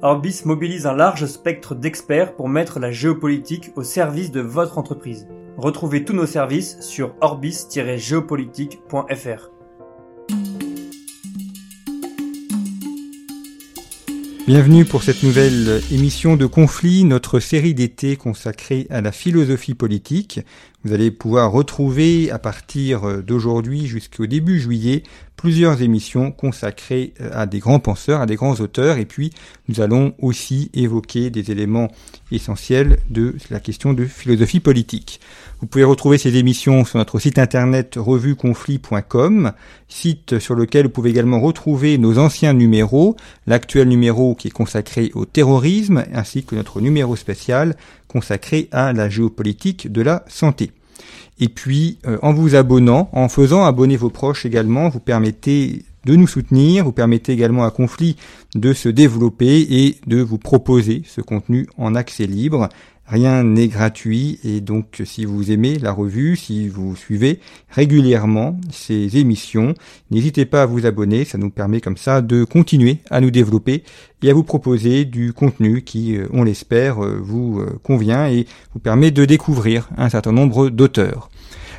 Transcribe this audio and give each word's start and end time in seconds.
Orbis 0.00 0.42
mobilise 0.44 0.86
un 0.86 0.94
large 0.94 1.26
spectre 1.26 1.74
d'experts 1.74 2.36
pour 2.36 2.48
mettre 2.48 2.78
la 2.78 2.92
géopolitique 2.92 3.72
au 3.74 3.82
service 3.82 4.30
de 4.30 4.40
votre 4.40 4.78
entreprise. 4.78 5.26
Retrouvez 5.56 6.04
tous 6.04 6.12
nos 6.12 6.24
services 6.24 6.76
sur 6.80 7.16
orbis-géopolitique.fr. 7.20 9.50
Bienvenue 14.46 14.84
pour 14.84 15.02
cette 15.02 15.24
nouvelle 15.24 15.82
émission 15.90 16.36
de 16.36 16.46
Conflit, 16.46 17.02
notre 17.04 17.40
série 17.40 17.74
d'été 17.74 18.14
consacrée 18.16 18.86
à 18.88 19.00
la 19.00 19.10
philosophie 19.10 19.74
politique. 19.74 20.38
Vous 20.84 20.92
allez 20.94 21.10
pouvoir 21.10 21.50
retrouver 21.50 22.30
à 22.30 22.38
partir 22.38 23.20
d'aujourd'hui 23.22 23.86
jusqu'au 23.86 24.26
début 24.26 24.60
juillet 24.60 25.02
plusieurs 25.38 25.82
émissions 25.82 26.32
consacrées 26.32 27.14
à 27.32 27.46
des 27.46 27.60
grands 27.60 27.78
penseurs, 27.78 28.20
à 28.20 28.26
des 28.26 28.34
grands 28.34 28.56
auteurs, 28.56 28.98
et 28.98 29.06
puis 29.06 29.30
nous 29.68 29.80
allons 29.80 30.12
aussi 30.18 30.68
évoquer 30.74 31.30
des 31.30 31.52
éléments 31.52 31.88
essentiels 32.32 32.98
de 33.08 33.36
la 33.48 33.60
question 33.60 33.94
de 33.94 34.04
philosophie 34.04 34.58
politique. 34.60 35.20
Vous 35.60 35.66
pouvez 35.66 35.84
retrouver 35.84 36.18
ces 36.18 36.36
émissions 36.36 36.84
sur 36.84 36.98
notre 36.98 37.20
site 37.20 37.38
internet 37.38 37.94
revueconflit.com, 37.96 39.52
site 39.88 40.40
sur 40.40 40.56
lequel 40.56 40.86
vous 40.86 40.92
pouvez 40.92 41.10
également 41.10 41.40
retrouver 41.40 41.98
nos 41.98 42.18
anciens 42.18 42.52
numéros, 42.52 43.16
l'actuel 43.46 43.88
numéro 43.88 44.34
qui 44.34 44.48
est 44.48 44.50
consacré 44.50 45.12
au 45.14 45.24
terrorisme, 45.24 46.04
ainsi 46.12 46.44
que 46.44 46.56
notre 46.56 46.80
numéro 46.80 47.14
spécial 47.14 47.76
consacré 48.08 48.68
à 48.72 48.92
la 48.92 49.08
géopolitique 49.08 49.90
de 49.92 50.02
la 50.02 50.24
santé. 50.26 50.72
Et 51.40 51.48
puis, 51.48 51.98
euh, 52.06 52.18
en 52.22 52.32
vous 52.32 52.54
abonnant, 52.54 53.08
en 53.12 53.28
faisant 53.28 53.64
abonner 53.64 53.96
vos 53.96 54.10
proches 54.10 54.44
également, 54.44 54.88
vous 54.88 55.00
permettez 55.00 55.84
de 56.08 56.16
nous 56.16 56.26
soutenir, 56.26 56.86
vous 56.86 56.92
permettez 56.92 57.32
également 57.32 57.64
à 57.64 57.70
Conflit 57.70 58.16
de 58.54 58.72
se 58.72 58.88
développer 58.88 59.60
et 59.60 59.96
de 60.06 60.22
vous 60.22 60.38
proposer 60.38 61.02
ce 61.06 61.20
contenu 61.20 61.66
en 61.76 61.94
accès 61.94 62.26
libre. 62.26 62.70
Rien 63.06 63.44
n'est 63.44 63.68
gratuit 63.68 64.38
et 64.42 64.62
donc 64.62 65.02
si 65.04 65.26
vous 65.26 65.50
aimez 65.50 65.78
la 65.78 65.92
revue, 65.92 66.36
si 66.36 66.66
vous 66.68 66.96
suivez 66.96 67.40
régulièrement 67.68 68.58
ces 68.70 69.18
émissions, 69.18 69.74
n'hésitez 70.10 70.46
pas 70.46 70.62
à 70.62 70.66
vous 70.66 70.86
abonner, 70.86 71.26
ça 71.26 71.36
nous 71.36 71.50
permet 71.50 71.82
comme 71.82 71.98
ça 71.98 72.22
de 72.22 72.42
continuer 72.44 73.00
à 73.10 73.20
nous 73.20 73.30
développer 73.30 73.82
et 74.22 74.30
à 74.30 74.34
vous 74.34 74.44
proposer 74.44 75.04
du 75.04 75.34
contenu 75.34 75.82
qui, 75.82 76.16
euh, 76.16 76.26
on 76.32 76.42
l'espère, 76.42 77.04
euh, 77.04 77.18
vous 77.20 77.60
euh, 77.60 77.78
convient 77.82 78.28
et 78.28 78.46
vous 78.72 78.80
permet 78.80 79.10
de 79.10 79.26
découvrir 79.26 79.90
un 79.98 80.08
certain 80.08 80.32
nombre 80.32 80.70
d'auteurs. 80.70 81.28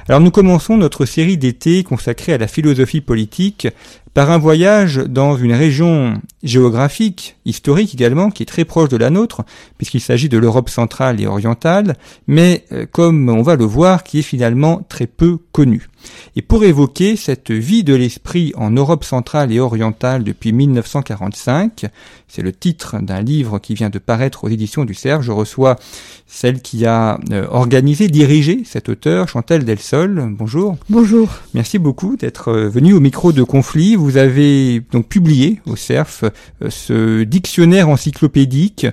Alors 0.09 0.21
nous 0.21 0.31
commençons 0.31 0.75
notre 0.75 1.05
série 1.05 1.37
d'été 1.37 1.83
consacrée 1.83 2.33
à 2.33 2.39
la 2.39 2.47
philosophie 2.47 2.99
politique 2.99 3.67
par 4.13 4.31
un 4.31 4.37
voyage 4.37 4.97
dans 4.97 5.37
une 5.37 5.53
région 5.53 6.21
géographique, 6.43 7.37
historique 7.45 7.93
également, 7.93 8.29
qui 8.31 8.43
est 8.43 8.45
très 8.45 8.65
proche 8.65 8.89
de 8.89 8.97
la 8.97 9.09
nôtre, 9.09 9.43
puisqu'il 9.77 10.01
s'agit 10.01 10.29
de 10.29 10.37
l'Europe 10.37 10.69
centrale 10.69 11.21
et 11.21 11.27
orientale, 11.27 11.95
mais 12.27 12.65
comme 12.91 13.29
on 13.29 13.41
va 13.41 13.55
le 13.55 13.65
voir, 13.65 14.03
qui 14.03 14.19
est 14.19 14.23
finalement 14.23 14.85
très 14.89 15.07
peu 15.07 15.37
connue. 15.51 15.89
Et 16.35 16.41
pour 16.41 16.63
évoquer 16.63 17.17
cette 17.17 17.51
vie 17.51 17.83
de 17.83 17.93
l'esprit 17.93 18.53
en 18.55 18.71
Europe 18.71 19.03
centrale 19.03 19.51
et 19.51 19.59
orientale 19.59 20.23
depuis 20.23 20.53
1945, 20.53 21.87
c'est 22.27 22.41
le 22.41 22.53
titre 22.53 22.99
d'un 23.01 23.21
livre 23.21 23.59
qui 23.59 23.73
vient 23.73 23.89
de 23.89 23.99
paraître 23.99 24.45
aux 24.45 24.49
éditions 24.49 24.85
du 24.85 24.93
Cerf, 24.93 25.21
je 25.21 25.31
reçois 25.31 25.77
celle 26.25 26.61
qui 26.61 26.85
a 26.85 27.19
organisé, 27.49 28.07
dirigé 28.07 28.61
cet 28.63 28.87
auteur, 28.87 29.27
Chantal 29.27 29.65
Delsol. 29.65 30.29
Bonjour. 30.37 30.77
Bonjour. 30.89 31.29
Merci 31.53 31.79
beaucoup 31.79 32.15
d'être 32.15 32.53
venu 32.53 32.93
au 32.93 32.99
micro 32.99 33.31
de 33.31 33.43
Conflit. 33.43 33.95
Vous 33.99 34.17
avez 34.17 34.81
donc 34.91 35.07
publié 35.07 35.59
au 35.65 35.75
CERF 35.75 36.23
ce 36.69 37.23
dictionnaire 37.23 37.89
encyclopédique 37.89 38.87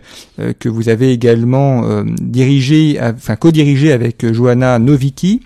que 0.59 0.69
vous 0.69 0.89
avez 0.89 1.13
également 1.13 2.05
dirigé, 2.21 2.99
enfin 3.01 3.37
co-dirigé 3.37 3.93
avec 3.93 4.33
Johanna 4.33 4.79
Novicki 4.79 5.43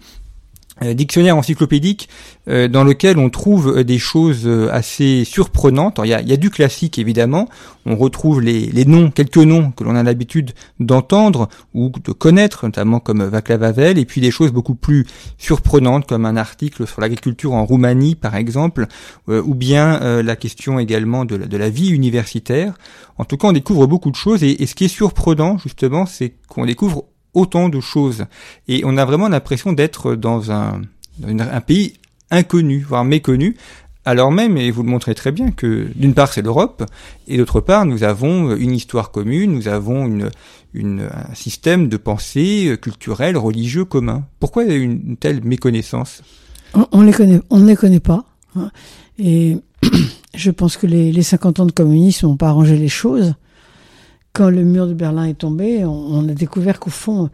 dictionnaire 0.82 1.36
encyclopédique 1.36 2.08
euh, 2.48 2.68
dans 2.68 2.84
lequel 2.84 3.18
on 3.18 3.30
trouve 3.30 3.84
des 3.84 3.98
choses 3.98 4.48
assez 4.72 5.24
surprenantes. 5.24 6.00
Il 6.04 6.08
y, 6.08 6.14
a, 6.14 6.22
y, 6.22 6.32
a, 6.32 6.36
du 6.36 6.50
classique 6.50 6.98
évidemment, 6.98 7.48
on 7.86 7.96
retrouve 7.96 8.41
les, 8.41 8.66
les 8.66 8.84
noms, 8.84 9.10
quelques 9.10 9.36
noms 9.36 9.70
que 9.70 9.84
l'on 9.84 9.94
a 9.94 10.02
l'habitude 10.02 10.52
d'entendre 10.78 11.48
ou 11.74 11.91
de 12.02 12.12
connaître, 12.12 12.64
notamment 12.64 13.00
comme 13.00 13.22
Václav 13.24 13.62
Havel, 13.62 13.98
et 13.98 14.04
puis 14.04 14.20
des 14.20 14.30
choses 14.30 14.52
beaucoup 14.52 14.74
plus 14.74 15.06
surprenantes 15.38 16.06
comme 16.06 16.26
un 16.26 16.36
article 16.36 16.86
sur 16.86 17.00
l'agriculture 17.00 17.52
en 17.52 17.64
Roumanie 17.64 18.14
par 18.14 18.34
exemple, 18.34 18.86
euh, 19.28 19.42
ou 19.44 19.54
bien 19.54 20.00
euh, 20.02 20.22
la 20.22 20.36
question 20.36 20.78
également 20.78 21.24
de 21.24 21.36
la, 21.36 21.47
de 21.47 21.56
la, 21.56 21.70
vie 21.70 21.91
universitaire. 21.91 22.74
En 23.18 23.24
tout 23.24 23.36
cas, 23.36 23.48
on 23.48 23.52
découvre 23.52 23.86
beaucoup 23.86 24.10
de 24.10 24.16
choses 24.16 24.42
et, 24.42 24.62
et 24.62 24.66
ce 24.66 24.74
qui 24.74 24.84
est 24.84 24.88
surprenant 24.88 25.58
justement, 25.58 26.06
c'est 26.06 26.34
qu'on 26.48 26.66
découvre 26.66 27.04
autant 27.34 27.68
de 27.68 27.80
choses. 27.80 28.26
Et 28.68 28.82
on 28.84 28.96
a 28.96 29.04
vraiment 29.04 29.28
l'impression 29.28 29.72
d'être 29.72 30.14
dans 30.14 30.50
un, 30.52 30.82
un 31.22 31.60
pays 31.60 31.94
inconnu, 32.30 32.80
voire 32.80 33.04
méconnu, 33.04 33.56
alors 34.04 34.32
même, 34.32 34.56
et 34.56 34.70
vous 34.70 34.82
le 34.82 34.88
montrez 34.88 35.14
très 35.14 35.30
bien, 35.30 35.50
que 35.50 35.88
d'une 35.94 36.14
part 36.14 36.32
c'est 36.32 36.42
l'Europe, 36.42 36.84
et 37.28 37.36
d'autre 37.36 37.60
part 37.60 37.84
nous 37.84 38.02
avons 38.02 38.56
une 38.56 38.72
histoire 38.72 39.10
commune, 39.10 39.52
nous 39.52 39.68
avons 39.68 40.06
une, 40.06 40.30
une, 40.72 41.08
un 41.12 41.34
système 41.34 41.88
de 41.88 41.96
pensée 41.96 42.78
culturel, 42.80 43.36
religieux 43.36 43.84
commun. 43.84 44.24
Pourquoi 44.38 44.64
une 44.64 45.16
telle 45.16 45.44
méconnaissance? 45.44 46.22
On, 46.72 46.86
on, 46.92 47.02
les 47.02 47.12
connaît, 47.12 47.41
on 47.50 47.58
ne 47.58 47.66
les 47.66 47.76
connaît 47.76 48.00
pas. 48.00 48.24
Hein. 48.56 48.70
Et 49.18 49.58
je 50.34 50.50
pense 50.50 50.78
que 50.78 50.86
les, 50.86 51.12
les 51.12 51.22
50 51.22 51.60
ans 51.60 51.66
de 51.66 51.72
communisme 51.72 52.26
n'ont 52.26 52.36
pas 52.36 52.48
arrangé 52.48 52.76
les 52.76 52.88
choses 52.88 53.34
quand 54.32 54.50
le 54.50 54.64
mur 54.64 54.86
de 54.86 54.94
Berlin 54.94 55.24
est 55.24 55.38
tombé, 55.38 55.84
on, 55.84 56.28
a 56.28 56.32
découvert 56.32 56.78
qu'au 56.78 56.91
fond, 56.91 57.30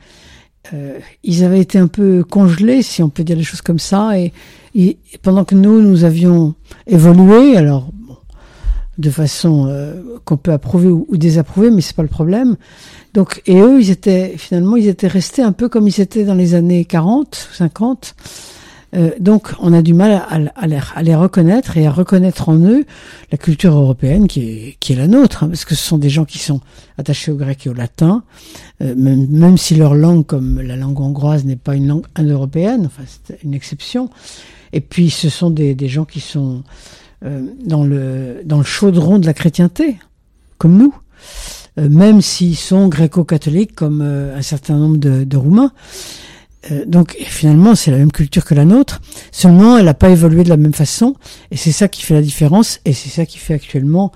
euh, 0.72 0.98
ils 1.22 1.44
avaient 1.44 1.60
été 1.60 1.78
un 1.78 1.88
peu 1.88 2.24
congelés, 2.24 2.82
si 2.82 3.02
on 3.02 3.08
peut 3.08 3.24
dire 3.24 3.36
les 3.36 3.44
choses 3.44 3.60
comme 3.60 3.78
ça, 3.78 4.18
et, 4.18 4.32
et 4.74 4.98
pendant 5.22 5.44
que 5.44 5.54
nous, 5.54 5.80
nous 5.82 6.04
avions 6.04 6.54
évolué, 6.86 7.56
alors 7.56 7.90
bon, 7.92 8.16
de 8.98 9.10
façon 9.10 9.66
euh, 9.68 10.02
qu'on 10.24 10.36
peut 10.36 10.52
approuver 10.52 10.88
ou, 10.88 11.06
ou, 11.08 11.16
désapprouver, 11.16 11.70
mais 11.70 11.82
c'est 11.82 11.96
pas 11.96 12.02
le 12.02 12.08
problème. 12.08 12.56
Donc, 13.14 13.42
et 13.46 13.60
eux, 13.60 13.80
ils 13.80 13.90
étaient 13.90 14.34
finalement, 14.36 14.76
ils 14.76 14.88
étaient 14.88 15.06
restés 15.06 15.42
un 15.42 15.52
peu 15.52 15.68
comme 15.68 15.86
ils 15.86 16.00
étaient 16.00 16.24
dans 16.24 16.34
les 16.34 16.54
années 16.54 16.84
40, 16.84 17.48
50. 17.52 18.14
Euh, 18.96 19.10
donc, 19.20 19.52
on 19.60 19.72
a 19.72 19.82
du 19.82 19.94
mal 19.94 20.22
à, 20.28 21.02
les, 21.02 21.14
reconnaître 21.14 21.76
et 21.76 21.86
à 21.86 21.90
reconnaître 21.90 22.48
en 22.48 22.56
eux 22.58 22.84
la 23.30 23.38
culture 23.38 23.74
européenne 23.74 24.26
qui 24.26 24.76
est, 24.80 24.94
la 24.94 25.06
nôtre, 25.06 25.44
hein, 25.44 25.48
parce 25.48 25.64
que 25.64 25.74
ce 25.74 25.82
sont 25.82 25.98
des 25.98 26.08
gens 26.08 26.24
qui 26.24 26.38
sont 26.38 26.60
attachés 26.96 27.30
au 27.30 27.36
grec 27.36 27.66
et 27.66 27.68
au 27.68 27.74
latin, 27.74 28.22
euh, 28.80 28.94
même, 28.96 29.58
si 29.58 29.74
leur 29.74 29.94
langue, 29.94 30.24
comme 30.24 30.60
la 30.60 30.76
langue 30.76 31.00
hongroise, 31.00 31.44
n'est 31.44 31.56
pas 31.56 31.74
une 31.74 31.88
langue 31.88 32.06
indo-européenne, 32.14 32.86
enfin 32.86 33.02
c'est 33.06 33.42
une 33.42 33.54
exception. 33.54 34.08
Et 34.72 34.80
puis, 34.80 35.10
ce 35.10 35.28
sont 35.28 35.50
des, 35.50 35.76
gens 35.88 36.04
qui 36.04 36.20
sont 36.20 36.62
euh, 37.24 37.42
dans 37.64 37.84
le 37.84 38.64
chaudron 38.64 39.18
de 39.18 39.26
la 39.26 39.34
chrétienté, 39.34 39.98
comme 40.58 40.76
nous, 40.76 40.94
même 41.76 42.22
s'ils 42.22 42.56
sont 42.56 42.88
gréco-catholiques, 42.88 43.74
comme 43.74 44.00
un 44.00 44.40
certain 44.40 44.76
nombre 44.76 44.96
de 44.96 45.36
Roumains. 45.36 45.72
Euh, 46.70 46.84
donc 46.86 47.16
finalement, 47.20 47.74
c'est 47.74 47.90
la 47.90 47.98
même 47.98 48.12
culture 48.12 48.44
que 48.44 48.54
la 48.54 48.64
nôtre, 48.64 49.00
seulement 49.30 49.78
elle 49.78 49.86
n'a 49.86 49.94
pas 49.94 50.10
évolué 50.10 50.44
de 50.44 50.48
la 50.48 50.56
même 50.56 50.74
façon, 50.74 51.14
et 51.50 51.56
c'est 51.56 51.72
ça 51.72 51.88
qui 51.88 52.02
fait 52.02 52.14
la 52.14 52.22
différence, 52.22 52.80
et 52.84 52.92
c'est 52.92 53.08
ça 53.08 53.26
qui 53.26 53.38
fait 53.38 53.54
actuellement 53.54 54.12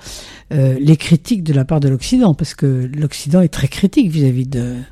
euh, 0.53 0.77
les 0.81 0.97
critiques 0.97 1.45
de 1.45 1.53
la 1.53 1.65
part 1.65 1.81
de 1.81 1.89
l'Occident, 1.89 2.35
parce 2.35 2.55
que 2.55 2.91
l'Occident 2.95 3.41
est 3.41 3.49
très 3.49 3.69
critique 3.69 4.11
vis-à-vis 4.11 4.45
-vis 4.45 4.83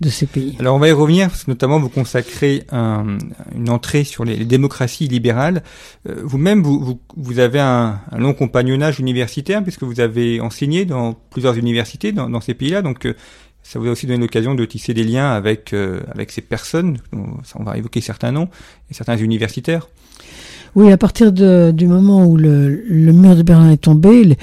de, 0.00 0.08
ces 0.08 0.26
pays. 0.26 0.56
Alors 0.58 0.76
on 0.76 0.78
va 0.78 0.88
y 0.88 0.92
revenir, 0.92 1.28
parce 1.28 1.44
que 1.44 1.50
notamment 1.50 1.78
vous 1.78 1.88
consacrez 1.88 2.64
un, 2.72 3.18
une 3.54 3.70
entrée 3.70 4.04
sur 4.04 4.24
les, 4.24 4.44
démocraties 4.44 5.08
libérales. 5.08 5.62
Euh, 6.08 6.22
Vous-même, 6.24 6.62
vous, 6.62 7.38
avez 7.38 7.60
un, 7.60 8.00
un, 8.10 8.18
long 8.18 8.34
compagnonnage 8.34 8.98
universitaire, 8.98 9.62
puisque 9.62 9.82
vous 9.82 10.00
avez 10.00 10.40
enseigné 10.40 10.84
dans 10.84 11.14
plusieurs 11.30 11.56
universités 11.56 12.12
dans, 12.12 12.28
dans 12.28 12.40
ces 12.40 12.54
pays-là, 12.54 12.82
donc 12.82 13.06
ça 13.68 13.78
vous 13.78 13.88
a 13.88 13.90
aussi 13.90 14.06
donné 14.06 14.20
l'occasion 14.20 14.54
de 14.54 14.64
tisser 14.64 14.94
des 14.94 15.02
liens 15.02 15.32
avec 15.32 15.72
avec 15.72 16.30
ces 16.30 16.40
personnes. 16.40 16.98
On 17.12 17.64
va 17.64 17.76
évoquer 17.76 18.00
certains 18.00 18.30
noms 18.30 18.48
et 18.90 18.94
certains 18.94 19.16
universitaires? 19.16 19.88
Oui, 20.76 20.92
à 20.92 20.98
partir 20.98 21.32
de, 21.32 21.72
du 21.74 21.86
moment 21.86 22.26
où 22.26 22.36
le, 22.36 22.82
mur 22.90 23.34
de 23.34 23.42
Berlin 23.42 23.70
est 23.70 23.78
tombé, 23.78 24.36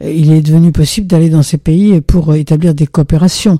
il, 0.00 0.32
est 0.32 0.40
devenu 0.40 0.70
possible 0.70 1.08
d'aller 1.08 1.30
dans 1.30 1.42
ces 1.42 1.58
pays 1.58 2.00
pour 2.00 2.32
établir 2.36 2.76
des 2.76 2.86
coopérations. 2.86 3.58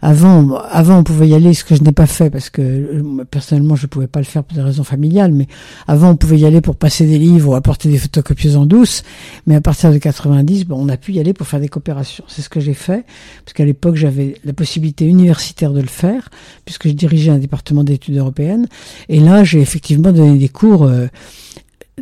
Avant, 0.00 0.56
avant 0.70 1.00
on 1.00 1.04
pouvait 1.04 1.28
y 1.28 1.34
aller, 1.34 1.52
ce 1.52 1.64
que 1.64 1.74
je 1.74 1.82
n'ai 1.82 1.92
pas 1.92 2.06
fait 2.06 2.30
parce 2.30 2.48
que 2.48 2.62
euh, 2.62 3.24
personnellement 3.30 3.76
je 3.76 3.82
ne 3.82 3.88
pouvais 3.88 4.06
pas 4.06 4.20
le 4.20 4.24
faire 4.24 4.42
pour 4.42 4.56
des 4.56 4.62
raisons 4.62 4.84
familiales, 4.84 5.34
mais 5.34 5.48
avant 5.86 6.12
on 6.12 6.16
pouvait 6.16 6.38
y 6.38 6.46
aller 6.46 6.62
pour 6.62 6.76
passer 6.76 7.04
des 7.04 7.18
livres 7.18 7.50
ou 7.50 7.54
apporter 7.54 7.90
des 7.90 7.98
photocopieuses 7.98 8.56
en 8.56 8.64
douce. 8.64 9.02
Mais 9.46 9.54
à 9.54 9.60
partir 9.60 9.92
de 9.92 9.98
90, 9.98 10.64
bon, 10.64 10.78
on 10.80 10.88
a 10.88 10.96
pu 10.96 11.12
y 11.12 11.20
aller 11.20 11.34
pour 11.34 11.46
faire 11.46 11.60
des 11.60 11.68
coopérations. 11.68 12.24
C'est 12.26 12.40
ce 12.40 12.48
que 12.48 12.58
j'ai 12.58 12.72
fait 12.72 13.04
parce 13.44 13.52
qu'à 13.52 13.66
l'époque 13.66 13.96
j'avais 13.96 14.36
la 14.46 14.54
possibilité 14.54 15.04
universitaire 15.04 15.74
de 15.74 15.82
le 15.82 15.88
faire 15.88 16.30
puisque 16.64 16.88
je 16.88 16.94
dirigeais 16.94 17.32
un 17.32 17.38
département 17.38 17.84
d'études 17.84 18.16
européennes. 18.16 18.66
Et 19.10 19.20
là 19.20 19.44
j'ai 19.44 19.60
effectivement 19.60 20.10
donné 20.10 20.38
des 20.38 20.48
cours. 20.48 20.84
Euh, 20.84 21.08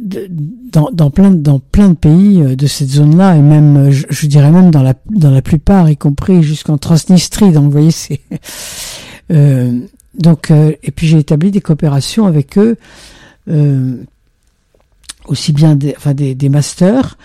dans, 0.01 0.91
dans, 0.93 1.11
plein, 1.11 1.31
dans 1.31 1.61
plein 1.61 1.91
de 1.91 1.95
pays 1.95 2.43
euh, 2.43 2.57
de 2.57 2.67
cette 2.67 2.89
zone-là, 2.89 3.37
et 3.37 3.41
même, 3.41 3.77
euh, 3.77 3.91
je, 3.91 4.27
dirais 4.27 4.51
même 4.51 4.71
dans 4.71 4.83
la, 4.83 4.95
dans 5.11 5.31
la 5.31 5.43
plupart, 5.43 5.89
y 5.89 5.97
compris 5.97 6.43
jusqu'en 6.43 6.79
Transnistrie. 6.79 7.53
Donc, 7.53 7.65
vous 7.65 7.71
voyez, 7.71 7.91
c'est. 7.91 8.21
Euh, 9.33 9.73
donc, 10.19 10.51
et 10.51 10.91
puis 10.95 11.07
j'ai 11.07 11.17
établi 11.17 11.51
des 11.51 11.63
coopérations 11.63 12.27
avec 12.27 12.59
eux. 12.59 12.77
Euh, 13.49 13.97
aussi 15.27 15.53
bien 15.53 15.75
des, 15.75 15.95
enfin 15.97 16.15
des, 16.15 16.35
des 16.35 16.49
masters, 16.49 17.17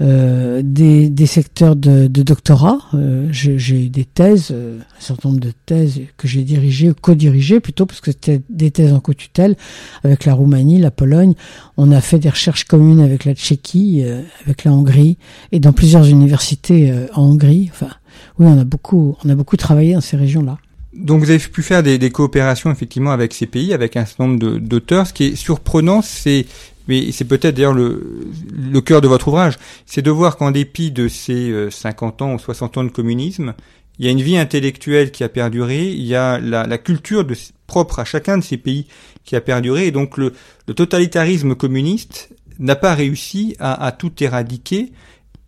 euh, 0.00 0.62
des, 0.64 1.08
des 1.08 1.26
secteurs 1.26 1.76
de, 1.76 2.06
de 2.06 2.22
doctorat. 2.22 2.78
Euh, 2.94 3.28
j'ai 3.30 3.86
eu 3.86 3.88
des 3.88 4.04
thèses, 4.04 4.48
euh, 4.52 4.78
un 4.78 5.00
certain 5.00 5.30
nombre 5.30 5.40
de 5.40 5.52
thèses 5.66 6.00
que 6.16 6.28
j'ai 6.28 6.42
dirigées, 6.42 6.92
co-dirigées 7.00 7.60
plutôt, 7.60 7.86
parce 7.86 8.00
que 8.00 8.12
c'était 8.12 8.40
des 8.48 8.70
thèses 8.70 8.92
en 8.92 9.00
co-tutelle 9.00 9.56
avec 10.04 10.24
la 10.24 10.34
Roumanie, 10.34 10.78
la 10.78 10.90
Pologne. 10.90 11.34
On 11.76 11.90
a 11.90 12.00
fait 12.00 12.18
des 12.18 12.30
recherches 12.30 12.64
communes 12.64 13.00
avec 13.00 13.24
la 13.24 13.34
Tchéquie, 13.34 14.02
euh, 14.04 14.22
avec 14.44 14.64
la 14.64 14.72
Hongrie, 14.72 15.18
et 15.50 15.58
dans 15.58 15.72
plusieurs 15.72 16.06
universités 16.06 16.90
euh, 16.90 17.06
en 17.14 17.22
Hongrie. 17.22 17.70
Enfin, 17.72 17.90
oui, 18.38 18.46
on 18.48 18.58
a 18.58 18.64
beaucoup, 18.64 19.16
on 19.24 19.28
a 19.28 19.34
beaucoup 19.34 19.56
travaillé 19.56 19.94
dans 19.94 20.00
ces 20.00 20.16
régions-là. 20.16 20.58
Donc 20.94 21.20
vous 21.20 21.30
avez 21.30 21.38
pu 21.38 21.62
faire 21.62 21.82
des, 21.82 21.98
des, 21.98 22.10
coopérations 22.10 22.72
effectivement 22.72 23.12
avec 23.12 23.34
ces 23.34 23.46
pays, 23.46 23.72
avec 23.72 23.96
un 23.96 24.04
certain 24.04 24.26
nombre 24.26 24.58
d'auteurs. 24.58 25.06
Ce 25.06 25.12
qui 25.12 25.24
est 25.24 25.36
surprenant, 25.36 26.02
c'est 26.02 26.46
mais 26.88 27.12
c'est 27.12 27.24
peut-être 27.24 27.54
d'ailleurs 27.54 27.74
le, 27.74 28.26
le 28.56 28.80
cœur 28.80 29.00
de 29.00 29.08
votre 29.08 29.28
ouvrage, 29.28 29.58
c'est 29.86 30.02
de 30.02 30.10
voir 30.10 30.36
qu'en 30.36 30.50
dépit 30.50 30.90
de 30.90 31.06
ces 31.06 31.70
50 31.70 32.20
euh, 32.20 32.24
ans 32.24 32.34
ou 32.34 32.38
60 32.38 32.78
ans 32.78 32.84
de 32.84 32.88
communisme, 32.88 33.54
il 33.98 34.06
y 34.06 34.08
a 34.08 34.12
une 34.12 34.22
vie 34.22 34.38
intellectuelle 34.38 35.10
qui 35.10 35.24
a 35.24 35.28
perduré, 35.28 35.88
il 35.88 36.06
y 36.06 36.14
a 36.14 36.38
la, 36.38 36.66
la 36.66 36.78
culture 36.78 37.24
de, 37.24 37.36
propre 37.66 37.98
à 37.98 38.04
chacun 38.04 38.38
de 38.38 38.42
ces 38.42 38.56
pays 38.56 38.86
qui 39.24 39.36
a 39.36 39.40
perduré, 39.40 39.86
et 39.86 39.90
donc 39.90 40.16
le, 40.16 40.32
le 40.66 40.74
totalitarisme 40.74 41.54
communiste 41.54 42.30
n'a 42.58 42.76
pas 42.76 42.94
réussi 42.94 43.54
à, 43.58 43.84
à 43.84 43.92
tout 43.92 44.12
éradiquer, 44.22 44.92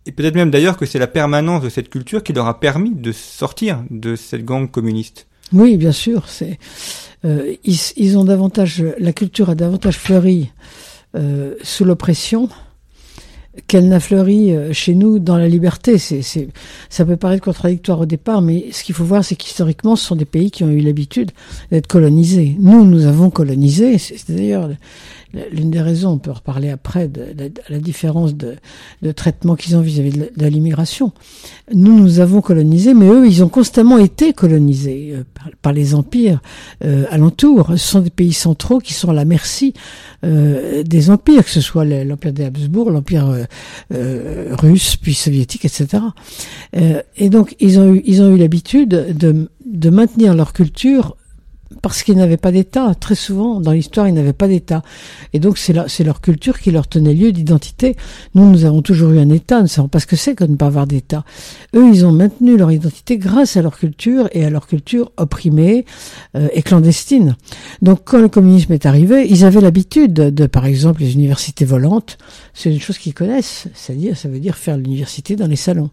et 0.05 0.11
peut-être 0.11 0.35
même 0.35 0.51
d'ailleurs 0.51 0.77
que 0.77 0.85
c'est 0.85 0.99
la 0.99 1.07
permanence 1.07 1.63
de 1.63 1.69
cette 1.69 1.89
culture 1.89 2.23
qui 2.23 2.33
leur 2.33 2.47
a 2.47 2.59
permis 2.59 2.91
de 2.91 3.11
sortir 3.11 3.83
de 3.89 4.15
cette 4.15 4.43
gang 4.45 4.69
communiste. 4.69 5.27
Oui, 5.53 5.77
bien 5.77 5.91
sûr. 5.91 6.27
C'est 6.27 6.57
euh, 7.23 7.53
ils, 7.63 7.79
ils, 7.97 8.17
ont 8.17 8.23
davantage 8.23 8.83
la 8.97 9.13
culture 9.13 9.49
a 9.49 9.55
davantage 9.55 9.97
fleuri 9.97 10.49
euh, 11.15 11.55
sous 11.61 11.85
l'oppression 11.85 12.49
qu'elle 13.67 13.89
n'a 13.89 13.99
fleuri 13.99 14.55
euh, 14.55 14.71
chez 14.71 14.95
nous 14.95 15.19
dans 15.19 15.37
la 15.37 15.47
liberté. 15.47 15.97
C'est, 15.97 16.21
c'est, 16.21 16.47
ça 16.89 17.05
peut 17.05 17.17
paraître 17.17 17.43
contradictoire 17.43 17.99
au 17.99 18.05
départ, 18.05 18.41
mais 18.41 18.67
ce 18.71 18.83
qu'il 18.83 18.95
faut 18.95 19.03
voir, 19.03 19.25
c'est 19.25 19.35
qu'historiquement, 19.35 19.95
ce 19.95 20.05
sont 20.05 20.15
des 20.15 20.25
pays 20.25 20.51
qui 20.51 20.63
ont 20.63 20.69
eu 20.69 20.79
l'habitude 20.79 21.31
d'être 21.71 21.87
colonisés. 21.87 22.55
Nous, 22.59 22.85
nous 22.85 23.05
avons 23.05 23.29
colonisé. 23.29 23.97
C'est 23.97 24.31
d'ailleurs 24.31 24.69
l'une 25.51 25.71
des 25.71 25.81
raisons, 25.81 26.11
on 26.11 26.17
peut 26.17 26.31
reparler 26.31 26.69
après 26.69 27.07
de, 27.07 27.51
la 27.69 27.79
différence 27.79 28.35
de, 28.35 28.55
traitement 29.15 29.55
qu'ils 29.55 29.75
ont 29.75 29.81
vis-à-vis 29.81 30.17
de, 30.35 30.45
l'immigration. 30.45 31.11
Nous, 31.73 31.97
nous 31.97 32.19
avons 32.19 32.41
colonisé, 32.41 32.93
mais 32.93 33.07
eux, 33.07 33.27
ils 33.27 33.43
ont 33.43 33.49
constamment 33.49 33.97
été 33.97 34.33
colonisés 34.33 35.13
euh, 35.13 35.23
par, 35.33 35.49
par, 35.61 35.73
les 35.73 35.95
empires 35.95 36.41
euh, 36.83 37.05
alentours. 37.09 37.67
Ce 37.71 37.77
sont 37.77 38.01
des 38.01 38.09
pays 38.09 38.33
centraux 38.33 38.79
qui 38.79 38.93
sont 38.93 39.09
à 39.09 39.13
la 39.13 39.25
merci 39.25 39.73
euh, 40.23 40.83
des 40.83 41.09
empires, 41.09 41.43
que 41.43 41.49
ce 41.49 41.61
soit 41.61 41.85
l'empire 41.85 42.33
des 42.33 42.45
Habsbourg, 42.45 42.91
l'empire 42.91 43.27
euh, 43.29 43.43
euh, 43.93 44.55
russe, 44.55 44.95
puis 44.95 45.13
soviétique, 45.13 45.65
etc. 45.65 46.03
et 47.17 47.29
donc, 47.29 47.55
ils 47.59 47.79
ont 47.79 47.93
eu, 47.95 48.01
ils 48.05 48.21
ont 48.21 48.33
eu 48.33 48.37
l'habitude 48.37 48.89
de, 48.89 49.49
de 49.65 49.89
maintenir 49.89 50.35
leur 50.35 50.53
culture 50.53 51.17
parce 51.81 52.03
qu'ils 52.03 52.15
n'avaient 52.15 52.37
pas 52.37 52.51
d'État. 52.51 52.93
Très 52.95 53.15
souvent, 53.15 53.59
dans 53.59 53.71
l'histoire, 53.71 54.07
ils 54.07 54.13
n'avaient 54.13 54.33
pas 54.33 54.47
d'État. 54.47 54.81
Et 55.33 55.39
donc, 55.39 55.57
c'est 55.57 56.03
leur 56.03 56.21
culture 56.21 56.59
qui 56.59 56.71
leur 56.71 56.87
tenait 56.87 57.13
lieu 57.13 57.31
d'identité. 57.31 57.95
Nous, 58.35 58.49
nous 58.49 58.65
avons 58.65 58.81
toujours 58.81 59.11
eu 59.11 59.19
un 59.19 59.29
État. 59.29 59.57
Nous 59.57 59.63
ne 59.63 59.67
savons 59.67 59.87
pas 59.87 59.99
ce 59.99 60.07
que 60.07 60.15
c'est 60.15 60.35
que 60.35 60.43
de 60.43 60.51
ne 60.51 60.55
pas 60.55 60.67
avoir 60.67 60.87
d'État. 60.87 61.23
Eux, 61.75 61.89
ils 61.91 62.05
ont 62.05 62.11
maintenu 62.11 62.57
leur 62.57 62.71
identité 62.71 63.17
grâce 63.17 63.57
à 63.57 63.61
leur 63.61 63.77
culture 63.77 64.27
et 64.31 64.45
à 64.45 64.49
leur 64.49 64.67
culture 64.67 65.11
opprimée 65.17 65.85
euh, 66.35 66.47
et 66.53 66.61
clandestine. 66.61 67.35
Donc, 67.81 68.01
quand 68.05 68.19
le 68.19 68.29
communisme 68.29 68.73
est 68.73 68.85
arrivé, 68.85 69.27
ils 69.29 69.45
avaient 69.45 69.61
l'habitude 69.61 70.13
de, 70.13 70.45
par 70.45 70.65
exemple, 70.65 71.01
les 71.01 71.13
universités 71.13 71.65
volantes. 71.65 72.17
C'est 72.53 72.71
une 72.71 72.79
chose 72.79 72.97
qu'ils 72.97 73.13
connaissent. 73.13 73.67
C'est-à-dire, 73.73 74.17
ça 74.17 74.29
veut 74.29 74.39
dire 74.39 74.55
faire 74.55 74.77
l'université 74.77 75.35
dans 75.35 75.47
les 75.47 75.55
salons. 75.55 75.89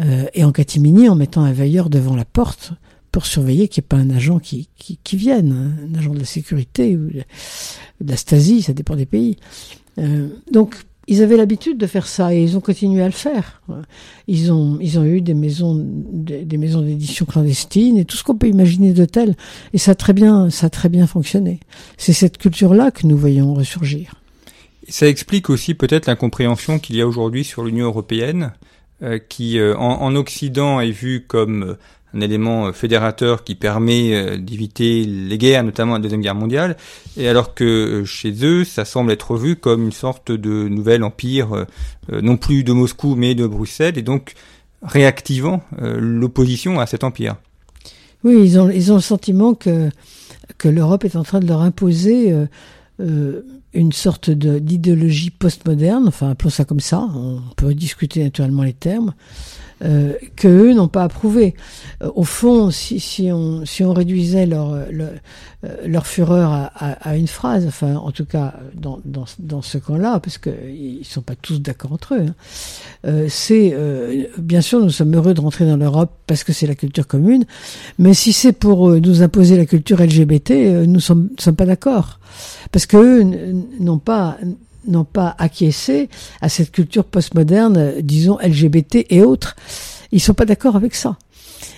Euh, 0.00 0.24
et 0.34 0.44
en 0.44 0.52
catimini, 0.52 1.08
en 1.08 1.14
mettant 1.14 1.42
un 1.42 1.52
veilleur 1.52 1.88
devant 1.88 2.16
la 2.16 2.24
porte, 2.24 2.72
pour 3.14 3.26
surveiller 3.26 3.68
qu'il 3.68 3.80
n'y 3.80 3.84
ait 3.84 3.88
pas 3.90 3.96
un 3.96 4.10
agent 4.10 4.40
qui, 4.40 4.68
qui, 4.76 5.16
vienne, 5.16 5.78
un 5.88 5.96
agent 5.96 6.12
de 6.12 6.18
la 6.18 6.24
sécurité 6.24 6.96
ou 6.96 7.10
de 7.10 7.22
la 8.10 8.16
Stasi, 8.16 8.62
ça 8.62 8.72
dépend 8.72 8.96
des 8.96 9.06
pays. 9.06 9.36
Euh, 9.98 10.26
donc, 10.50 10.74
ils 11.06 11.22
avaient 11.22 11.36
l'habitude 11.36 11.78
de 11.78 11.86
faire 11.86 12.08
ça 12.08 12.34
et 12.34 12.42
ils 12.42 12.56
ont 12.56 12.60
continué 12.60 13.04
à 13.04 13.06
le 13.06 13.12
faire. 13.12 13.62
Ils 14.26 14.50
ont, 14.50 14.78
ils 14.80 14.98
ont 14.98 15.04
eu 15.04 15.20
des 15.20 15.34
maisons, 15.34 15.76
des, 15.78 16.58
maisons 16.58 16.80
d'édition 16.82 17.24
clandestines 17.24 17.98
et 17.98 18.04
tout 18.04 18.16
ce 18.16 18.24
qu'on 18.24 18.34
peut 18.34 18.48
imaginer 18.48 18.92
de 18.92 19.04
tel. 19.04 19.36
Et 19.72 19.78
ça 19.78 19.92
a 19.92 19.94
très 19.94 20.12
bien, 20.12 20.50
ça 20.50 20.68
très 20.68 20.88
bien 20.88 21.06
fonctionné. 21.06 21.60
C'est 21.96 22.14
cette 22.14 22.36
culture-là 22.38 22.90
que 22.90 23.06
nous 23.06 23.16
voyons 23.16 23.54
ressurgir. 23.54 24.16
Ça 24.88 25.06
explique 25.06 25.50
aussi 25.50 25.74
peut-être 25.74 26.06
l'incompréhension 26.06 26.80
qu'il 26.80 26.96
y 26.96 27.00
a 27.00 27.06
aujourd'hui 27.06 27.44
sur 27.44 27.62
l'Union 27.62 27.86
européenne, 27.86 28.54
euh, 29.02 29.20
qui 29.20 29.60
euh, 29.60 29.76
en, 29.76 30.02
en, 30.02 30.16
Occident 30.16 30.80
est 30.80 30.90
vue 30.90 31.24
comme 31.28 31.76
un 32.14 32.20
élément 32.20 32.66
euh, 32.66 32.72
fédérateur 32.72 33.44
qui 33.44 33.54
permet 33.54 34.14
euh, 34.14 34.36
d'éviter 34.38 35.04
les 35.04 35.38
guerres, 35.38 35.64
notamment 35.64 35.94
la 35.94 36.00
Deuxième 36.00 36.20
Guerre 36.20 36.34
mondiale, 36.34 36.76
et 37.16 37.28
alors 37.28 37.54
que 37.54 37.64
euh, 37.64 38.04
chez 38.04 38.32
eux, 38.44 38.64
ça 38.64 38.84
semble 38.84 39.12
être 39.12 39.36
vu 39.36 39.56
comme 39.56 39.84
une 39.84 39.92
sorte 39.92 40.30
de 40.32 40.68
nouvel 40.68 41.02
empire, 41.02 41.66
non 42.10 42.36
plus 42.36 42.64
de 42.64 42.72
Moscou, 42.72 43.14
mais 43.16 43.34
de 43.34 43.46
Bruxelles, 43.46 43.98
et 43.98 44.02
donc 44.02 44.34
réactivant 44.82 45.62
l'opposition 45.80 46.80
à 46.80 46.86
cet 46.86 47.04
empire. 47.04 47.36
Oui, 48.22 48.38
ils 48.42 48.58
ont, 48.58 48.70
ils 48.70 48.92
ont 48.92 48.96
le 48.96 49.00
sentiment 49.00 49.54
que, 49.54 49.90
que 50.58 50.68
l'Europe 50.68 51.04
est 51.04 51.16
en 51.16 51.22
train 51.22 51.40
de 51.40 51.46
leur 51.46 51.62
imposer 51.62 52.34
une 52.98 53.92
sorte 53.92 54.30
d'idéologie 54.30 55.30
postmoderne, 55.30 56.06
enfin 56.08 56.30
appelons 56.30 56.50
ça 56.50 56.64
comme 56.64 56.80
ça, 56.80 57.08
on 57.14 57.40
peut 57.56 57.74
discuter 57.74 58.22
naturellement 58.22 58.62
les 58.62 58.74
termes, 58.74 59.14
euh, 59.82 60.12
que 60.36 60.48
eux 60.48 60.74
n'ont 60.74 60.88
pas 60.88 61.02
approuvé. 61.02 61.54
Euh, 62.02 62.10
au 62.14 62.24
fond, 62.24 62.70
si, 62.70 63.00
si, 63.00 63.30
on, 63.32 63.64
si 63.64 63.82
on 63.82 63.92
réduisait 63.92 64.46
leur, 64.46 64.76
leur, 64.90 65.10
euh, 65.64 65.76
leur 65.86 66.06
fureur 66.06 66.52
à, 66.52 66.64
à, 66.74 67.10
à, 67.10 67.16
une 67.16 67.28
phrase, 67.28 67.66
enfin 67.66 67.96
en 67.96 68.10
tout 68.10 68.24
cas 68.24 68.54
dans, 68.74 69.00
dans, 69.04 69.24
dans 69.38 69.62
ce 69.62 69.78
camp-là, 69.78 70.18
parce 70.20 70.38
qu'ils 70.38 70.98
ne 70.98 71.04
sont 71.04 71.22
pas 71.22 71.34
tous 71.40 71.60
d'accord 71.60 71.92
entre 71.92 72.14
eux, 72.14 72.26
hein, 72.28 72.34
euh, 73.06 73.26
c'est 73.28 73.72
euh, 73.72 74.24
bien 74.38 74.60
sûr 74.60 74.80
nous 74.80 74.90
sommes 74.90 75.14
heureux 75.14 75.32
de 75.32 75.40
rentrer 75.40 75.64
dans 75.66 75.76
l'Europe 75.76 76.10
parce 76.26 76.44
que 76.44 76.52
c'est 76.52 76.66
la 76.66 76.74
culture 76.74 77.06
commune, 77.06 77.44
mais 77.98 78.14
si 78.14 78.32
c'est 78.32 78.52
pour 78.52 78.90
nous 78.90 79.22
imposer 79.22 79.56
la 79.56 79.66
culture 79.66 80.02
LGBT, 80.02 80.50
nous 80.50 80.94
ne 80.94 80.98
sommes, 80.98 81.30
sommes 81.38 81.56
pas 81.56 81.66
d'accord, 81.66 82.18
parce 82.72 82.86
qu'eux 82.86 83.22
n'ont 83.78 83.98
pas 83.98 84.36
n'ont 84.86 85.04
pas 85.04 85.34
acquiescé 85.38 86.08
à 86.40 86.48
cette 86.48 86.70
culture 86.70 87.04
postmoderne, 87.04 88.00
disons 88.00 88.38
LGBT 88.38 89.06
et 89.10 89.22
autres. 89.22 89.56
Ils 90.12 90.20
sont 90.20 90.34
pas 90.34 90.44
d'accord 90.44 90.76
avec 90.76 90.94
ça. 90.94 91.18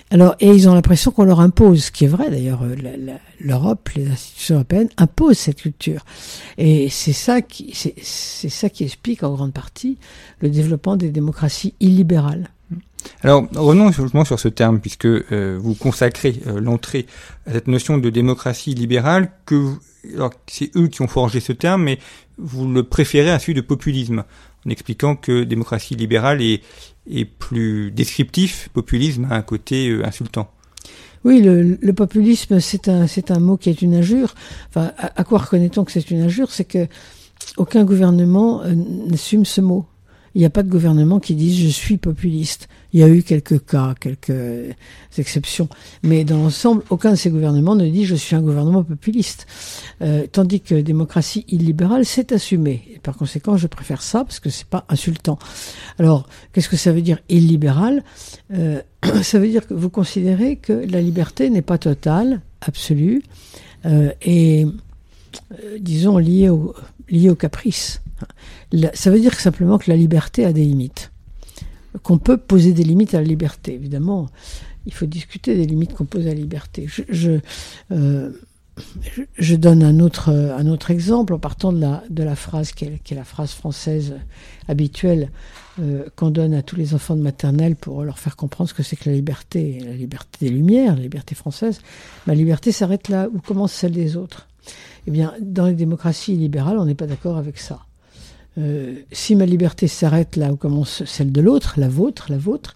Alors, 0.09 0.35
et 0.39 0.47
ils 0.47 0.69
ont 0.69 0.73
l'impression 0.73 1.11
qu'on 1.11 1.25
leur 1.25 1.41
impose, 1.41 1.85
ce 1.85 1.91
qui 1.91 2.05
est 2.05 2.07
vrai 2.07 2.29
d'ailleurs, 2.29 2.61
euh, 2.63 2.75
l'Europe, 3.41 3.89
les 3.95 4.07
institutions 4.09 4.55
européennes 4.55 4.89
imposent 4.95 5.37
cette 5.37 5.61
culture. 5.61 6.05
Et 6.57 6.87
c'est 6.89 7.13
ça 7.13 7.41
qui, 7.41 7.73
c'est 7.73 8.49
ça 8.49 8.69
qui 8.69 8.85
explique 8.85 9.23
en 9.23 9.33
grande 9.33 9.53
partie 9.53 9.97
le 10.39 10.49
développement 10.49 10.95
des 10.95 11.09
démocraties 11.09 11.73
illibérales. 11.81 12.49
Alors 13.23 13.47
revenons 13.55 13.91
justement 13.91 14.25
sur 14.25 14.39
ce 14.39 14.47
terme, 14.47 14.79
puisque 14.79 15.05
euh, 15.05 15.57
vous 15.59 15.75
consacrez 15.75 16.35
euh, 16.47 16.59
l'entrée 16.59 17.07
à 17.45 17.53
cette 17.53 17.67
notion 17.67 17.97
de 17.97 18.09
démocratie 18.09 18.73
libérale, 18.73 19.31
que 19.45 19.73
c'est 20.47 20.75
eux 20.75 20.87
qui 20.87 21.01
ont 21.01 21.07
forgé 21.07 21.39
ce 21.39 21.51
terme, 21.51 21.83
mais 21.83 21.99
vous 22.37 22.67
le 22.67 22.83
préférez 22.83 23.31
à 23.31 23.39
celui 23.39 23.55
de 23.55 23.61
populisme, 23.61 24.23
en 24.65 24.69
expliquant 24.69 25.15
que 25.15 25.43
démocratie 25.43 25.95
libérale 25.95 26.41
est, 26.41 26.61
plus 27.39 27.91
descriptif, 27.91 28.69
populisme 28.73 29.27
a 29.29 29.35
un 29.35 29.41
côté 29.41 29.89
euh, 29.89 30.05
insultant. 30.05 30.51
Oui, 31.23 31.41
le, 31.41 31.91
populisme, 31.93 32.59
c'est 32.59 32.87
un, 32.87 33.39
mot 33.39 33.57
qui 33.57 33.69
est 33.69 33.81
une 33.81 33.95
injure. 33.95 34.33
Enfin, 34.69 34.91
à, 34.97 35.19
à 35.19 35.23
quoi 35.23 35.39
reconnaît-on 35.39 35.83
que 35.83 35.91
c'est 35.91 36.09
une 36.11 36.21
injure? 36.21 36.51
C'est 36.51 36.65
que 36.65 36.87
aucun 37.57 37.83
gouvernement 37.83 38.61
n'assume 38.65 39.43
ce 39.43 39.59
mot. 39.59 39.85
Il 40.37 40.41
n'y 40.41 40.45
a 40.45 40.51
pas 40.51 40.61
de 40.61 40.69
gouvernement 40.69 41.19
qui 41.19 41.33
dise 41.33 41.59
je 41.59 41.67
suis 41.67 41.97
populiste. 41.97 42.69
Il 42.93 42.99
y 42.99 43.03
a 43.03 43.09
eu 43.09 43.23
quelques 43.23 43.65
cas, 43.65 43.95
quelques 43.99 44.75
exceptions, 45.17 45.67
mais 46.03 46.25
dans 46.25 46.37
l'ensemble, 46.37 46.83
aucun 46.91 47.09
de 47.09 47.15
ces 47.15 47.31
gouvernements 47.31 47.75
ne 47.75 47.89
dit 47.89 48.05
je 48.05 48.13
suis 48.13 48.35
un 48.35 48.41
gouvernement 48.43 48.83
populiste. 48.83 49.47
Euh, 50.03 50.27
tandis 50.31 50.61
que 50.61 50.75
démocratie 50.75 51.43
illibérale, 51.47 52.05
c'est 52.05 52.33
assumé. 52.33 52.99
Par 53.01 53.17
conséquent, 53.17 53.57
je 53.57 53.65
préfère 53.65 54.03
ça 54.03 54.23
parce 54.23 54.39
que 54.39 54.51
c'est 54.51 54.67
pas 54.67 54.85
insultant. 54.89 55.39
Alors, 55.97 56.29
qu'est-ce 56.53 56.69
que 56.69 56.77
ça 56.77 56.91
veut 56.91 57.01
dire 57.01 57.17
illibéral? 57.29 58.03
Euh, 58.53 58.79
Ça 59.23 59.39
veut 59.39 59.47
dire 59.47 59.65
que 59.65 59.73
vous 59.73 59.89
considérez 59.89 60.57
que 60.57 60.73
la 60.73 61.01
liberté 61.01 61.49
n'est 61.49 61.63
pas 61.63 61.79
totale, 61.79 62.41
absolue, 62.61 63.23
euh, 63.85 64.11
et 64.21 64.67
disons 65.79 66.17
liée 66.17 66.49
au, 66.49 66.75
liée 67.09 67.29
au 67.29 67.35
caprice. 67.35 68.01
Ça 68.93 69.11
veut 69.11 69.19
dire 69.19 69.39
simplement 69.39 69.77
que 69.77 69.89
la 69.89 69.97
liberté 69.97 70.45
a 70.45 70.53
des 70.53 70.63
limites. 70.63 71.11
Qu'on 72.03 72.17
peut 72.17 72.37
poser 72.37 72.73
des 72.73 72.83
limites 72.83 73.13
à 73.13 73.19
la 73.19 73.27
liberté. 73.27 73.73
Évidemment, 73.73 74.27
il 74.85 74.93
faut 74.93 75.05
discuter 75.05 75.55
des 75.55 75.65
limites 75.65 75.93
qu'on 75.93 76.05
pose 76.05 76.25
à 76.25 76.29
la 76.29 76.35
liberté. 76.35 76.87
Je, 77.09 77.39
euh, 77.91 78.31
donne 79.57 79.83
un 79.83 79.99
autre, 79.99 80.91
exemple 80.91 81.33
en 81.33 81.39
partant 81.39 81.73
de 81.73 82.23
la, 82.23 82.35
phrase 82.35 82.71
qui 82.71 82.85
est, 82.85 82.99
qui 83.03 83.13
est 83.13 83.17
la 83.17 83.23
phrase 83.23 83.51
française 83.51 84.15
habituelle 84.67 85.31
euh, 85.79 86.05
qu'on 86.15 86.31
donne 86.31 86.55
à 86.55 86.63
tous 86.63 86.75
les 86.75 86.95
enfants 86.95 87.15
de 87.15 87.21
maternelle 87.21 87.75
pour 87.75 88.03
leur 88.03 88.17
faire 88.17 88.35
comprendre 88.35 88.67
ce 88.69 88.73
que 88.73 88.81
c'est 88.81 88.95
que 88.95 89.09
la 89.09 89.15
liberté, 89.15 89.79
la 89.85 89.93
liberté 89.93 90.47
des 90.47 90.49
Lumières, 90.49 90.95
la 90.95 91.01
liberté 91.01 91.35
française. 91.35 91.81
Ma 92.25 92.33
liberté 92.33 92.71
s'arrête 92.71 93.09
là 93.09 93.27
où 93.31 93.39
commence 93.39 93.73
celle 93.73 93.91
des 93.91 94.17
autres? 94.17 94.47
Eh 95.07 95.11
bien, 95.11 95.33
dans 95.39 95.65
les 95.65 95.73
démocraties 95.73 96.35
libérales, 96.35 96.77
on 96.77 96.85
n'est 96.85 96.93
pas 96.93 97.07
d'accord 97.07 97.37
avec 97.37 97.57
ça. 97.57 97.79
Euh, 98.57 98.95
si 99.11 99.35
ma 99.35 99.45
liberté 99.45 99.87
s'arrête 99.87 100.35
là 100.35 100.51
où 100.51 100.57
commence 100.57 101.05
celle 101.05 101.31
de 101.31 101.39
l'autre, 101.39 101.75
la 101.77 101.87
vôtre, 101.87 102.27
la 102.29 102.37
vôtre, 102.37 102.75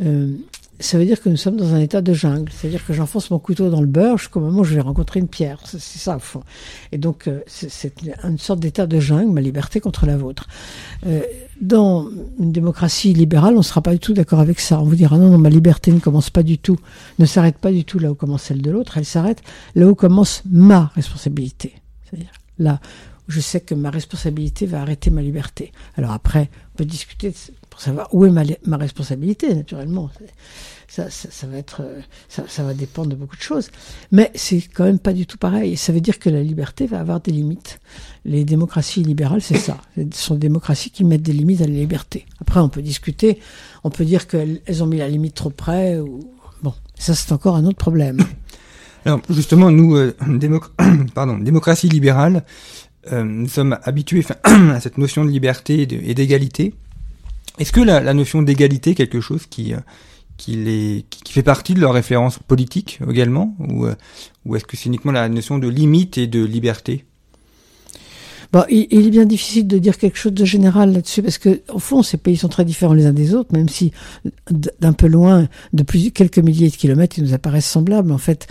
euh, 0.00 0.32
ça 0.80 0.98
veut 0.98 1.04
dire 1.04 1.20
que 1.20 1.28
nous 1.28 1.36
sommes 1.36 1.56
dans 1.56 1.74
un 1.74 1.80
état 1.80 2.00
de 2.00 2.12
jungle. 2.12 2.50
C'est-à-dire 2.52 2.84
que 2.84 2.92
j'enfonce 2.92 3.30
mon 3.30 3.38
couteau 3.38 3.70
dans 3.70 3.80
le 3.80 3.86
beurre 3.86 4.18
jusqu'au 4.18 4.40
moment 4.40 4.60
où 4.60 4.64
je 4.64 4.74
vais 4.74 4.80
rencontrer 4.80 5.20
une 5.20 5.28
pierre. 5.28 5.60
C'est 5.64 5.80
ça, 5.80 6.16
au 6.16 6.20
fond. 6.20 6.42
Et 6.92 6.98
donc, 6.98 7.26
euh, 7.26 7.40
c'est 7.46 7.92
une 8.24 8.38
sorte 8.38 8.60
d'état 8.60 8.86
de 8.86 9.00
jungle, 9.00 9.32
ma 9.32 9.40
liberté 9.40 9.80
contre 9.80 10.06
la 10.06 10.16
vôtre. 10.16 10.46
Euh, 11.06 11.22
dans 11.60 12.08
une 12.38 12.52
démocratie 12.52 13.12
libérale, 13.12 13.54
on 13.54 13.58
ne 13.58 13.62
sera 13.62 13.82
pas 13.82 13.92
du 13.92 13.98
tout 13.98 14.12
d'accord 14.14 14.40
avec 14.40 14.60
ça. 14.60 14.80
On 14.80 14.84
vous 14.84 14.94
dira 14.94 15.18
non, 15.18 15.30
non, 15.30 15.38
ma 15.38 15.50
liberté 15.50 15.92
ne 15.92 15.98
commence 15.98 16.30
pas 16.30 16.42
du 16.44 16.58
tout, 16.58 16.78
ne 17.18 17.26
s'arrête 17.26 17.58
pas 17.58 17.72
du 17.72 17.84
tout 17.84 17.98
là 17.98 18.10
où 18.10 18.14
commence 18.14 18.44
celle 18.44 18.62
de 18.62 18.70
l'autre, 18.70 18.98
elle 18.98 19.04
s'arrête 19.04 19.42
là 19.74 19.86
où 19.88 19.94
commence 19.94 20.42
ma 20.48 20.92
responsabilité. 20.94 21.74
C'est-à-dire 22.04 22.30
là 22.58 22.80
où 23.28 23.32
je 23.32 23.40
sais 23.40 23.60
que 23.60 23.74
ma 23.74 23.90
responsabilité 23.90 24.66
va 24.66 24.80
arrêter 24.80 25.10
ma 25.10 25.22
liberté. 25.22 25.72
Alors 25.96 26.12
après, 26.12 26.48
on 26.74 26.78
peut 26.78 26.84
discuter 26.84 27.32
où 28.12 28.26
est 28.26 28.30
ma, 28.30 28.44
li- 28.44 28.56
ma 28.66 28.76
responsabilité, 28.76 29.54
naturellement. 29.54 30.10
Ça, 30.88 31.06
va 31.46 31.58
être, 31.58 31.82
euh, 31.82 32.00
ça, 32.28 32.62
va 32.64 32.74
dépendre 32.74 33.10
de 33.10 33.14
beaucoup 33.14 33.36
de 33.36 33.42
choses. 33.42 33.70
Mais 34.10 34.32
c'est 34.34 34.60
quand 34.62 34.84
même 34.84 34.98
pas 34.98 35.12
du 35.12 35.26
tout 35.26 35.38
pareil. 35.38 35.76
Ça 35.76 35.92
veut 35.92 36.00
dire 36.00 36.18
que 36.18 36.28
la 36.28 36.42
liberté 36.42 36.86
va 36.86 36.98
avoir 36.98 37.20
des 37.20 37.30
limites. 37.30 37.78
Les 38.24 38.44
démocraties 38.44 39.04
libérales, 39.04 39.42
c'est 39.42 39.58
ça. 39.58 39.76
Ce 39.96 40.02
sont 40.12 40.34
des 40.34 40.40
démocraties 40.40 40.90
qui 40.90 41.04
mettent 41.04 41.22
des 41.22 41.32
limites 41.32 41.60
à 41.60 41.66
la 41.66 41.72
liberté. 41.72 42.26
Après, 42.40 42.58
on 42.58 42.68
peut 42.68 42.82
discuter. 42.82 43.38
On 43.84 43.90
peut 43.90 44.04
dire 44.04 44.26
qu'elles 44.26 44.60
elles 44.66 44.82
ont 44.82 44.86
mis 44.86 44.96
la 44.98 45.08
limite 45.08 45.34
trop 45.34 45.50
près. 45.50 46.00
Bon, 46.62 46.74
ça 46.96 47.14
c'est 47.14 47.32
encore 47.32 47.54
un 47.54 47.64
autre 47.64 47.78
problème. 47.78 48.18
Alors 49.04 49.20
justement, 49.30 49.70
nous, 49.70 49.94
euh, 49.94 50.16
pardon, 51.14 51.38
démocratie 51.38 51.88
libérale, 51.88 52.44
euh, 53.12 53.22
nous 53.22 53.48
sommes 53.48 53.78
habitués 53.84 54.24
à 54.42 54.80
cette 54.80 54.98
notion 54.98 55.24
de 55.24 55.30
liberté 55.30 55.82
et 55.82 56.14
d'égalité. 56.14 56.74
Est-ce 57.58 57.72
que 57.72 57.80
la, 57.80 58.00
la 58.00 58.14
notion 58.14 58.42
d'égalité 58.42 58.90
est 58.90 58.94
quelque 58.94 59.20
chose 59.20 59.46
qui, 59.46 59.74
euh, 59.74 59.78
qui, 60.36 60.52
les, 60.52 61.04
qui, 61.10 61.32
fait 61.32 61.42
partie 61.42 61.74
de 61.74 61.80
leur 61.80 61.92
référence 61.92 62.38
politique 62.38 63.00
également 63.10 63.56
Ou, 63.58 63.86
euh, 63.86 63.94
ou 64.44 64.56
est-ce 64.56 64.64
que 64.64 64.76
c'est 64.76 64.86
uniquement 64.86 65.12
la 65.12 65.28
notion 65.28 65.58
de 65.58 65.68
limite 65.68 66.18
et 66.18 66.26
de 66.26 66.44
liberté? 66.44 67.04
Bon, 68.50 68.64
il, 68.70 69.06
est 69.06 69.10
bien 69.10 69.26
difficile 69.26 69.66
de 69.66 69.76
dire 69.78 69.98
quelque 69.98 70.16
chose 70.16 70.32
de 70.32 70.44
général 70.46 70.92
là-dessus 70.94 71.22
parce 71.22 71.36
que 71.36 71.60
au 71.68 71.78
fond, 71.78 72.02
ces 72.02 72.16
pays 72.16 72.38
sont 72.38 72.48
très 72.48 72.64
différents 72.64 72.94
les 72.94 73.04
uns 73.04 73.12
des 73.12 73.34
autres, 73.34 73.52
même 73.52 73.68
si 73.68 73.92
d'un 74.50 74.94
peu 74.94 75.06
loin, 75.06 75.48
de 75.74 75.82
plus 75.82 76.10
quelques 76.12 76.38
milliers 76.38 76.70
de 76.70 76.76
kilomètres, 76.76 77.18
ils 77.18 77.24
nous 77.24 77.34
apparaissent 77.34 77.68
semblables. 77.68 78.10
En 78.10 78.18
fait, 78.18 78.46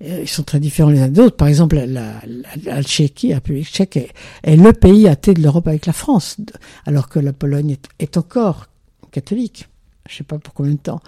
ils 0.00 0.28
sont 0.28 0.42
très 0.42 0.60
différents 0.60 0.90
les 0.90 1.00
uns 1.00 1.08
des 1.08 1.20
autres. 1.20 1.36
Par 1.36 1.48
exemple, 1.48 1.76
la, 1.76 2.82
Tchéquie, 2.82 3.28
la 3.28 3.36
République 3.36 3.68
tchèque, 3.68 3.96
est, 4.44 4.56
le 4.56 4.72
pays 4.72 5.08
athée 5.08 5.34
de 5.34 5.42
l'Europe 5.42 5.66
avec 5.66 5.86
la 5.86 5.92
France, 5.92 6.36
alors 6.86 7.08
que 7.08 7.18
la 7.18 7.32
Pologne 7.32 7.76
est 7.98 8.16
encore 8.16 8.66
catholique. 9.10 9.68
Je 10.08 10.16
sais 10.16 10.24
pas 10.24 10.38
pour 10.38 10.54
combien 10.54 10.72
de 10.72 10.78
temps. 10.78 11.00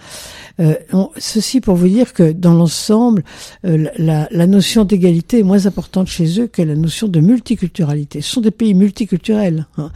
Euh, 0.61 0.75
ceci 1.17 1.61
pour 1.61 1.75
vous 1.75 1.89
dire 1.89 2.13
que 2.13 2.33
dans 2.33 2.53
l'ensemble, 2.53 3.25
euh, 3.65 3.89
la, 3.97 4.29
la 4.31 4.47
notion 4.47 4.85
d'égalité 4.85 5.39
est 5.39 5.43
moins 5.43 5.67
importante 5.67 6.07
chez 6.07 6.39
eux 6.39 6.47
que 6.47 6.61
la 6.61 6.77
notion 6.77 7.09
de 7.09 7.19
multiculturalité. 7.21 8.21
Ce 8.21 8.31
sont 8.31 8.43
des 8.43 8.51
pays 8.51 8.75
multiculturels, 8.75 9.67
hein. 9.79 9.91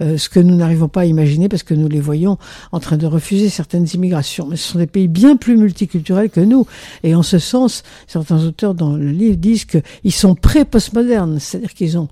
Euh, 0.00 0.16
ce 0.16 0.28
que 0.28 0.40
nous 0.40 0.54
n'arrivons 0.54 0.88
pas 0.88 1.02
à 1.02 1.04
imaginer 1.04 1.48
parce 1.48 1.64
que 1.64 1.74
nous 1.74 1.88
les 1.88 2.00
voyons 2.00 2.38
en 2.70 2.80
train 2.80 2.96
de 2.96 3.06
refuser 3.06 3.48
certaines 3.48 3.86
immigrations. 3.92 4.46
Mais 4.46 4.56
ce 4.56 4.72
sont 4.72 4.78
des 4.78 4.86
pays 4.86 5.08
bien 5.08 5.36
plus 5.36 5.56
multiculturels 5.56 6.30
que 6.30 6.40
nous. 6.40 6.66
Et 7.02 7.14
en 7.14 7.22
ce 7.22 7.38
sens, 7.38 7.82
certains 8.06 8.44
auteurs 8.44 8.74
dans 8.74 8.96
le 8.96 9.10
livre 9.10 9.36
disent 9.36 9.64
qu'ils 9.64 10.12
sont 10.12 10.36
pré-postmodernes, 10.36 11.40
c'est-à-dire 11.40 11.74
qu'ils 11.74 11.98
ont 11.98 12.08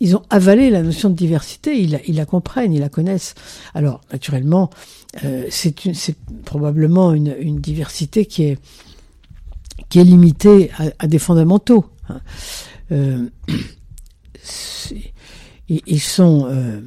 ils 0.00 0.16
ont 0.16 0.22
avalé 0.30 0.70
la 0.70 0.82
notion 0.82 1.10
de 1.10 1.14
diversité, 1.14 1.78
ils 1.78 2.16
la, 2.16 2.24
comprennent, 2.24 2.72
ils 2.72 2.80
la 2.80 2.88
connaissent. 2.88 3.34
Alors, 3.74 4.00
naturellement, 4.12 4.70
euh, 5.24 5.46
c'est 5.50 5.74
probablement 6.44 7.12
une, 7.12 7.60
diversité 7.60 8.24
qui 8.24 8.44
est, 8.44 8.58
limitée 9.94 10.70
à, 10.98 11.06
des 11.06 11.18
fondamentaux. 11.18 11.84
hein. 12.08 12.20
Euh, 12.92 13.28
ils, 15.68 16.00
sont, 16.00 16.48
euh, 16.50 16.80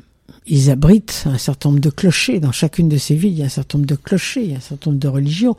ils 0.46 0.70
abritent 0.70 1.24
un 1.26 1.38
certain 1.38 1.70
nombre 1.70 1.82
de 1.82 1.90
clochers. 1.90 2.40
Dans 2.40 2.52
chacune 2.52 2.90
de 2.90 2.98
ces 2.98 3.16
villes, 3.16 3.34
il 3.34 3.40
y 3.40 3.44
a 3.44 3.46
un 3.46 3.50
certain 3.50 3.78
nombre 3.78 3.88
de 3.88 3.96
clochers, 3.96 4.44
il 4.44 4.52
y 4.52 4.54
a 4.54 4.58
un 4.58 4.62
certain 4.62 4.90
nombre 4.90 5.00
de 5.00 5.08
religions. 5.08 5.56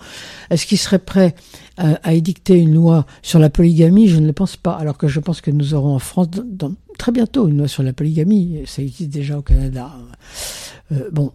Est-ce 0.51 0.67
qu'ils 0.67 0.79
seraient 0.79 0.99
prêts 0.99 1.35
à, 1.77 2.13
édicter 2.13 2.59
une 2.59 2.75
loi 2.75 3.07
sur 3.23 3.39
la 3.39 3.49
polygamie? 3.49 4.09
Je 4.09 4.19
ne 4.19 4.27
le 4.27 4.33
pense 4.33 4.57
pas. 4.57 4.73
Alors 4.73 4.99
que 4.99 5.09
je 5.09 5.21
pense 5.21 5.41
que 5.41 5.51
nous 5.51 5.73
aurons 5.73 5.95
en 5.95 6.01
France 6.01 6.29
très 6.99 7.13
bientôt 7.13 7.49
une 7.49 7.59
loi 7.59 7.69
sur 7.69 7.83
la 7.83 7.93
polygamie. 7.93 8.63
Ça 8.67 8.83
existe 8.83 9.11
déjà 9.11 9.39
au 9.39 9.43
Canada. 9.43 9.93
Euh, 10.93 11.09
bon, 11.13 11.33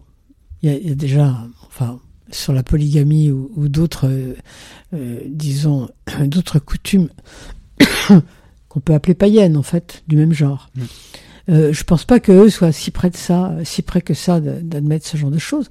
il 0.62 0.72
y, 0.72 0.90
a, 0.90 0.94
déjà, 0.94 1.36
enfin, 1.66 1.98
sur 2.30 2.52
la 2.52 2.62
polygamie 2.62 3.30
ou, 3.30 3.68
d'autres, 3.68 4.06
euh, 4.08 4.34
euh, 4.94 5.20
disons, 5.26 5.88
d'autres 6.24 6.58
coutumes 6.58 7.08
qu'on 8.68 8.80
peut 8.80 8.94
appeler 8.94 9.14
païennes 9.14 9.56
en 9.56 9.62
fait, 9.62 10.02
du 10.06 10.16
même 10.16 10.32
genre. 10.32 10.70
Euh, 11.50 11.72
je 11.72 11.84
pense 11.84 12.04
pas 12.04 12.20
qu'eux 12.20 12.48
soient 12.48 12.72
si 12.72 12.90
près 12.90 13.10
de 13.10 13.16
ça, 13.16 13.54
si 13.64 13.82
près 13.82 14.00
que 14.00 14.14
ça 14.14 14.40
d'admettre 14.40 15.06
ce 15.06 15.16
genre 15.16 15.30
de 15.30 15.38
choses, 15.38 15.68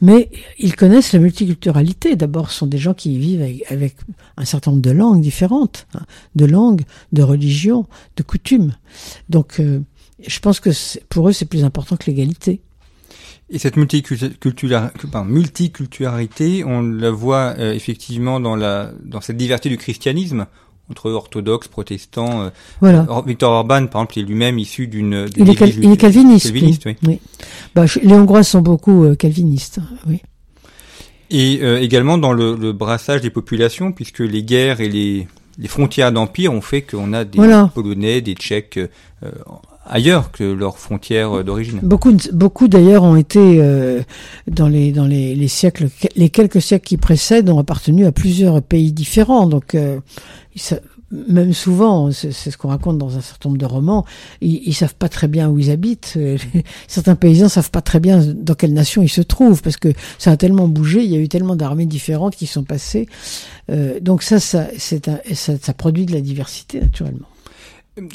mais 0.00 0.30
ils 0.58 0.76
connaissent 0.76 1.12
la 1.12 1.20
multiculturalité. 1.20 2.16
D'abord, 2.16 2.50
ce 2.50 2.58
sont 2.58 2.66
des 2.66 2.78
gens 2.78 2.94
qui 2.94 3.18
vivent 3.18 3.42
avec, 3.70 3.96
un 4.36 4.44
certain 4.44 4.72
nombre 4.72 4.82
de 4.82 4.90
langues 4.90 5.22
différentes, 5.22 5.86
hein, 5.94 6.02
de 6.34 6.44
langues, 6.44 6.82
de 7.12 7.22
religions, 7.22 7.86
de 8.16 8.22
coutumes. 8.22 8.74
Donc, 9.30 9.60
euh, 9.60 9.80
je 10.26 10.40
pense 10.40 10.60
que 10.60 10.70
pour 11.08 11.28
eux, 11.28 11.32
c'est 11.32 11.46
plus 11.46 11.64
important 11.64 11.96
que 11.96 12.04
l'égalité. 12.06 12.60
Et 13.48 13.58
cette 13.58 13.76
multiculturalité, 13.76 16.64
on 16.64 16.82
la 16.82 17.10
voit 17.10 17.54
euh, 17.58 17.72
effectivement 17.72 18.38
dans 18.40 19.20
cette 19.20 19.36
diversité 19.36 19.68
du 19.68 19.76
christianisme 19.76 20.46
entre 20.90 21.10
orthodoxes, 21.10 21.68
protestants. 21.68 22.42
euh, 22.42 22.50
Voilà. 22.80 23.06
Or- 23.08 23.24
Victor 23.24 23.50
Orban, 23.52 23.86
par 23.86 24.02
exemple, 24.02 24.18
est 24.18 24.22
lui-même 24.22 24.58
issu 24.58 24.86
d'une. 24.88 25.28
Il 25.36 25.48
est, 25.48 25.54
cal- 25.54 25.68
église 25.70 25.84
il 25.84 25.92
est 25.92 25.96
calviniste. 25.96 26.46
calviniste, 26.52 26.82
oui. 26.86 26.96
oui. 27.06 27.18
Bah, 27.74 27.86
je- 27.86 28.00
les 28.00 28.12
Hongrois 28.14 28.42
sont 28.42 28.60
beaucoup 28.60 29.04
euh, 29.04 29.14
calvinistes. 29.14 29.78
Oui. 30.06 30.20
Et 31.30 31.60
euh, 31.62 31.80
également 31.80 32.18
dans 32.18 32.32
le, 32.32 32.56
le 32.56 32.72
brassage 32.72 33.22
des 33.22 33.30
populations, 33.30 33.92
puisque 33.92 34.18
les 34.18 34.42
guerres 34.42 34.80
et 34.82 34.88
les, 34.88 35.26
les 35.58 35.68
frontières 35.68 36.12
d'empire 36.12 36.52
ont 36.52 36.60
fait 36.60 36.82
qu'on 36.82 37.12
a 37.14 37.24
des 37.24 37.38
Voilà. 37.38 37.70
Polonais, 37.74 38.20
des 38.20 38.34
Tchèques 38.34 38.78
euh, 38.78 38.88
ailleurs 39.86 40.30
que 40.32 40.44
leurs 40.44 40.78
frontières 40.78 41.38
euh, 41.38 41.42
d'origine. 41.44 41.80
Beaucoup, 41.82 42.12
beaucoup 42.32 42.68
d'ailleurs 42.68 43.02
ont 43.02 43.16
été 43.16 43.38
euh, 43.40 44.02
dans 44.48 44.68
les 44.68 44.92
dans 44.92 45.06
les, 45.06 45.34
les 45.34 45.48
siècles, 45.48 45.88
les 46.16 46.30
quelques 46.30 46.62
siècles 46.62 46.86
qui 46.86 46.96
précèdent, 46.96 47.50
ont 47.50 47.58
appartenu 47.58 48.06
à 48.06 48.12
plusieurs 48.12 48.62
pays 48.62 48.92
différents. 48.92 49.46
Donc, 49.46 49.74
euh, 49.74 49.98
ça- 50.56 50.80
même 51.28 51.52
souvent, 51.52 52.10
c'est 52.10 52.32
ce 52.32 52.56
qu'on 52.56 52.68
raconte 52.68 52.96
dans 52.96 53.18
un 53.18 53.20
certain 53.20 53.50
nombre 53.50 53.60
de 53.60 53.66
romans, 53.66 54.06
ils, 54.40 54.62
ils 54.64 54.72
savent 54.72 54.94
pas 54.94 55.10
très 55.10 55.28
bien 55.28 55.50
où 55.50 55.58
ils 55.58 55.70
habitent. 55.70 56.18
Certains 56.88 57.16
paysans 57.16 57.50
savent 57.50 57.70
pas 57.70 57.82
très 57.82 58.00
bien 58.00 58.24
dans 58.34 58.54
quelle 58.54 58.72
nation 58.72 59.02
ils 59.02 59.10
se 59.10 59.20
trouvent 59.20 59.60
parce 59.60 59.76
que 59.76 59.92
ça 60.18 60.30
a 60.30 60.38
tellement 60.38 60.68
bougé, 60.68 61.04
il 61.04 61.10
y 61.10 61.14
a 61.16 61.18
eu 61.18 61.28
tellement 61.28 61.54
d'armées 61.54 61.84
différentes 61.84 62.34
qui 62.34 62.46
sont 62.46 62.64
passées. 62.64 63.08
Euh, 63.70 64.00
donc 64.00 64.22
ça, 64.22 64.40
ça, 64.40 64.68
c'est 64.78 65.04
ça, 65.34 65.52
ça 65.60 65.74
produit 65.74 66.06
de 66.06 66.12
la 66.14 66.22
diversité 66.22 66.80
naturellement. 66.80 67.26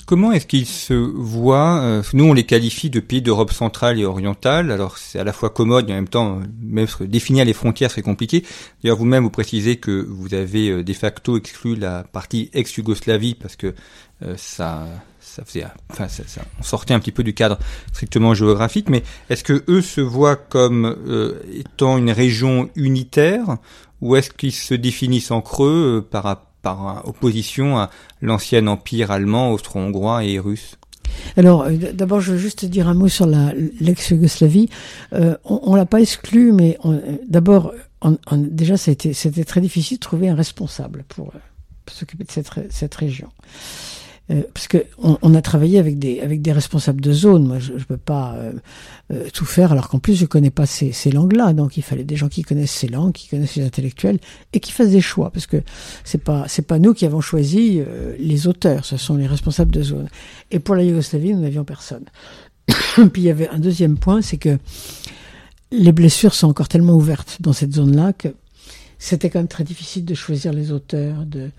Comment 0.07 0.31
est-ce 0.31 0.47
qu'ils 0.47 0.65
se 0.65 0.95
voient 0.95 1.81
euh, 1.81 2.01
Nous, 2.13 2.23
on 2.23 2.33
les 2.33 2.45
qualifie 2.45 2.89
de 2.89 2.99
pays 2.99 3.21
d'Europe 3.21 3.53
centrale 3.53 3.99
et 3.99 4.05
orientale. 4.05 4.71
Alors, 4.71 4.97
c'est 4.97 5.19
à 5.19 5.23
la 5.23 5.33
fois 5.33 5.51
commode 5.51 5.87
et 5.87 5.93
en 5.93 5.97
même 5.97 6.07
temps, 6.07 6.41
même 6.63 6.87
définir 7.01 7.45
les 7.45 7.53
frontières, 7.53 7.91
c'est 7.91 8.01
compliqué. 8.01 8.43
D'ailleurs, 8.81 8.97
vous-même, 8.97 9.23
vous 9.23 9.29
précisez 9.29 9.75
que 9.75 10.03
vous 10.09 10.33
avez 10.33 10.69
euh, 10.69 10.83
de 10.83 10.93
facto 10.93 11.37
exclu 11.37 11.75
la 11.75 12.03
partie 12.03 12.49
ex-Yougoslavie 12.53 13.35
parce 13.35 13.55
que 13.55 13.75
euh, 14.23 14.33
ça, 14.35 14.87
ça 15.19 15.45
faisait, 15.45 15.65
enfin, 15.91 16.07
ça, 16.07 16.23
ça, 16.25 16.41
on 16.59 16.63
sortait 16.63 16.95
un 16.95 16.99
petit 16.99 17.11
peu 17.11 17.23
du 17.23 17.35
cadre 17.35 17.59
strictement 17.93 18.33
géographique. 18.33 18.89
Mais 18.89 19.03
est-ce 19.29 19.43
que 19.43 19.63
eux 19.67 19.83
se 19.83 20.01
voient 20.01 20.37
comme 20.37 20.95
étant 21.53 21.99
une 21.99 22.09
région 22.09 22.71
unitaire 22.75 23.57
ou 24.01 24.15
est-ce 24.15 24.31
qu'ils 24.31 24.53
se 24.53 24.73
définissent 24.73 25.29
en 25.29 25.41
creux 25.41 26.03
par 26.09 26.23
rapport 26.23 26.46
par 26.67 27.07
opposition 27.07 27.77
à 27.77 27.89
l'ancien 28.21 28.67
empire 28.67 29.11
allemand, 29.11 29.51
austro-hongrois 29.51 30.25
et 30.25 30.37
russe 30.39 30.75
alors, 31.35 31.63
euh, 31.63 31.71
d'abord, 31.93 32.19
je 32.19 32.33
veux 32.33 32.37
juste 32.37 32.65
dire 32.65 32.87
un 32.89 32.93
mot 32.93 33.07
sur 33.07 33.25
l'ex-Yougoslavie. 33.25 34.69
Euh, 35.13 35.35
on, 35.45 35.71
ne 35.71 35.77
l'a 35.77 35.85
pas 35.85 36.01
exclu, 36.01 36.51
mais 36.51 36.77
euh, 36.85 36.99
d'abord, 37.27 37.73
déjà, 38.33 38.77
c'était 38.77 39.43
très 39.45 39.61
difficile 39.61 39.97
de 39.97 40.01
trouver 40.01 40.27
un 40.29 40.35
responsable 40.35 41.05
pour, 41.07 41.31
s'occuper 41.89 42.25
de 42.25 42.31
cette, 42.31 42.49
cette 42.69 42.93
région. 42.93 43.29
Euh, 44.29 44.41
parce 44.53 44.67
que 44.67 44.85
on, 44.97 45.35
a 45.35 45.41
travaillé 45.41 45.79
avec 45.79 45.99
des 45.99 46.19
avec 46.19 46.41
des 46.41 46.51
responsables 46.51 46.99
de 46.99 47.13
zone. 47.13 47.47
Moi, 47.47 47.59
je, 47.59 47.73
ne 47.73 47.79
peux 47.79 47.97
pas 47.97 48.33
euh, 48.35 48.51
euh, 49.13 49.29
tout 49.33 49.45
faire, 49.45 49.71
alors 49.71 49.87
qu'en 49.87 49.99
plus 49.99 50.15
je 50.15 50.25
connais 50.25 50.49
pas 50.49 50.65
ces, 50.65 50.91
ces 50.91 51.11
langues-là. 51.11 51.53
Donc, 51.53 51.77
il 51.77 51.83
fallait 51.83 52.03
des 52.03 52.17
gens 52.17 52.27
qui 52.27 52.41
connaissent 52.41 52.71
ces 52.71 52.89
langues, 52.89 53.13
qui 53.13 53.29
connaissent 53.29 53.55
les 53.55 53.65
intellectuels 53.65 54.19
et 54.51 54.59
qui 54.59 54.73
fassent 54.73 54.89
des 54.89 55.01
choix, 55.01 55.31
parce 55.31 55.47
que 55.47 55.63
c'est 56.03 56.21
pas 56.21 56.45
c'est 56.47 56.67
pas 56.67 56.77
nous 56.77 56.93
qui 56.93 57.05
avons 57.05 57.21
choisi 57.21 57.81
les 58.19 58.47
auteurs, 58.47 58.83
ce 58.83 58.97
sont 58.97 59.15
les 59.15 59.27
responsables 59.27 59.71
de 59.71 59.81
zone. 59.81 60.09
Et 60.51 60.59
pour 60.59 60.75
la 60.75 60.83
Yougoslavie, 60.83 61.33
nous 61.33 61.41
n'avions 61.41 61.63
personne. 61.63 62.05
Puis 62.67 63.21
il 63.21 63.23
y 63.23 63.29
avait 63.29 63.47
un 63.49 63.59
deuxième 63.59 63.97
point, 63.97 64.21
c'est 64.21 64.37
que 64.37 64.57
les 65.71 65.91
blessures 65.93 66.33
sont 66.33 66.47
encore 66.47 66.67
tellement 66.67 66.95
ouvertes 66.95 67.37
dans 67.39 67.53
cette 67.53 67.73
zone-là 67.73 68.13
que 68.13 68.29
c'était 68.99 69.29
quand 69.29 69.39
même 69.39 69.47
très 69.47 69.63
difficile 69.63 70.05
de 70.05 70.15
choisir 70.15 70.53
les 70.53 70.71
auteurs, 70.71 71.25
de 71.25 71.49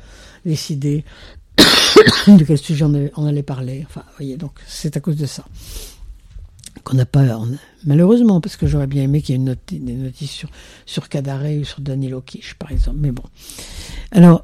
décider 0.45 1.05
de 2.29 2.45
quel 2.45 2.59
sujet 2.59 2.85
on, 3.17 3.27
allait 3.27 3.43
parler. 3.43 3.85
Enfin, 3.89 4.03
voyez, 4.17 4.37
donc 4.37 4.53
c'est 4.67 4.97
à 4.97 5.01
cause 5.01 5.17
de 5.17 5.27
ça 5.27 5.45
qu'on 6.85 6.97
n'a 6.97 7.07
pas, 7.07 7.25
malheureusement, 7.85 8.41
parce 8.41 8.57
que 8.57 8.67
j'aurais 8.67 8.87
bien 8.87 9.03
aimé 9.03 9.21
qu'il 9.21 9.39
y 9.39 9.51
ait 9.51 9.57
des 9.73 9.93
notices 9.93 10.31
sur, 10.31 10.49
sur 10.87 11.05
ou 11.05 11.65
sur 11.65 11.81
Danilo 11.81 12.23
Kish, 12.23 12.55
par 12.55 12.71
exemple. 12.71 12.99
Mais 13.01 13.11
bon. 13.11 13.25
Alors, 14.13 14.43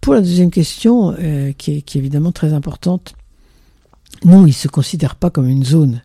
pour 0.00 0.12
la 0.12 0.20
deuxième 0.20 0.50
question, 0.50 1.14
euh, 1.18 1.52
qui, 1.52 1.72
est, 1.72 1.96
évidemment 1.96 2.32
très 2.32 2.52
importante, 2.52 3.14
non, 4.24 4.44
ils 4.44 4.50
ne 4.50 4.54
se 4.54 4.68
considèrent 4.68 5.16
pas 5.16 5.30
comme 5.30 5.48
une 5.48 5.64
zone 5.64 6.02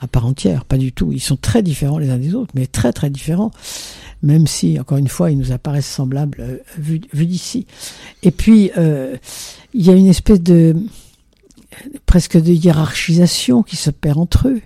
à 0.00 0.08
part 0.08 0.26
entière, 0.26 0.64
pas 0.64 0.78
du 0.78 0.92
tout. 0.92 1.12
Ils 1.12 1.20
sont 1.20 1.36
très 1.36 1.62
différents 1.62 1.98
les 1.98 2.10
uns 2.10 2.18
des 2.18 2.34
autres, 2.34 2.52
mais 2.54 2.66
très 2.66 2.92
très 2.92 3.08
différents 3.08 3.52
même 4.24 4.46
si, 4.46 4.80
encore 4.80 4.96
une 4.98 5.08
fois, 5.08 5.30
ils 5.30 5.38
nous 5.38 5.52
apparaissent 5.52 5.86
semblables 5.86 6.38
euh, 6.40 6.58
vu, 6.78 6.98
d'ici. 6.98 7.66
Et 8.22 8.30
puis, 8.30 8.70
euh, 8.76 9.16
il 9.74 9.86
y 9.86 9.90
a 9.90 9.94
une 9.94 10.06
espèce 10.06 10.40
de 10.40 10.74
presque 12.06 12.40
de 12.40 12.52
hiérarchisation 12.52 13.62
qui 13.62 13.76
se 13.76 13.90
perd 13.90 14.18
entre 14.18 14.48
eux. 14.48 14.62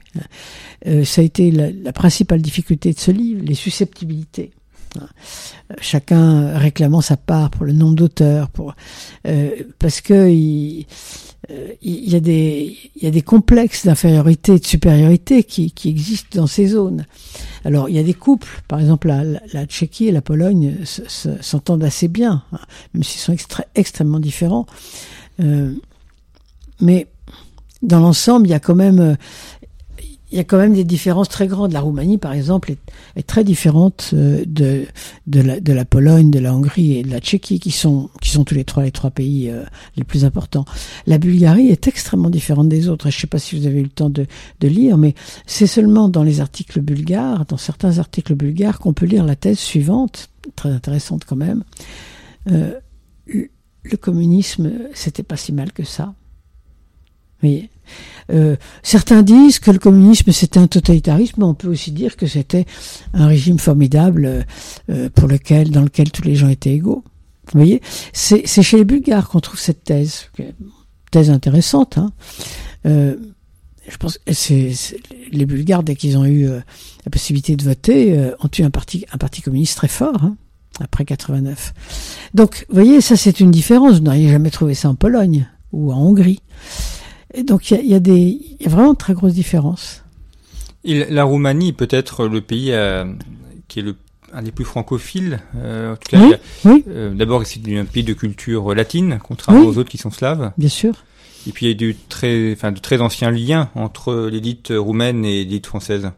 Euh, 0.86 1.04
ça 1.04 1.22
a 1.22 1.24
été 1.24 1.50
la, 1.50 1.92
principale 1.92 2.42
difficulté 2.42 2.92
de 2.92 2.98
ce 2.98 3.10
livre, 3.10 3.42
les 3.42 3.54
susceptibilités. 3.54 4.52
Chacun 5.80 6.56
réclamant 6.56 7.00
sa 7.00 7.16
part 7.16 7.50
pour 7.50 7.64
le 7.64 7.72
nombre 7.72 7.94
d'auteurs, 7.94 8.48
pour 8.48 8.74
parce 9.78 10.00
que 10.00 10.30
il, 10.30 10.86
il, 11.80 12.11
y 12.11 12.16
a 12.16 12.21
des 12.21 12.76
il 12.97 13.02
y 13.02 13.07
a 13.07 13.11
des 13.11 13.23
complexes 13.23 13.87
d'infériorité 13.87 14.54
et 14.54 14.59
de 14.59 14.66
supériorité 14.66 15.44
qui, 15.44 15.70
qui 15.70 15.88
existent 15.88 16.40
dans 16.40 16.46
ces 16.46 16.68
zones. 16.68 17.07
Alors, 17.64 17.88
il 17.88 17.96
y 17.96 17.98
a 17.98 18.03
des 18.03 18.14
couples, 18.14 18.62
par 18.68 18.81
exemple, 18.81 19.09
la, 19.09 19.24
la, 19.53 19.66
Tchéquie 19.66 20.09
et 20.09 20.12
la 20.12 20.22
Pologne 20.22 20.77
s'entendent 20.85 21.85
assez 21.85 22.09
bien, 22.09 22.42
hein, 22.53 22.59
même 22.94 23.03
s'ils 23.03 23.20
sont 23.20 23.37
extrêmement 23.74 24.20
différents. 24.20 24.66
Euh, 25.40 25.72
mais 26.81 27.07
dans 27.83 28.01
l'ensemble, 28.01 28.46
il 28.46 28.51
y 28.51 28.55
a 28.55 28.61
quand 28.61 28.74
même 28.74 29.01
euh, 29.01 29.14
il 30.30 30.36
y 30.36 30.40
a 30.40 30.44
quand 30.44 30.58
même 30.58 30.74
des 30.74 30.84
différences 30.84 31.28
très 31.28 31.46
grandes. 31.46 31.72
La 31.72 31.80
Roumanie, 31.80 32.18
par 32.18 32.32
exemple, 32.32 32.74
est, 33.16 33.26
très 33.26 33.44
différente 33.44 34.10
euh, 34.12 34.44
de, 34.46 34.86
la, 35.26 35.84
Pologne, 35.84 36.30
de 36.30 36.38
la 36.38 36.54
Hongrie 36.54 36.98
et 36.98 37.02
de 37.02 37.10
la 37.10 37.20
Tchéquie, 37.20 37.58
qui 37.60 37.70
sont, 37.70 38.10
tous 38.20 38.54
les 38.54 38.64
trois 38.64 38.82
les 38.82 38.90
trois 38.90 39.10
pays 39.10 39.48
euh, 39.48 39.64
les 39.96 40.04
plus 40.04 40.24
importants. 40.24 40.66
La 41.06 41.18
Bulgarie 41.18 41.68
est 41.68 41.88
extrêmement 41.88 42.30
différente 42.30 42.68
des 42.68 42.88
autres. 42.88 43.10
je 43.10 43.16
ne 43.16 43.20
sais 43.20 43.26
pas 43.26 43.38
si 43.38 43.58
vous 43.58 43.66
avez 43.66 43.80
eu 43.80 43.84
le 43.84 43.88
temps 43.88 44.10
de, 44.10 44.26
de 44.60 44.68
lire, 44.68 44.98
mais 44.98 45.14
c'est 45.46 45.66
seulement 45.66 46.08
dans 46.08 46.22
les 46.22 46.40
articles 46.40 46.80
bulgares, 46.80 47.46
dans 47.46 47.56
certains 47.56 47.98
articles 47.98 48.34
bulgares, 48.34 48.78
qu'on 48.80 48.92
peut 48.92 49.06
lire 49.06 49.24
la 49.24 49.36
thèse 49.36 49.58
suivante, 49.58 50.28
très 50.56 50.70
intéressante 50.70 51.24
quand 51.24 51.36
même. 51.36 51.64
Euh, 52.50 52.74
le 53.26 53.96
communisme, 53.96 54.72
c'était 54.94 55.22
pas 55.22 55.36
si 55.36 55.52
mal 55.52 55.72
que 55.72 55.84
ça. 55.84 56.14
Vous 57.40 57.48
voyez 57.48 57.70
euh, 58.31 58.57
certains 58.83 59.22
disent 59.22 59.59
que 59.59 59.70
le 59.70 59.79
communisme 59.79 60.33
c'était 60.33 60.59
un 60.59 60.66
totalitarisme, 60.66 61.37
mais 61.38 61.44
on 61.44 61.55
peut 61.55 61.68
aussi 61.68 61.92
dire 61.92 62.16
que 62.16 62.27
c'était 62.27 62.66
un 63.14 63.27
régime 63.27 63.59
formidable 63.59 64.24
euh, 64.27 64.42
euh, 64.90 65.09
pour 65.14 65.29
lequel, 65.29 65.70
dans 65.70 65.83
lequel 65.83 66.11
tous 66.11 66.22
les 66.22 66.35
gens 66.35 66.48
étaient 66.48 66.74
égaux. 66.74 67.05
Vous 67.53 67.61
voyez, 67.61 67.81
c'est 68.12 68.46
chez 68.46 68.77
les 68.77 68.85
Bulgares 68.85 69.31
qu'on 69.31 69.40
trouve 69.40 69.59
cette 69.59 69.83
thèse, 69.83 70.27
thèse 71.11 71.31
intéressante. 71.31 71.96
Hein. 71.96 72.12
je 72.85 73.96
pense 73.98 74.18
que 74.18 75.33
les 75.33 75.46
Bulgares 75.46 75.83
dès 75.83 75.96
qu'ils 75.96 76.18
ont 76.18 76.27
eu 76.27 76.46
la 76.46 77.11
possibilité 77.11 77.57
de 77.57 77.64
voter 77.64 78.33
ont 78.40 78.51
eu 78.59 78.62
un 78.64 78.70
parti 78.70 79.07
un 79.14 79.16
parti 79.16 79.40
communiste 79.40 79.79
très 79.79 79.88
fort. 79.88 80.22
Hein, 80.22 80.37
après 80.81 81.05
89. 81.05 81.72
Donc, 82.35 82.66
vous 82.68 82.74
voyez, 82.74 83.01
ça 83.01 83.16
c'est 83.16 83.40
une 83.40 83.51
différence. 83.51 83.94
Vous 83.94 84.05
n'auriez 84.05 84.29
jamais 84.29 84.51
trouvé 84.51 84.74
ça 84.74 84.88
en 84.88 84.94
Pologne 84.94 85.48
ou 85.72 85.92
en 85.92 85.98
Hongrie. 85.98 86.40
Et 87.34 87.42
donc 87.42 87.70
il 87.70 87.86
y 87.86 87.94
a, 87.94 88.00
des, 88.00 88.40
y 88.60 88.66
a 88.66 88.68
vraiment 88.68 88.92
de 88.92 88.98
très 88.98 89.14
grosses 89.14 89.34
différences. 89.34 90.02
la 90.84 91.24
Roumanie 91.24 91.72
peut 91.72 91.88
être 91.90 92.26
le 92.26 92.40
pays 92.40 92.72
euh, 92.72 93.04
qui 93.68 93.80
est 93.80 93.82
le 93.82 93.96
un 94.32 94.42
des 94.42 94.52
plus 94.52 94.64
francophiles. 94.64 95.40
Euh, 95.56 95.94
en 95.94 95.96
tout 95.96 96.10
cas, 96.10 96.38
oui, 96.64 96.84
euh, 96.88 97.14
D'abord, 97.14 97.46
c'est 97.46 97.60
un 97.76 97.84
pays 97.84 98.02
de 98.02 98.12
culture 98.12 98.74
latine, 98.74 99.18
contrairement 99.22 99.64
aux 99.64 99.78
autres 99.78 99.90
qui 99.90 99.98
sont 99.98 100.10
slaves. 100.10 100.52
Bien 100.58 100.68
sûr. 100.68 101.04
Et 101.46 101.52
puis, 101.52 101.66
il 101.66 101.68
y 101.70 101.72
a 101.72 101.74
du 101.74 101.96
très, 102.08 102.52
enfin, 102.52 102.72
de 102.72 102.78
très 102.78 103.00
anciens 103.00 103.30
liens 103.30 103.70
entre 103.74 104.28
l'élite 104.30 104.72
roumaine 104.76 105.24
et 105.24 105.44
l'élite 105.44 105.66
française. 105.66 106.10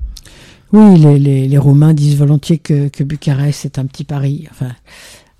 Oui, 0.72 0.98
les, 0.98 1.18
les, 1.18 1.48
les, 1.48 1.58
Roumains 1.58 1.94
disent 1.94 2.16
volontiers 2.16 2.58
que, 2.58 2.88
que 2.88 3.02
Bucarest 3.02 3.64
est 3.64 3.78
un 3.78 3.86
petit 3.86 4.04
Paris. 4.04 4.46
Enfin, 4.50 4.70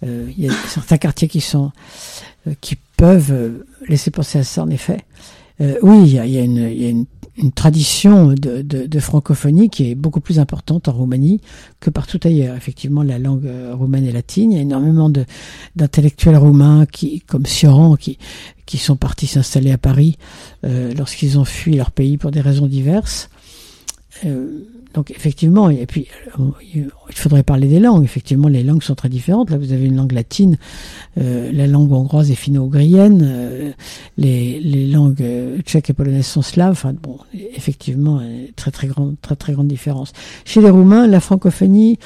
euh, 0.04 0.28
il 0.36 0.44
y 0.44 0.48
a 0.48 0.52
certains 0.66 0.98
quartiers 0.98 1.28
qui 1.28 1.40
sont 1.40 1.72
qui 2.60 2.76
peuvent 2.96 3.64
laisser 3.86 4.10
penser 4.10 4.38
à 4.38 4.44
ça, 4.44 4.62
en 4.62 4.70
effet. 4.70 5.04
Euh, 5.60 5.76
oui, 5.82 6.02
il 6.02 6.14
y 6.14 6.18
a, 6.18 6.26
y 6.26 6.38
a, 6.38 6.42
une, 6.42 6.56
y 6.56 6.86
a 6.86 6.88
une, 6.88 7.06
tradition 7.54 8.28
de, 8.28 8.62
de, 8.62 8.86
de, 8.86 9.00
francophonie 9.00 9.70
qui 9.70 9.90
est 9.90 9.94
beaucoup 9.94 10.20
plus 10.20 10.38
importante 10.38 10.88
en 10.88 10.92
Roumanie 10.92 11.40
que 11.80 11.90
partout 11.90 12.20
ailleurs. 12.24 12.56
Effectivement, 12.56 13.02
la 13.02 13.18
langue 13.18 13.46
euh, 13.46 13.74
roumaine 13.74 14.06
est 14.06 14.12
latine. 14.12 14.52
Il 14.52 14.56
y 14.56 14.58
a 14.58 14.62
énormément 14.62 15.10
d'intellectuels 15.76 16.36
roumains 16.36 16.86
qui, 16.86 17.20
comme 17.20 17.46
Sioran, 17.46 17.96
qui, 17.96 18.18
qui 18.66 18.78
sont 18.78 18.96
partis 18.96 19.26
s'installer 19.26 19.72
à 19.72 19.78
Paris 19.78 20.16
euh, 20.64 20.92
lorsqu'ils 20.96 21.38
ont 21.38 21.44
fui 21.44 21.76
leur 21.76 21.90
pays 21.90 22.16
pour 22.18 22.30
des 22.30 22.40
raisons 22.40 22.66
diverses. 22.66 23.30
Euh, 24.24 24.64
donc 24.92 25.12
effectivement, 25.12 25.70
et 25.70 25.86
puis 25.86 26.08
euh, 26.40 26.50
il 26.74 27.14
faudrait 27.14 27.44
parler 27.44 27.68
des 27.68 27.78
langues. 27.78 28.02
Effectivement, 28.02 28.48
les 28.48 28.64
langues 28.64 28.82
sont 28.82 28.96
très 28.96 29.08
différentes. 29.08 29.50
Là, 29.50 29.56
vous 29.56 29.72
avez 29.72 29.86
une 29.86 29.94
langue 29.94 30.12
latine, 30.12 30.58
euh, 31.18 31.52
la 31.52 31.68
langue 31.68 31.92
hongroise 31.92 32.30
est 32.30 32.34
finno-ougrienne, 32.34 33.20
euh, 33.22 33.70
les, 34.16 34.58
les 34.58 34.88
langues 34.88 35.24
tchèques 35.64 35.90
et 35.90 35.92
polonaises 35.92 36.26
sont 36.26 36.42
slaves. 36.42 36.72
Enfin 36.72 36.92
bon, 36.92 37.18
effectivement, 37.54 38.20
très 38.56 38.72
très 38.72 38.88
grande 38.88 39.14
très 39.22 39.36
très 39.36 39.52
grande 39.52 39.68
différence. 39.68 40.12
Chez 40.44 40.60
les 40.60 40.70
Roumains, 40.70 41.06
la 41.06 41.20
francophonie 41.20 41.98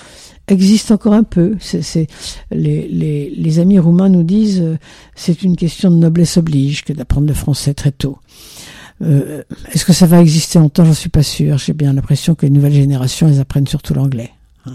existe 0.48 0.90
encore 0.90 1.14
un 1.14 1.24
peu. 1.24 1.56
C'est 1.60 2.06
les, 2.50 2.86
les, 2.88 3.30
les 3.34 3.58
amis 3.60 3.78
roumains 3.78 4.10
nous 4.10 4.24
disent 4.24 4.62
c'est 5.14 5.42
une 5.42 5.56
question 5.56 5.90
de 5.90 5.96
noblesse 5.96 6.36
oblige 6.36 6.84
que 6.84 6.92
d'apprendre 6.92 7.28
le 7.28 7.34
français 7.34 7.72
très 7.72 7.92
tôt. 7.92 8.18
Euh, 9.02 9.42
est-ce 9.72 9.84
que 9.84 9.92
ça 9.92 10.06
va 10.06 10.20
exister 10.20 10.58
longtemps? 10.58 10.84
J'en 10.84 10.94
suis 10.94 11.08
pas 11.08 11.22
sûr. 11.22 11.58
J'ai 11.58 11.72
bien 11.72 11.92
l'impression 11.92 12.34
que 12.34 12.46
les 12.46 12.50
nouvelles 12.50 12.72
générations, 12.72 13.28
elles 13.28 13.40
apprennent 13.40 13.66
surtout 13.66 13.94
l'anglais. 13.94 14.30
Hein. 14.66 14.74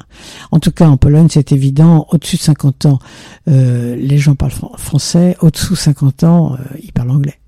En 0.52 0.60
tout 0.60 0.72
cas, 0.72 0.88
en 0.88 0.98
Pologne, 0.98 1.28
c'est 1.30 1.52
évident. 1.52 2.08
Au-dessus 2.12 2.38
de 2.38 2.42
50 2.42 2.86
ans, 2.86 3.00
euh, 3.48 3.96
les 3.96 4.18
gens 4.18 4.36
parlent 4.36 4.52
français. 4.78 5.38
Au-dessous 5.42 5.74
de 5.74 5.80
50 5.80 6.24
ans, 6.24 6.54
euh, 6.56 6.78
ils 6.84 6.92
parlent 6.92 7.12
anglais. 7.12 7.40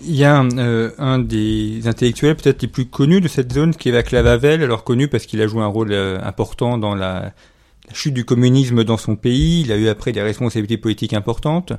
Il 0.00 0.14
y 0.14 0.24
a 0.24 0.38
un 0.38 1.18
des 1.18 1.88
intellectuels 1.88 2.36
peut-être 2.36 2.62
les 2.62 2.68
plus 2.68 2.86
connus 2.86 3.20
de 3.20 3.26
cette 3.26 3.52
zone 3.52 3.74
qui 3.74 3.88
est 3.88 3.92
Václav 3.92 4.28
Havel, 4.28 4.62
alors 4.62 4.84
connu 4.84 5.08
parce 5.08 5.26
qu'il 5.26 5.42
a 5.42 5.48
joué 5.48 5.60
un 5.60 5.66
rôle 5.66 5.92
important 5.92 6.78
dans 6.78 6.94
la, 6.94 7.32
la, 7.88 7.94
chute 7.94 8.14
du 8.14 8.24
communisme 8.24 8.84
dans 8.84 8.96
son 8.96 9.16
pays. 9.16 9.62
Il 9.62 9.72
a 9.72 9.76
eu 9.76 9.88
après 9.88 10.12
des 10.12 10.22
responsabilités 10.22 10.76
politiques 10.76 11.14
importantes. 11.14 11.72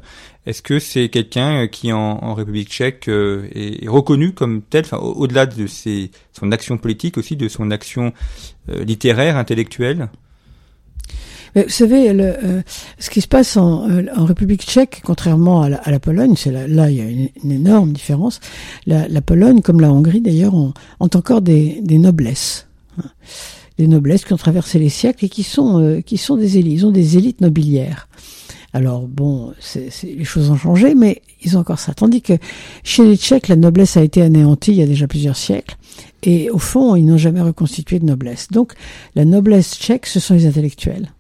Est-ce 0.45 0.62
que 0.62 0.80
c'est 0.80 1.10
quelqu'un 1.10 1.67
qui 1.67 1.91
en, 1.91 2.34
République 2.34 2.69
tchèque 2.69 3.08
est, 3.08 3.84
est, 3.84 3.88
reconnu 3.88 4.34
comme 4.34 4.62
tel, 4.62 4.86
enfin, 4.86 4.98
au-delà 4.98 5.45
de 5.45 5.67
ses, 5.67 6.12
son 6.34 6.52
action 6.52 6.78
politique 6.78 7.17
aussi, 7.17 7.36
de 7.36 7.48
son 7.48 7.72
action 7.72 8.13
littéraire, 8.67 9.38
intellectuelle? 9.38 10.10
Mais 11.56 11.63
vous 11.63 11.69
savez, 11.69 12.10
euh, 12.10 12.62
ce 13.00 13.10
qui 13.10 13.22
se 13.22 13.28
passe 13.28 13.58
en, 13.58 13.89
euh, 13.89 14.04
République 14.17 14.63
tchèque, 14.63 15.02
contrairement 15.04 15.63
à 15.63 15.69
la, 15.69 16.00
Pologne, 16.00 16.36
c'est 16.36 16.52
là, 16.52 16.89
il 16.89 16.98
y 16.98 17.02
a 17.02 17.06
une, 17.06 17.52
énorme 17.52 17.91
différence. 17.91 18.39
La, 18.86 19.22
Pologne, 19.22 19.62
comme 19.62 19.82
la 19.82 19.91
Hongrie 19.91 20.22
d'ailleurs, 20.22 20.54
ont, 20.54 20.74
encore 21.00 21.41
des, 21.41 21.82
noblesses. 21.84 22.67
Des 23.79 23.87
noblesses 23.87 24.25
qui 24.25 24.33
ont 24.33 24.37
traversé 24.37 24.77
les 24.77 24.89
siècles 24.89 25.25
et 25.25 25.29
qui 25.29 25.41
sont, 25.41 25.81
euh, 25.81 26.01
qui 26.01 26.17
sont 26.17 26.35
des 26.35 26.57
élites. 26.57 26.73
Ils 26.73 26.85
ont 26.85 26.91
des 26.91 27.17
élites 27.17 27.39
nobiliaires. 27.39 28.09
Alors 28.73 29.07
bon, 29.07 29.53
les 30.03 30.23
choses 30.25 30.51
ont 30.51 30.57
changé, 30.57 30.93
mais 30.93 31.23
ils 31.41 31.57
ont 31.57 31.61
encore 31.61 31.79
ça. 31.79 31.93
Tandis 31.93 32.21
que 32.21 32.33
chez 32.83 33.03
les 33.03 33.15
Tchèques, 33.17 33.47
la 33.47 33.55
noblesse 33.55 33.97
a 33.97 34.03
été 34.03 34.21
anéantie 34.21 34.71
il 34.71 34.77
y 34.77 34.83
a 34.83 34.85
déjà 34.85 35.07
plusieurs 35.07 35.37
siècles. 35.37 35.75
Et 36.21 36.51
au 36.51 36.59
fond, 36.59 36.95
ils 36.95 37.05
n'ont 37.05 37.17
jamais 37.17 37.41
reconstitué 37.41 37.97
de 37.99 38.05
noblesse. 38.05 38.49
Donc, 38.51 38.73
la 39.15 39.25
noblesse 39.25 39.75
tchèque, 39.79 40.05
ce 40.05 40.19
sont 40.19 40.35
les 40.35 40.45
intellectuels. 40.45 41.13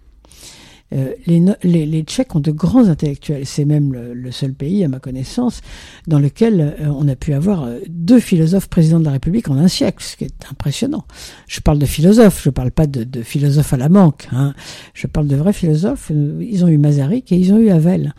Euh, 0.93 1.13
les, 1.27 1.43
les, 1.63 1.85
les, 1.85 2.01
Tchèques 2.03 2.35
ont 2.35 2.39
de 2.39 2.51
grands 2.51 2.87
intellectuels. 2.87 3.45
C'est 3.45 3.65
même 3.65 3.93
le, 3.93 4.13
le, 4.13 4.31
seul 4.31 4.53
pays, 4.53 4.83
à 4.83 4.87
ma 4.87 4.99
connaissance, 4.99 5.61
dans 6.07 6.19
lequel 6.19 6.75
euh, 6.79 6.87
on 6.89 7.07
a 7.07 7.15
pu 7.15 7.33
avoir 7.33 7.63
euh, 7.63 7.79
deux 7.87 8.19
philosophes 8.19 8.67
présidents 8.67 8.99
de 8.99 9.05
la 9.05 9.11
République 9.11 9.49
en 9.49 9.57
un 9.57 9.67
siècle, 9.67 10.03
ce 10.03 10.15
qui 10.15 10.23
est 10.25 10.45
impressionnant. 10.49 11.05
Je 11.47 11.59
parle 11.61 11.79
de 11.79 11.85
philosophes, 11.85 12.41
je 12.43 12.49
parle 12.49 12.71
pas 12.71 12.87
de, 12.87 13.03
de 13.03 13.21
philosophes 13.21 13.73
à 13.73 13.77
la 13.77 13.89
banque. 13.89 14.27
Hein. 14.31 14.53
Je 14.93 15.07
parle 15.07 15.27
de 15.27 15.35
vrais 15.35 15.53
philosophes. 15.53 16.11
Ils 16.39 16.65
ont 16.65 16.67
eu 16.67 16.77
Masaryk 16.77 17.31
et 17.31 17.35
ils 17.35 17.53
ont 17.53 17.59
eu 17.59 17.69
Havel. 17.69 18.13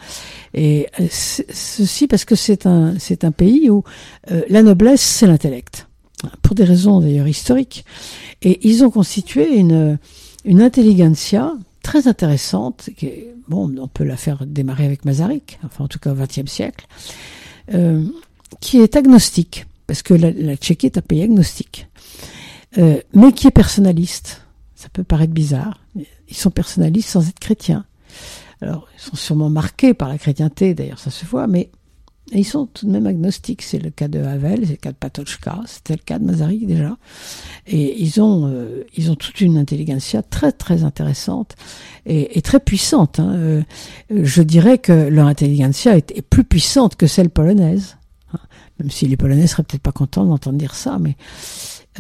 Et 0.55 0.87
ceci 1.11 2.07
parce 2.07 2.25
que 2.25 2.35
c'est 2.35 2.67
un 2.67 2.95
c'est 2.99 3.25
un 3.25 3.31
pays 3.31 3.71
où 3.71 3.85
la 4.49 4.63
noblesse 4.63 5.01
c'est 5.01 5.27
l'intellect, 5.27 5.89
pour 6.43 6.55
des 6.55 6.65
raisons 6.65 7.01
d'ailleurs 7.01 7.29
historiques. 7.29 7.85
Et 8.43 8.69
ils 8.69 8.85
ont 8.85 8.91
constitué 8.91 9.57
une 9.57 9.99
une 10.45 10.63
intelligentsia 10.63 11.55
très 11.91 12.07
intéressante, 12.07 12.91
qui 12.97 13.11
bon, 13.49 13.77
on 13.77 13.89
peut 13.89 14.05
la 14.05 14.17
faire 14.17 14.47
démarrer 14.47 14.85
avec 14.85 15.05
Masaryk, 15.05 15.59
enfin 15.65 15.85
en 15.85 15.89
tout 15.89 15.99
cas 15.99 16.13
au 16.13 16.15
XXe 16.15 16.49
siècle, 16.49 16.87
euh, 17.75 18.07
qui 18.61 18.79
est 18.79 18.95
agnostique, 18.95 19.67
parce 19.89 20.03
que 20.03 20.15
la, 20.15 20.31
la, 20.31 20.55
Tchéquie 20.55 20.87
est 20.87 20.99
un 20.99 21.03
pays 21.03 21.25
agnostique, 21.25 21.89
euh, 22.79 23.01
mais 23.13 23.33
qui 23.33 23.49
est 23.49 23.51
personnaliste. 23.51 24.43
Ça 24.77 24.89
peut 24.89 25.03
paraître 25.03 25.33
bizarre. 25.33 25.81
Ils 25.97 26.37
sont 26.37 26.53
personnalistes 26.53 27.09
sans 27.09 27.29
être 27.29 27.41
chrétiens. 27.41 27.85
Alors, 28.63 28.87
ils 28.97 29.03
sont 29.03 29.17
sûrement 29.17 29.51
marqués 29.51 29.93
par 29.93 30.09
la 30.09 30.17
chrétienté, 30.17 30.75
d'ailleurs 30.75 31.01
ça 31.01 31.11
se 31.11 31.25
voit, 31.25 31.49
mais 31.49 31.71
et 32.33 32.39
ils 32.39 32.45
sont 32.45 32.67
tout 32.67 32.87
de 32.87 32.93
même 32.93 33.07
agnostiques. 33.07 33.63
C'est 33.63 33.79
le 33.79 33.91
cas 33.91 34.09
de 34.09 34.21
Havel, 34.21 34.61
c'est 34.65 34.73
le 34.73 34.77
cas 34.77 34.93
de 34.93 34.97
Patochka, 34.97 35.61
c'était 35.67 35.95
le 35.95 36.03
cas 36.05 36.19
de 36.19 36.25
Masaryk 36.25 36.67
déjà. 36.67 36.97
Et 37.67 38.01
ils 38.01 38.21
ont, 38.21 38.47
euh, 38.47 38.85
ils 38.97 39.11
ont 39.11 39.17
toute 39.17 39.41
une 39.41 39.59
intelligentsia 39.59 40.23
très 40.23 40.53
très 40.53 40.85
intéressante 40.85 41.57
et, 42.07 42.41
très 42.43 42.61
puissante. 42.61 43.19
Hein. 43.19 43.35
Euh, 43.35 43.63
je 44.11 44.43
dirais 44.43 44.79
que 44.79 44.93
leur 44.93 45.27
intelligentsia 45.27 45.97
est, 45.97 46.23
plus 46.23 46.45
puissante 46.45 46.97
que 46.97 47.07
celle 47.07 47.31
polonaise. 47.31 47.97
Hein. 48.33 48.39
Même 48.79 48.91
si 48.91 49.07
les 49.07 49.17
Polonais 49.17 49.47
seraient 49.47 49.65
peut-être 49.65 49.83
pas 49.83 49.93
contents 49.93 50.25
d'entendre 50.25 50.57
dire 50.57 50.75
ça, 50.75 50.99
mais 51.01 51.17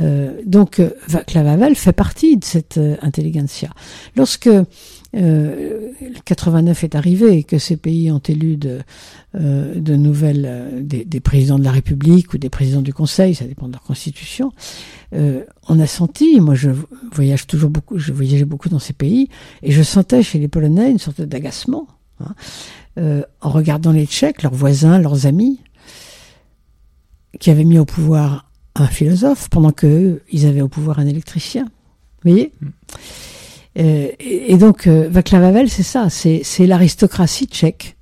euh, 0.00 0.40
donc 0.46 0.80
Václav 1.08 1.46
Havel 1.46 1.74
fait 1.74 1.92
partie 1.92 2.36
de 2.36 2.44
cette 2.44 2.80
intelligentsia. 3.02 3.70
Lorsque 4.16 4.48
euh, 5.16 5.90
89 6.24 6.84
est 6.84 6.94
arrivé 6.94 7.38
et 7.38 7.42
que 7.42 7.58
ces 7.58 7.76
pays 7.76 8.10
ont 8.12 8.20
élu 8.20 8.56
de, 8.56 8.80
euh, 9.34 9.74
nouvelles 9.80 10.46
euh, 10.46 10.80
des, 10.82 11.20
présidents 11.20 11.58
de 11.58 11.64
la 11.64 11.72
République 11.72 12.32
ou 12.32 12.38
des 12.38 12.48
présidents 12.48 12.82
du 12.82 12.94
Conseil, 12.94 13.34
ça 13.34 13.44
dépend 13.44 13.66
de 13.66 13.72
leur 13.72 13.82
constitution. 13.82 14.52
Euh, 15.14 15.44
on 15.68 15.80
a 15.80 15.86
senti, 15.86 16.40
moi 16.40 16.54
je 16.54 16.70
voyage 17.12 17.46
toujours 17.46 17.70
beaucoup, 17.70 17.98
je 17.98 18.12
voyageais 18.12 18.44
beaucoup 18.44 18.68
dans 18.68 18.78
ces 18.78 18.92
pays 18.92 19.28
et 19.62 19.72
je 19.72 19.82
sentais 19.82 20.22
chez 20.22 20.38
les 20.38 20.48
Polonais 20.48 20.90
une 20.90 20.98
sorte 20.98 21.20
d'agacement 21.20 21.88
hein, 22.20 22.34
en 23.40 23.50
regardant 23.50 23.92
les 23.92 24.06
Tchèques, 24.06 24.42
leurs 24.42 24.54
voisins, 24.54 24.98
leurs 24.98 25.26
amis, 25.26 25.60
qui 27.38 27.50
avaient 27.50 27.64
mis 27.64 27.78
au 27.78 27.84
pouvoir 27.84 28.50
un 28.76 28.86
philosophe 28.86 29.48
pendant 29.48 29.72
que 29.72 30.22
ils 30.30 30.46
avaient 30.46 30.60
au 30.60 30.68
pouvoir 30.68 30.98
un 30.98 31.06
électricien. 31.06 31.64
Vous 32.22 32.30
voyez? 32.30 32.52
Mm. 32.60 32.68
Euh, 33.78 34.08
et, 34.18 34.56
donc, 34.56 34.86
euh, 34.86 35.08
Václav 35.10 35.44
Havel, 35.44 35.68
c'est 35.68 35.82
ça, 35.82 36.08
c'est, 36.10 36.42
l'aristocratie 36.66 37.46
tchèque. 37.46 37.96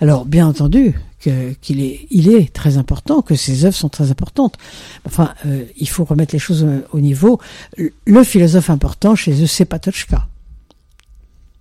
Alors, 0.00 0.24
bien 0.24 0.46
entendu, 0.46 0.98
qu'il 1.20 1.80
est, 1.80 2.52
très 2.52 2.78
important, 2.78 3.22
que 3.22 3.36
ses 3.36 3.64
œuvres 3.64 3.76
sont 3.76 3.88
très 3.88 4.10
importantes. 4.10 4.56
Enfin, 5.04 5.34
euh, 5.46 5.64
il 5.76 5.88
faut 5.88 6.04
remettre 6.04 6.34
les 6.34 6.40
choses 6.40 6.66
au, 6.92 7.00
niveau. 7.00 7.40
Le 7.78 8.24
philosophe 8.24 8.70
important 8.70 9.14
chez 9.14 9.40
eux, 9.42 9.46
c'est 9.46 9.64
Patochka. 9.64 10.26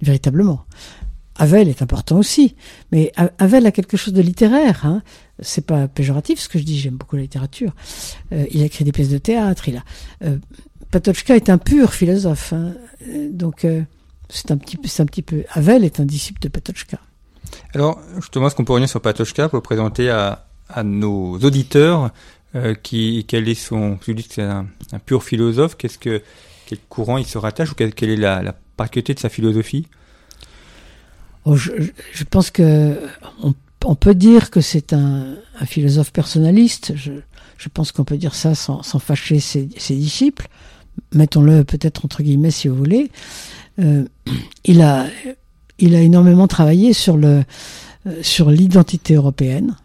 Véritablement. 0.01 0.65
Havel 1.35 1.69
est 1.69 1.81
important 1.81 2.17
aussi, 2.17 2.55
mais 2.91 3.11
Havel 3.37 3.65
a 3.65 3.71
quelque 3.71 3.97
chose 3.97 4.13
de 4.13 4.21
littéraire. 4.21 4.85
Hein. 4.85 5.01
C'est 5.39 5.65
pas 5.65 5.87
péjoratif 5.87 6.39
ce 6.39 6.49
que 6.49 6.59
je 6.59 6.63
dis. 6.63 6.79
J'aime 6.79 6.95
beaucoup 6.95 7.15
la 7.15 7.21
littérature. 7.21 7.73
Il 8.31 8.61
a 8.61 8.65
écrit 8.65 8.83
des 8.83 8.91
pièces 8.91 9.09
de 9.09 9.17
théâtre. 9.17 9.69
Il 9.69 9.77
a 9.77 9.83
Patochka 10.91 11.35
est 11.35 11.49
un 11.49 11.57
pur 11.57 11.93
philosophe. 11.93 12.53
Hein. 12.53 12.73
Donc 13.31 13.65
euh, 13.65 13.81
c'est 14.29 14.51
un 14.51 14.57
petit 14.57 14.77
un 15.01 15.05
petit 15.05 15.21
peu. 15.21 15.43
Havel 15.51 15.83
est 15.83 15.99
un 15.99 16.05
disciple 16.05 16.41
de 16.41 16.49
Patochka. 16.49 16.99
Alors 17.73 17.99
justement, 18.17 18.47
est-ce 18.47 18.55
qu'on 18.55 18.65
peut 18.65 18.73
revenir 18.73 18.89
sur 18.89 19.01
Patochka 19.01 19.49
pour 19.49 19.61
présenter 19.61 20.09
à, 20.09 20.45
à 20.69 20.83
nos 20.83 21.37
auditeurs 21.39 22.11
euh, 22.55 22.73
qui 22.75 23.25
quel 23.27 23.47
est 23.47 23.55
son. 23.55 23.97
Vous 24.05 24.13
dites 24.13 24.27
que 24.27 24.33
c'est 24.35 24.41
un, 24.41 24.67
un, 24.91 24.99
pur 24.99 25.23
philosophe. 25.23 25.77
Qu'est-ce 25.77 25.97
que 25.97 26.21
quel 26.65 26.79
courant 26.89 27.17
il 27.17 27.25
se 27.25 27.37
rattache 27.37 27.71
ou 27.71 27.75
quelle, 27.75 27.93
quelle 27.93 28.09
est 28.09 28.17
la, 28.17 28.43
la 28.43 28.53
particularité 28.75 29.13
de 29.13 29.19
sa 29.19 29.29
philosophie? 29.29 29.87
Oh, 31.45 31.55
je, 31.55 31.71
je, 32.13 32.23
pense 32.23 32.51
que 32.51 32.99
on, 33.41 33.53
on 33.85 33.95
peut 33.95 34.13
dire 34.13 34.51
que 34.51 34.61
c'est 34.61 34.93
un, 34.93 35.35
un, 35.59 35.65
philosophe 35.65 36.11
personnaliste. 36.11 36.93
Je, 36.95 37.13
je 37.57 37.69
pense 37.69 37.91
qu'on 37.91 38.03
peut 38.03 38.17
dire 38.17 38.35
ça 38.35 38.53
sans, 38.53 38.83
sans 38.83 38.99
fâcher 38.99 39.39
ses, 39.39 39.69
ses 39.77 39.95
disciples 39.95 40.47
mettons-le 41.13 41.63
peut-être 41.63 42.05
entre 42.05 42.23
guillemets 42.23 42.51
si 42.51 42.67
vous 42.67 42.75
voulez, 42.75 43.11
euh, 43.79 44.05
il 44.63 44.81
a 44.81 45.07
énormément 45.79 46.47
travaillé 46.47 46.91
euh, 47.07 47.43
sur 48.21 48.49
l'identité 48.49 49.15
européenne, 49.15 49.75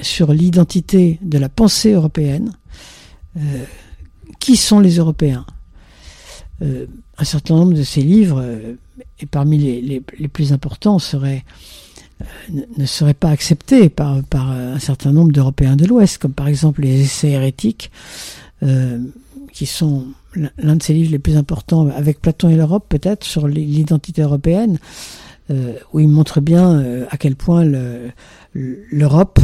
sur 0.00 0.32
l'identité 0.32 1.18
de 1.22 1.38
la 1.38 1.48
pensée 1.48 1.92
européenne. 1.92 2.52
Euh, 3.36 3.64
qui 4.40 4.56
sont 4.56 4.80
les 4.80 4.96
Européens 4.96 5.44
Un 6.62 7.24
certain 7.24 7.54
nombre 7.54 7.74
de 7.74 7.82
ses 7.82 8.00
livres, 8.00 8.42
et 9.18 9.26
parmi 9.26 9.58
les, 9.58 10.00
plus 10.28 10.52
importants, 10.54 10.96
ne 10.96 12.86
seraient 12.86 13.14
pas 13.14 13.28
acceptés 13.28 13.90
par, 13.90 14.22
par 14.24 14.50
un 14.50 14.78
certain 14.78 15.12
nombre 15.12 15.30
d'Européens 15.30 15.76
de 15.76 15.84
l'Ouest, 15.84 16.18
comme 16.18 16.32
par 16.32 16.48
exemple 16.48 16.80
les 16.80 17.02
essais 17.02 17.30
hérétiques, 17.32 17.90
qui 19.52 19.66
sont 19.66 20.06
l'un 20.58 20.76
de 20.76 20.82
ses 20.82 20.94
livres 20.94 21.10
les 21.10 21.18
plus 21.18 21.36
importants, 21.36 21.88
avec 21.88 22.20
Platon 22.20 22.48
et 22.48 22.56
l'Europe 22.56 22.86
peut-être, 22.88 23.24
sur 23.24 23.48
l'identité 23.48 24.22
européenne, 24.22 24.78
euh, 25.50 25.74
où 25.92 26.00
il 26.00 26.08
montre 26.08 26.40
bien 26.40 26.78
euh, 26.78 27.06
à 27.10 27.16
quel 27.16 27.34
point 27.34 27.64
l'Europe 28.54 29.40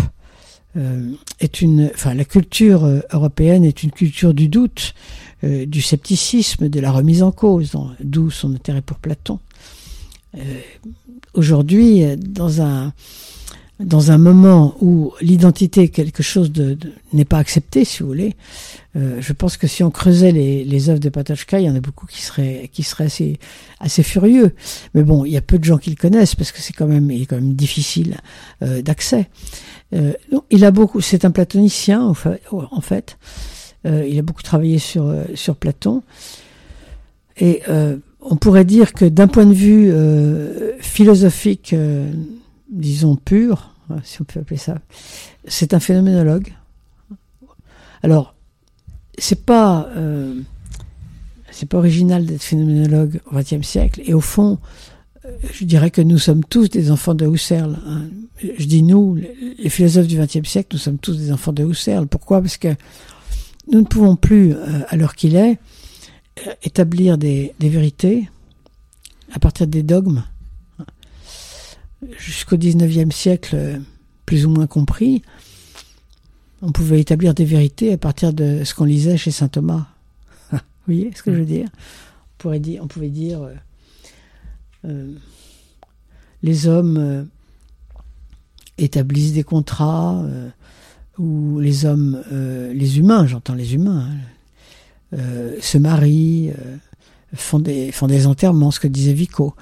euh, 0.76 1.10
est 1.40 1.60
une, 1.62 1.90
enfin 1.94 2.14
la 2.14 2.24
culture 2.24 2.88
européenne 3.12 3.64
est 3.64 3.82
une 3.82 3.90
culture 3.90 4.34
du 4.34 4.48
doute, 4.48 4.94
du 5.42 5.82
scepticisme, 5.82 6.68
de 6.68 6.80
la 6.80 6.90
remise 6.90 7.22
en 7.22 7.30
cause, 7.30 7.72
d'où 8.00 8.30
son 8.30 8.54
intérêt 8.54 8.80
pour 8.80 8.98
Platon. 8.98 9.38
Aujourd'hui, 11.34 12.04
dans 12.16 12.62
un 12.62 12.92
dans 13.78 14.10
un 14.10 14.18
moment 14.18 14.74
où 14.80 15.12
l'identité 15.20 15.88
quelque 15.88 16.22
chose 16.22 16.50
de, 16.50 16.74
de 16.74 16.92
n'est 17.12 17.26
pas 17.26 17.38
accepté, 17.38 17.84
si 17.84 18.02
vous 18.02 18.08
voulez, 18.08 18.34
euh, 18.96 19.18
je 19.20 19.32
pense 19.32 19.56
que 19.56 19.66
si 19.66 19.82
on 19.82 19.90
creusait 19.90 20.32
les, 20.32 20.64
les 20.64 20.88
œuvres 20.88 21.00
de 21.00 21.08
Patochka, 21.10 21.60
il 21.60 21.66
y 21.66 21.70
en 21.70 21.76
a 21.76 21.80
beaucoup 21.80 22.06
qui 22.06 22.22
seraient 22.22 22.70
qui 22.72 22.82
seraient 22.82 23.04
assez 23.04 23.38
assez 23.80 24.02
furieux. 24.02 24.54
Mais 24.94 25.02
bon, 25.02 25.24
il 25.24 25.32
y 25.32 25.36
a 25.36 25.42
peu 25.42 25.58
de 25.58 25.64
gens 25.64 25.78
qui 25.78 25.90
le 25.90 25.96
connaissent 25.96 26.34
parce 26.34 26.52
que 26.52 26.60
c'est 26.60 26.72
quand 26.72 26.86
même 26.86 27.10
il 27.10 27.22
est 27.22 27.26
quand 27.26 27.36
même 27.36 27.54
difficile 27.54 28.16
euh, 28.62 28.80
d'accès. 28.80 29.28
Euh, 29.94 30.12
il 30.50 30.64
a 30.64 30.70
beaucoup, 30.70 31.00
c'est 31.00 31.24
un 31.24 31.30
platonicien 31.30 32.02
en 32.02 32.14
fait. 32.14 32.40
En. 32.50 32.80
Euh, 33.84 34.06
il 34.08 34.18
a 34.18 34.22
beaucoup 34.22 34.42
travaillé 34.42 34.78
sur 34.78 35.14
sur 35.34 35.56
Platon. 35.56 36.02
Et 37.38 37.62
euh, 37.68 37.96
on 38.20 38.36
pourrait 38.36 38.64
dire 38.64 38.92
que 38.92 39.04
d'un 39.04 39.28
point 39.28 39.46
de 39.46 39.52
vue 39.52 39.90
euh, 39.90 40.72
philosophique, 40.80 41.72
euh, 41.72 42.10
disons 42.70 43.16
pur, 43.16 43.74
si 44.04 44.20
on 44.20 44.24
peut 44.24 44.40
appeler 44.40 44.56
ça, 44.56 44.78
c'est 45.46 45.74
un 45.74 45.80
phénoménologue. 45.80 46.52
Alors, 48.02 48.34
c'est 49.18 49.44
pas 49.44 49.88
euh, 49.96 50.40
pas 51.68 51.78
original 51.78 52.26
d'être 52.26 52.42
phénoménologue 52.42 53.20
au 53.30 53.36
XXe 53.36 53.66
siècle. 53.66 54.02
Et 54.04 54.12
au 54.12 54.20
fond, 54.20 54.58
euh, 55.24 55.30
je 55.52 55.64
dirais 55.64 55.90
que 55.90 56.02
nous 56.02 56.18
sommes 56.18 56.44
tous 56.44 56.68
des 56.68 56.90
enfants 56.90 57.14
de 57.14 57.26
Husserl. 57.26 57.78
hein. 57.86 58.02
Je 58.58 58.66
dis 58.66 58.82
nous, 58.82 59.14
les 59.58 59.70
philosophes 59.70 60.08
du 60.08 60.18
XXe 60.18 60.46
siècle, 60.46 60.68
nous 60.72 60.78
sommes 60.78 60.98
tous 60.98 61.16
des 61.16 61.32
enfants 61.32 61.54
de 61.54 61.64
Husserl. 61.64 62.06
Pourquoi? 62.06 62.42
Parce 62.42 62.58
que 62.58 62.74
nous 63.72 63.80
ne 63.80 63.86
pouvons 63.86 64.14
plus, 64.14 64.52
euh, 64.52 64.80
à 64.88 64.96
l'heure 64.96 65.14
qu'il 65.14 65.36
est, 65.36 65.58
établir 66.62 67.16
des 67.16 67.54
vérités 67.58 68.28
à 69.32 69.38
partir 69.38 69.66
des 69.66 69.82
dogmes. 69.82 70.22
Jusqu'au 72.18 72.56
XIXe 72.56 73.14
siècle, 73.14 73.80
plus 74.24 74.46
ou 74.46 74.50
moins 74.50 74.66
compris, 74.66 75.22
on 76.62 76.72
pouvait 76.72 77.00
établir 77.00 77.34
des 77.34 77.44
vérités 77.44 77.92
à 77.92 77.98
partir 77.98 78.32
de 78.32 78.64
ce 78.64 78.74
qu'on 78.74 78.84
lisait 78.84 79.16
chez 79.16 79.30
saint 79.30 79.48
Thomas. 79.48 79.86
Vous 80.52 80.58
voyez 80.86 81.10
ce 81.14 81.22
que 81.22 81.32
je 81.32 81.38
veux 81.38 81.46
dire? 81.46 81.68
On, 82.44 82.86
pouvait 82.86 83.08
dire 83.08 83.42
euh, 83.42 83.54
euh, 84.84 85.12
les 86.42 86.68
hommes 86.68 86.96
euh, 86.96 87.24
établissent 88.78 89.32
des 89.32 89.42
contrats, 89.42 90.24
ou 91.18 91.60
les 91.60 91.86
hommes, 91.86 92.22
les 92.30 92.98
humains, 92.98 93.26
j'entends 93.26 93.54
les 93.54 93.74
humains, 93.74 94.10
hein, 95.12 95.50
se 95.60 95.78
marient, 95.78 96.52
font 97.34 97.58
des 97.58 98.26
enterrements, 98.26 98.70
ce 98.70 98.80
que 98.80 98.86
disait 98.86 99.14
Vico. 99.14 99.54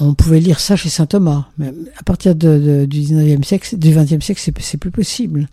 On 0.00 0.14
pouvait 0.14 0.40
lire 0.40 0.58
ça 0.58 0.74
chez 0.76 0.88
saint 0.88 1.06
Thomas, 1.06 1.46
mais 1.58 1.72
à 1.98 2.02
partir 2.02 2.34
de, 2.34 2.86
du 2.88 3.00
19e 3.00 3.42
siècle, 3.42 3.76
du 3.76 3.90
20e 3.90 4.20
siècle, 4.20 4.40
c'est, 4.58 4.78
plus 4.78 4.90
possible. 4.90 5.48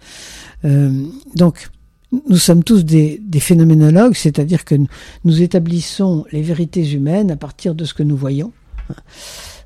Euh, 0.65 1.05
donc, 1.35 1.69
nous 2.29 2.37
sommes 2.37 2.63
tous 2.63 2.85
des, 2.85 3.21
phénoménologues, 3.39 4.15
c'est-à-dire 4.15 4.63
que 4.65 4.75
nous, 5.25 5.41
établissons 5.41 6.25
les 6.31 6.41
vérités 6.41 6.89
humaines 6.91 7.31
à 7.31 7.35
partir 7.35 7.75
de 7.75 7.85
ce 7.85 7.93
que 7.93 8.03
nous 8.03 8.15
voyons, 8.15 8.53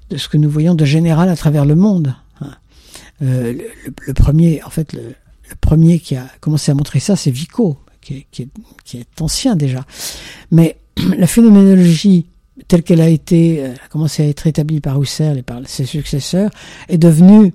de 0.10 0.18
ce 0.18 0.28
que 0.28 0.38
nous 0.38 0.50
voyons 0.50 0.74
de 0.74 0.86
général 0.86 1.30
à 1.30 1.36
travers 1.36 1.66
le 1.66 1.76
monde. 1.76 2.16
Euh, 3.22 3.54
le, 4.06 4.14
premier, 4.14 4.64
en 4.64 4.70
fait, 4.70 4.94
le, 4.94 5.16
premier 5.62 6.00
qui 6.00 6.16
a 6.16 6.28
commencé 6.40 6.72
à 6.72 6.76
montrer 6.76 7.00
ça, 7.00 7.16
c'est 7.16 7.32
Vico, 7.32 7.78
qui 8.02 8.26
est- 8.32 8.48
qui 8.86 8.98
est 8.98 9.22
ancien 9.22 9.56
déjà. 9.56 9.86
Mais 10.52 10.78
la 11.18 11.28
phénoménologie 11.28 12.26
telle 12.68 12.84
qu'elle 12.84 13.02
a 13.02 13.10
été, 13.10 13.64
euh, 13.64 13.74
a 13.84 13.88
commencé 13.90 14.24
à 14.24 14.28
être 14.28 14.48
établie 14.48 14.80
par 14.80 15.02
Husserl 15.02 15.38
et 15.38 15.44
par 15.44 15.62
ses 15.66 15.86
successeurs, 15.86 16.52
est 16.90 16.98
devenue 16.98 17.54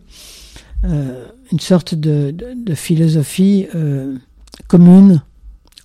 euh, 0.85 1.27
une 1.51 1.61
sorte 1.61 1.95
de, 1.95 2.35
philosophie 2.75 3.67
euh, 3.75 4.17
commune 4.69 5.23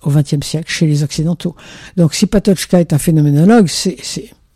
au 0.02 0.10
XXe 0.10 0.46
siècle 0.46 0.70
chez 0.70 0.86
les 0.86 1.02
Occidentaux. 1.02 1.56
Donc 1.96 2.14
si 2.14 2.26
Patochka 2.26 2.80
est 2.80 2.92
un 2.92 2.98
phénoménologue, 2.98 3.66
c'est, 3.68 3.96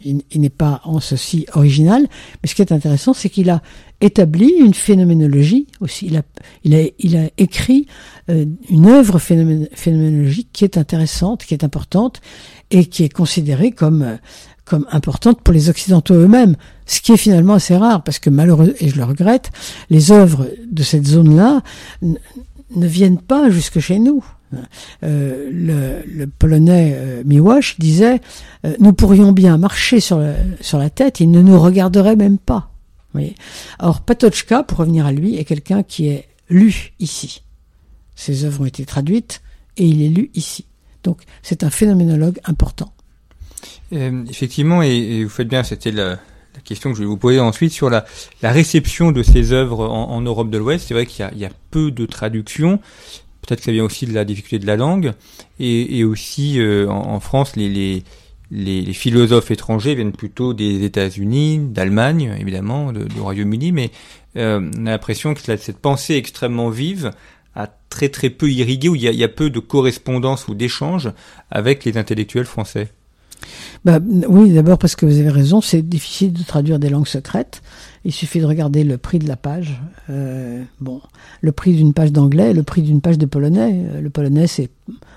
il, 0.04 0.40
n'est 0.40 0.50
pas 0.50 0.80
en 0.84 1.00
ceci 1.00 1.46
original, 1.54 2.06
mais 2.42 2.48
ce 2.48 2.54
qui 2.54 2.62
est 2.62 2.72
intéressant, 2.72 3.12
c'est 3.12 3.28
qu'il 3.28 3.50
a 3.50 3.62
établi 4.00 4.52
une 4.58 4.74
phénoménologie 4.74 5.68
aussi. 5.80 6.10
Il 6.64 6.76
a, 6.76 7.28
écrit 7.38 7.86
une 8.28 8.86
œuvre 8.86 9.18
phénomén- 9.18 9.68
phénoménologique 9.74 10.48
qui 10.52 10.64
est 10.64 10.76
intéressante, 10.76 11.44
qui 11.44 11.54
est 11.54 11.62
importante 11.62 12.20
et 12.70 12.86
qui 12.86 13.04
est 13.04 13.12
considérée 13.12 13.70
comme 13.70 14.18
comme 14.64 14.86
importante 14.90 15.40
pour 15.42 15.52
les 15.52 15.68
Occidentaux 15.68 16.14
eux-mêmes, 16.14 16.56
ce 16.86 17.00
qui 17.00 17.12
est 17.12 17.16
finalement 17.16 17.54
assez 17.54 17.76
rare, 17.76 18.02
parce 18.04 18.18
que 18.18 18.30
malheureusement, 18.30 18.74
et 18.80 18.88
je 18.88 18.96
le 18.96 19.04
regrette, 19.04 19.50
les 19.90 20.12
œuvres 20.12 20.48
de 20.70 20.82
cette 20.82 21.06
zone-là 21.06 21.62
ne 22.00 22.86
viennent 22.86 23.20
pas 23.20 23.50
jusque 23.50 23.80
chez 23.80 23.98
nous. 23.98 24.24
Euh, 25.02 26.02
le, 26.06 26.26
polonais 26.26 26.92
euh, 26.94 27.22
Miłosz 27.24 27.76
disait 27.78 28.20
euh, 28.66 28.74
nous 28.80 28.92
pourrions 28.92 29.32
bien 29.32 29.56
marcher 29.56 29.98
sur, 29.98 30.22
sur 30.60 30.78
la 30.78 30.90
tête, 30.90 31.20
il 31.20 31.30
ne 31.30 31.40
nous 31.40 31.58
regarderait 31.58 32.16
même 32.16 32.38
pas. 32.38 32.70
Vous 33.12 33.20
voyez? 33.20 33.34
Or 33.78 34.02
Patochka, 34.02 34.62
pour 34.62 34.78
revenir 34.78 35.06
à 35.06 35.12
lui, 35.12 35.36
est 35.36 35.44
quelqu'un 35.44 35.82
qui 35.82 36.08
est 36.08 36.28
lu 36.48 36.92
ici. 36.98 37.42
Ses 38.14 38.44
œuvres 38.44 38.62
ont 38.62 38.66
été 38.66 38.84
traduites 38.84 39.42
et 39.76 39.86
il 39.86 40.02
est 40.02 40.08
lu 40.08 40.30
ici. 40.34 40.66
Donc 41.02 41.22
c'est 41.42 41.64
un 41.64 41.70
phénoménologue 41.70 42.38
important. 42.44 42.92
Euh, 43.92 44.24
effectivement, 44.28 44.82
et, 44.82 44.90
et 44.90 45.24
vous 45.24 45.30
faites 45.30 45.48
bien, 45.48 45.62
c'était 45.62 45.92
la, 45.92 46.10
la 46.54 46.60
question 46.64 46.90
que 46.90 46.96
je 46.96 47.02
vais 47.02 47.08
vous 47.08 47.16
poser 47.16 47.40
ensuite 47.40 47.72
sur 47.72 47.90
la, 47.90 48.04
la 48.42 48.52
réception 48.52 49.12
de 49.12 49.22
ces 49.22 49.52
œuvres 49.52 49.88
en, 49.88 50.10
en 50.10 50.20
Europe 50.20 50.50
de 50.50 50.58
l'Ouest. 50.58 50.86
C'est 50.88 50.94
vrai 50.94 51.06
qu'il 51.06 51.28
y 51.36 51.38
y 51.40 51.44
a 51.44 51.50
peu 51.70 51.90
de 51.90 52.06
traductions. 52.06 52.78
Peut-être 53.42 53.58
que 53.58 53.64
ça 53.64 53.72
vient 53.72 53.84
aussi 53.84 54.06
de 54.06 54.14
la 54.14 54.24
difficulté 54.24 54.58
de 54.58 54.66
la 54.66 54.76
langue. 54.76 55.12
Et, 55.58 55.98
et 55.98 56.04
aussi, 56.04 56.60
euh, 56.60 56.88
en, 56.88 57.14
en 57.14 57.20
France, 57.20 57.56
les, 57.56 57.68
les, 57.68 58.04
les, 58.50 58.82
les 58.82 58.92
philosophes 58.92 59.50
étrangers 59.50 59.94
viennent 59.94 60.12
plutôt 60.12 60.54
des 60.54 60.84
États-Unis, 60.84 61.58
d'Allemagne, 61.58 62.36
évidemment, 62.38 62.92
de- 62.92 63.04
du 63.04 63.20
Royaume-Uni. 63.20 63.72
Mais 63.72 63.90
euh, 64.36 64.70
on 64.78 64.86
a 64.86 64.90
l'impression 64.90 65.34
que 65.34 65.40
cette 65.40 65.78
pensée 65.78 66.14
extrêmement 66.14 66.70
vive 66.70 67.10
a 67.54 67.66
très 67.90 68.08
très 68.08 68.30
peu 68.30 68.50
irrigué, 68.50 68.88
où 68.88 68.94
il 68.94 69.02
y 69.02 69.08
a, 69.08 69.10
il 69.10 69.18
y 69.18 69.24
a 69.24 69.28
peu 69.28 69.50
de 69.50 69.58
correspondance 69.58 70.48
ou 70.48 70.54
d'échange 70.54 71.10
avec 71.50 71.84
les 71.84 71.98
intellectuels 71.98 72.46
français. 72.46 72.88
Bah, 73.84 73.98
oui, 74.28 74.52
d'abord 74.52 74.78
parce 74.78 74.96
que 74.96 75.06
vous 75.06 75.18
avez 75.18 75.30
raison, 75.30 75.60
c'est 75.60 75.82
difficile 75.82 76.32
de 76.32 76.42
traduire 76.42 76.78
des 76.78 76.88
langues 76.88 77.06
secrètes. 77.06 77.62
Il 78.04 78.12
suffit 78.12 78.40
de 78.40 78.46
regarder 78.46 78.82
le 78.82 78.98
prix 78.98 79.20
de 79.20 79.28
la 79.28 79.36
page. 79.36 79.80
Euh, 80.10 80.62
bon, 80.80 81.00
le 81.40 81.52
prix 81.52 81.74
d'une 81.74 81.92
page 81.92 82.10
d'anglais, 82.10 82.52
le 82.52 82.64
prix 82.64 82.82
d'une 82.82 83.00
page 83.00 83.16
de 83.16 83.26
polonais. 83.26 83.86
Euh, 83.94 84.00
Le 84.00 84.10
polonais, 84.10 84.48
c'est 84.48 84.70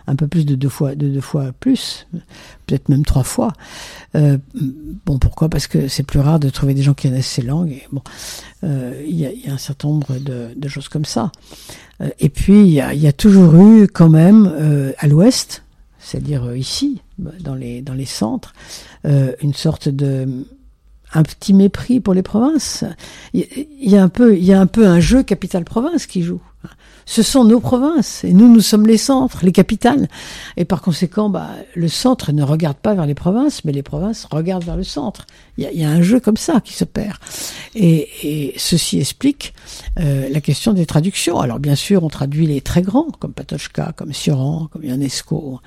un 0.05 0.15
peu 0.15 0.27
plus 0.27 0.45
de 0.45 0.53
deux 0.53 0.69
fois, 0.69 0.93
de 0.93 1.09
deux 1.09 1.21
fois 1.21 1.51
plus, 1.59 2.05
peut-être 2.67 2.89
même 2.89 3.03
trois 3.03 3.23
fois. 3.23 3.53
Euh, 4.13 4.38
bon, 5.05 5.17
pourquoi? 5.17 5.49
Parce 5.49 5.65
que 5.65 5.88
c'est 5.88 6.03
plus 6.03 6.19
rare 6.19 6.39
de 6.39 6.49
trouver 6.49 6.75
des 6.75 6.83
gens 6.83 6.93
qui 6.93 7.07
connaissent 7.07 7.25
ces 7.25 7.41
langues. 7.41 7.71
Et 7.71 7.88
bon, 7.91 8.01
il 8.61 9.15
y, 9.15 9.25
a, 9.25 9.51
un 9.51 9.57
certain 9.57 9.88
nombre 9.88 10.17
de, 10.19 10.67
choses 10.67 10.89
comme 10.89 11.05
ça. 11.05 11.31
Et 12.19 12.29
puis, 12.29 12.61
il 12.61 12.73
y 12.73 13.07
a, 13.07 13.13
toujours 13.13 13.55
eu 13.55 13.88
quand 13.88 14.09
même 14.09 14.93
à 14.99 15.07
l'Ouest, 15.07 15.63
c'est-à-dire 16.05 16.43
euh, 16.45 16.57
ici, 16.57 17.01
dans 17.17 17.55
les 17.55 17.81
dans 17.81 17.93
les 17.93 18.05
centres, 18.05 18.53
euh, 19.05 19.33
une 19.41 19.53
sorte 19.53 19.89
de 19.89 20.45
un 21.13 21.23
petit 21.23 21.53
mépris 21.53 21.99
pour 21.99 22.13
les 22.13 22.23
provinces. 22.23 22.83
Il 23.33 23.45
y- 23.79 23.95
a 23.97 24.03
un 24.03 24.09
peu 24.09 24.35
il 24.37 24.43
y 24.43 24.53
a 24.53 24.59
un 24.59 24.65
peu 24.67 24.85
un 24.87 24.99
jeu 24.99 25.23
capitale 25.23 25.63
province 25.63 26.05
qui 26.07 26.21
joue. 26.23 26.41
Ce 27.05 27.21
sont 27.21 27.43
nos 27.43 27.59
provinces 27.59 28.23
et 28.23 28.33
nous 28.33 28.51
nous 28.51 28.61
sommes 28.61 28.87
les 28.87 28.97
centres, 28.97 29.39
les 29.43 29.51
capitales. 29.51 30.07
Et 30.57 30.65
par 30.65 30.81
conséquent, 30.81 31.29
bah, 31.29 31.51
le 31.75 31.87
centre 31.87 32.31
ne 32.31 32.43
regarde 32.43 32.77
pas 32.77 32.95
vers 32.95 33.05
les 33.05 33.13
provinces, 33.13 33.63
mais 33.63 33.71
les 33.71 33.83
provinces 33.83 34.25
regardent 34.31 34.63
vers 34.63 34.75
le 34.75 34.83
centre. 34.83 35.27
Il 35.57 35.69
y 35.71 35.85
a, 35.85 35.89
un 35.89 36.01
jeu 36.01 36.19
comme 36.19 36.37
ça 36.37 36.61
qui 36.61 36.73
se 36.73 36.83
perd. 36.83 37.17
Et, 37.75 38.09
et 38.23 38.53
ceci 38.57 38.99
explique 38.99 39.53
euh, 39.99 40.27
la 40.29 40.41
question 40.41 40.73
des 40.73 40.85
traductions. 40.85 41.39
Alors 41.39 41.59
bien 41.59 41.75
sûr, 41.75 42.03
on 42.03 42.09
traduit 42.09 42.47
les 42.47 42.61
très 42.61 42.81
grands, 42.81 43.07
comme 43.19 43.33
Patochka, 43.33 43.93
comme 43.95 44.11
Sioran, 44.11 44.67
comme 44.71 44.83
Ionesco, 44.83 45.61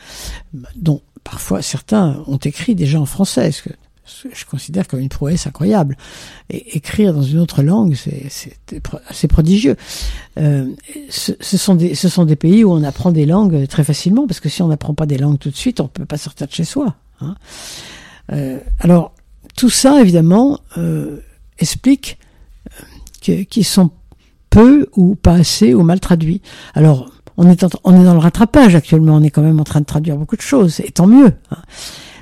dont 0.77 1.01
parfois 1.25 1.63
certains 1.63 2.23
ont 2.27 2.39
écrit 2.39 2.75
déjà 2.75 3.01
en 3.01 3.07
français, 3.07 3.51
je 4.33 4.45
considère 4.45 4.89
comme 4.89 5.01
une 5.01 5.09
prouesse 5.09 5.47
incroyable. 5.47 5.97
Écrire 6.51 7.13
dans 7.15 7.23
une 7.23 7.39
autre 7.39 7.63
langue, 7.63 7.95
c'est 7.95 8.57
assez 9.09 9.29
prodigieux. 9.29 9.77
Euh, 10.39 10.67
ce, 11.11 11.35
sont 11.57 11.75
des, 11.75 12.37
pays 12.37 12.65
où 12.65 12.73
on 12.73 12.83
apprend 12.83 13.13
des 13.13 13.27
langues 13.27 13.67
très 13.67 13.85
facilement, 13.85 14.27
parce 14.27 14.41
que 14.41 14.49
si 14.49 14.63
on 14.63 14.69
n'apprend 14.69 14.95
pas 14.95 15.07
des 15.07 15.19
langues 15.19 15.39
tout 15.39 15.51
de 15.51 15.57
suite, 15.57 15.81
on 15.81 15.89
peut 15.89 16.07
pas 16.07 16.19
sortir 16.19 16.47
de 16.47 16.53
chez 16.53 16.65
soi. 16.65 16.95
hein. 17.21 17.35
Euh, 18.33 18.59
alors, 18.81 19.13
tout 19.57 19.71
ça, 19.71 20.01
évidemment, 20.01 20.59
euh, 20.77 21.19
explique 21.59 22.19
que- 23.23 23.43
qu'ils 23.43 23.65
sont 23.65 23.91
peu 24.51 24.87
ou 24.97 25.15
pas 25.15 25.35
assez 25.35 25.75
ou 25.75 25.83
mal 25.83 26.01
traduits. 26.01 26.41
Alors, 26.75 27.11
on 27.37 27.49
est, 27.49 27.63
en- 27.65 27.69
on 27.85 28.01
est 28.01 28.05
dans 28.05 28.15
le 28.15 28.19
rattrapage 28.19 28.75
actuellement, 28.75 29.15
on 29.17 29.23
est 29.23 29.31
quand 29.31 29.43
même 29.43 29.61
en 29.61 29.65
train 29.65 29.81
de 29.81 29.85
traduire 29.87 30.17
beaucoup 30.17 30.37
de 30.37 30.43
choses, 30.43 30.81
et 30.81 30.91
tant 30.91 31.07
mieux. 31.07 31.33
hein. 31.51 31.63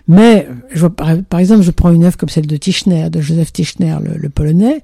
Mais, 0.09 0.47
je 0.73 0.81
vois, 0.81 0.95
par, 0.95 1.40
exemple, 1.40 1.62
je 1.62 1.71
prends 1.71 1.90
une 1.90 2.05
œuvre 2.05 2.16
comme 2.16 2.29
celle 2.29 2.47
de 2.47 2.57
Tischner, 2.57 3.11
de 3.11 3.21
Joseph 3.21 3.53
Tischner, 3.53 3.97
le, 4.01 4.29
polonais, 4.29 4.83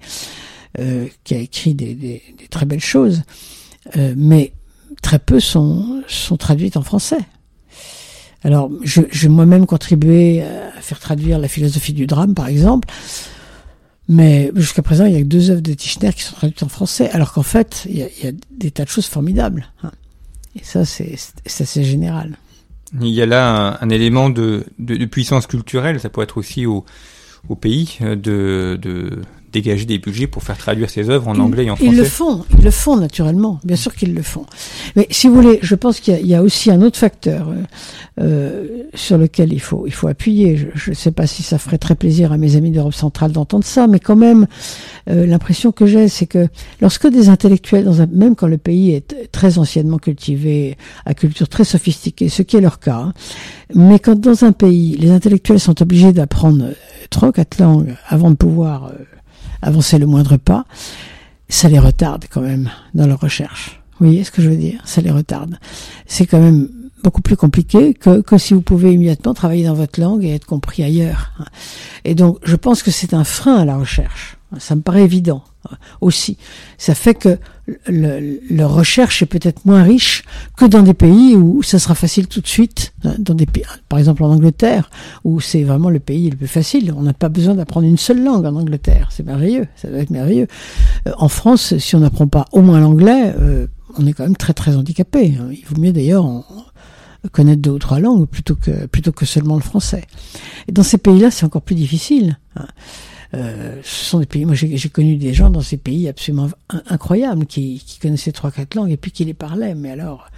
euh, 0.81 1.07
qui 1.25 1.35
a 1.35 1.39
écrit 1.39 1.75
des, 1.75 1.95
des- 1.95 2.23
des 2.39 2.49
très 2.49 2.67
belles 2.67 2.81
choses, 2.81 3.23
euh, 3.97 4.15
mais 4.17 4.53
très 5.01 5.19
peu 5.19 5.39
sont, 5.41 6.03
sont 6.09 6.37
traduites 6.37 6.77
en 6.77 6.83
français. 6.83 7.21
Alors, 8.45 8.71
je, 8.83 9.29
moi-même 9.29 9.67
contribué 9.67 10.43
à 10.43 10.81
faire 10.81 10.99
traduire 10.99 11.39
la 11.39 11.47
philosophie 11.47 11.93
du 11.93 12.07
drame, 12.07 12.35
par 12.35 12.49
exemple, 12.49 12.89
mais 14.09 14.51
jusqu'à 14.57 14.83
présent, 14.83 15.05
il 15.05 15.13
y 15.13 15.17
a 15.17 15.21
que 15.21 15.27
deux 15.27 15.51
œuvres 15.51 15.61
de 15.61 15.73
Tischner 15.75 16.13
qui 16.13 16.23
sont 16.23 16.35
traduites 16.35 16.63
en 16.65 16.69
français, 16.69 17.09
alors 17.11 17.33
qu'en 17.33 17.45
fait, 17.45 17.85
il 17.89 17.99
y, 17.99 18.03
a, 18.03 18.09
il 18.19 18.25
y 18.25 18.29
a 18.29 18.33
des 18.51 18.73
tas 18.73 18.85
de 18.85 18.89
choses 18.89 19.07
formidables. 19.07 19.69
hein. 19.85 19.93
Et 20.57 20.65
ça, 20.65 20.85
c'est 20.85 21.15
assez 21.47 21.85
général. 21.85 22.37
Il 23.01 23.09
y 23.09 23.23
a 23.23 23.27
là 23.27 23.79
un, 23.81 23.89
élément 23.89 24.29
de, 24.29 24.67
de, 24.79 25.05
puissance 25.07 25.47
culturelle, 25.47 25.99
ça 25.99 26.11
peut 26.11 26.21
être 26.21 26.37
aussi 26.37 26.67
au, 26.67 26.85
au 27.49 27.57
pays 27.57 27.99
de, 28.01 28.79
de, 28.81 29.23
dégager 29.53 29.85
des 29.85 29.99
budgets 29.99 30.27
pour 30.27 30.43
faire 30.43 30.57
traduire 30.57 30.91
ces 30.91 31.11
œuvres 31.11 31.29
en 31.29 31.39
anglais 31.39 31.67
et 31.67 31.71
en 31.71 31.77
français. 31.77 31.93
Ils 31.93 31.99
le 31.99 32.05
font, 32.05 32.45
ils 32.59 32.65
le 32.65 32.71
font 32.71 32.97
naturellement, 32.97 33.61
bien 33.65 33.77
sûr 33.77 33.95
qu'ils 33.95 34.15
le 34.15 34.23
font. 34.23 34.47
Mais 34.97 35.07
si 35.11 35.29
vous 35.29 35.35
voulez, 35.35 35.59
je 35.63 35.75
pense 35.75 36.01
qu'il 36.01 36.27
y, 36.27 36.35
a 36.35 36.43
aussi 36.43 36.71
un 36.71 36.81
autre 36.81 36.99
facteur 36.99 37.51
euh, 37.51 37.63
euh, 38.21 38.83
sur 38.95 39.19
lequel 39.19 39.53
il 39.53 39.61
faut, 39.61 39.85
il 39.87 39.93
faut 39.93 40.09
appuyer. 40.09 40.57
Je 40.75 40.91
ne 40.91 40.95
sais 40.95 41.13
pas 41.13 41.27
si 41.27 41.43
ça 41.43 41.59
ferait 41.59 41.79
très 41.79 41.95
plaisir 41.95 42.33
à 42.33 42.39
mes 42.39 42.57
amis 42.57 42.71
d'Europe 42.71 42.95
centrale 42.95 43.33
d'entendre 43.33 43.65
ça, 43.65 43.87
mais 43.87 44.01
quand 44.01 44.17
même, 44.17 44.47
euh, 45.11 45.27
l'impression 45.27 45.71
que 45.71 45.87
j'ai, 45.87 46.09
c'est 46.09 46.27
que 46.27 46.49
lorsque 46.81 47.07
des 47.07 47.29
intellectuels, 47.29 47.85
dans 47.85 48.01
un, 48.01 48.07
même 48.07 48.35
quand 48.35 48.49
le 48.49 48.59
pays 48.59 48.93
est 48.93 49.31
très 49.33 49.59
anciennement 49.59 49.99
cultivé, 49.99 50.79
à 51.05 51.15
culture 51.15 51.49
très 51.49 51.65
sophistiquée, 51.65 52.29
ce 52.29 52.43
qui 52.43 52.57
est 52.57 52.61
leur 52.61 52.81
cas, 52.81 52.97
hein, 52.97 53.13
mais 53.75 53.99
quand 53.99 54.19
dans 54.19 54.45
un 54.45 54.53
pays, 54.53 54.97
les 54.99 55.11
intellectuels 55.11 55.61
sont 55.61 55.81
obligés 55.83 56.13
d'apprendre 56.13 56.71
trois 57.11 57.29
ou 57.29 57.33
quatre 57.33 57.59
langues 57.59 57.95
avant 58.09 58.31
de 58.31 58.37
pouvoir 58.37 58.93
avancer 59.63 59.99
le 59.99 60.07
moindre 60.07 60.37
pas, 60.37 60.65
ça 61.49 61.69
les 61.69 61.79
retarde 61.79 62.25
quand 62.31 62.41
même 62.41 62.71
dans 62.95 63.07
leur 63.07 63.21
recherche. 63.21 63.81
Vous 63.99 64.07
voyez 64.07 64.25
ce 64.25 64.31
que 64.31 64.43
je 64.43 64.51
veux 64.51 64.57
dire? 64.57 64.81
Ça 64.85 65.01
les 65.01 65.11
retarde. 65.11 65.59
C'est 66.07 66.27
quand 66.27 66.41
même 66.41 66.69
beaucoup 67.03 67.23
plus 67.23 67.37
compliqué 67.37 67.95
que, 67.95 68.21
que 68.21 68.39
si 68.39 68.55
vous 68.55 68.63
pouvez 68.63 68.93
immédiatement 68.93 69.35
travailler 69.35 69.67
dans 69.67 69.75
votre 69.75 70.01
langue 70.01 70.25
et 70.25 70.35
être 70.35 70.47
compris 70.47 70.83
ailleurs. 70.83 71.33
Et 72.05 72.15
donc, 72.15 72.39
je 72.45 72.57
pense 72.57 72.83
que 72.83 72.91
c'est 72.91 73.15
un 73.15 73.25
frein 73.25 73.57
à 73.57 73.65
la 73.65 73.77
recherche. 73.77 74.37
Ça 74.59 74.77
me 74.77 74.83
paraît 74.83 75.05
évident 75.05 75.45
aussi. 76.01 76.37
Ça 76.79 76.95
fait 76.95 77.15
que 77.15 77.39
le, 77.87 78.41
leur 78.51 78.75
recherche 78.75 79.23
est 79.23 79.27
peut-être 79.27 79.65
moins 79.65 79.83
riche 79.83 80.25
que 80.57 80.65
dans 80.65 80.83
des 80.83 80.95
pays 80.95 81.37
où 81.37 81.63
ça 81.63 81.79
sera 81.79 81.95
facile 81.95 82.27
tout 82.27 82.41
de 82.41 82.47
suite, 82.47 82.93
hein, 83.05 83.15
dans 83.19 83.35
des 83.35 83.47
pays, 83.47 83.65
par 83.89 83.99
exemple 83.99 84.25
en 84.25 84.31
Angleterre, 84.31 84.91
où 85.25 85.41
c'est 85.41 85.63
vraiment 85.63 85.91
le 85.91 86.01
pays 86.01 86.31
le 86.31 86.37
plus 86.37 86.49
facile. 86.49 86.93
On 86.97 87.03
n'a 87.03 87.13
pas 87.13 87.29
besoin 87.29 87.55
d'apprendre 87.55 87.87
une 87.87 87.99
seule 87.99 88.23
langue 88.23 88.45
en 88.45 88.57
Angleterre. 88.57 89.09
C'est 89.11 89.25
merveilleux, 89.25 89.67
ça 89.77 89.89
doit 89.89 89.99
être 89.99 90.11
merveilleux. 90.11 90.49
Euh, 91.07 91.13
en 91.17 91.29
France, 91.29 91.77
si 91.79 91.97
on 91.97 92.01
n'apprend 92.01 92.27
pas 92.27 92.47
au 92.53 92.63
moins 92.63 92.81
l'anglais, 92.81 93.35
euh, 93.39 93.67
on 93.99 94.07
est 94.07 94.13
quand 94.13 94.25
même 94.25 94.37
très 94.37 94.55
très 94.55 94.75
handicapé. 94.75 95.35
Hein. 95.41 95.49
Il 95.53 95.65
vaut 95.67 95.81
mieux 95.81 95.93
d'ailleurs 95.93 96.27
connaître 97.31 97.63
deux 97.63 97.71
ou 97.71 97.79
trois 97.79 98.01
langues 98.01 98.27
plutôt 98.27 98.57
que 98.57 98.87
plutôt 98.87 99.13
que 99.13 99.25
seulement 99.25 99.55
le 99.55 99.63
français. 99.63 100.03
Et 100.67 100.73
dans 100.73 100.83
ces 100.83 100.99
pays-là, 100.99 101.31
c'est 101.31 101.45
encore 101.45 101.63
plus 101.63 101.77
difficile. 101.77 102.39
Euh, 103.35 103.81
ce 103.83 104.05
sont 104.05 104.21
des 104.21 104.27
pays. 104.27 104.45
Moi, 104.45 104.55
j'ai 104.55 104.89
connu 104.89 105.17
des 105.17 105.33
gens 105.33 105.51
dans 105.51 105.63
ces 105.63 105.79
pays 105.79 106.09
absolument 106.09 106.51
incroyables 106.87 107.47
qui, 107.47 107.83
qui 107.85 107.99
connaissaient 107.99 108.33
trois 108.33 108.51
quatre 108.51 108.75
langues 108.75 108.91
et 108.91 108.97
puis 108.97 109.11
qui 109.11 109.25
les 109.25 109.35
parlaient. 109.35 109.75
Mais 109.75 109.91
alors, 109.91 110.29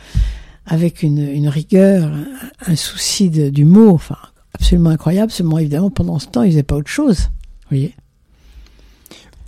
avec 0.66 1.02
une, 1.02 1.18
une 1.18 1.48
rigueur, 1.48 2.11
un, 2.66 2.76
souci 2.76 3.30
de, 3.30 3.50
du 3.50 3.64
mot, 3.64 3.90
enfin, 3.90 4.18
absolument 4.54 4.90
incroyable. 4.90 5.33
Seulement, 5.33 5.59
évidemment, 5.59 5.90
pendant 5.90 6.18
ce 6.18 6.28
temps, 6.28 6.42
ils 6.42 6.52
faisaient 6.52 6.62
pas 6.62 6.76
autre 6.76 6.90
chose. 6.90 7.30
Vous 7.62 7.70
voyez. 7.70 7.94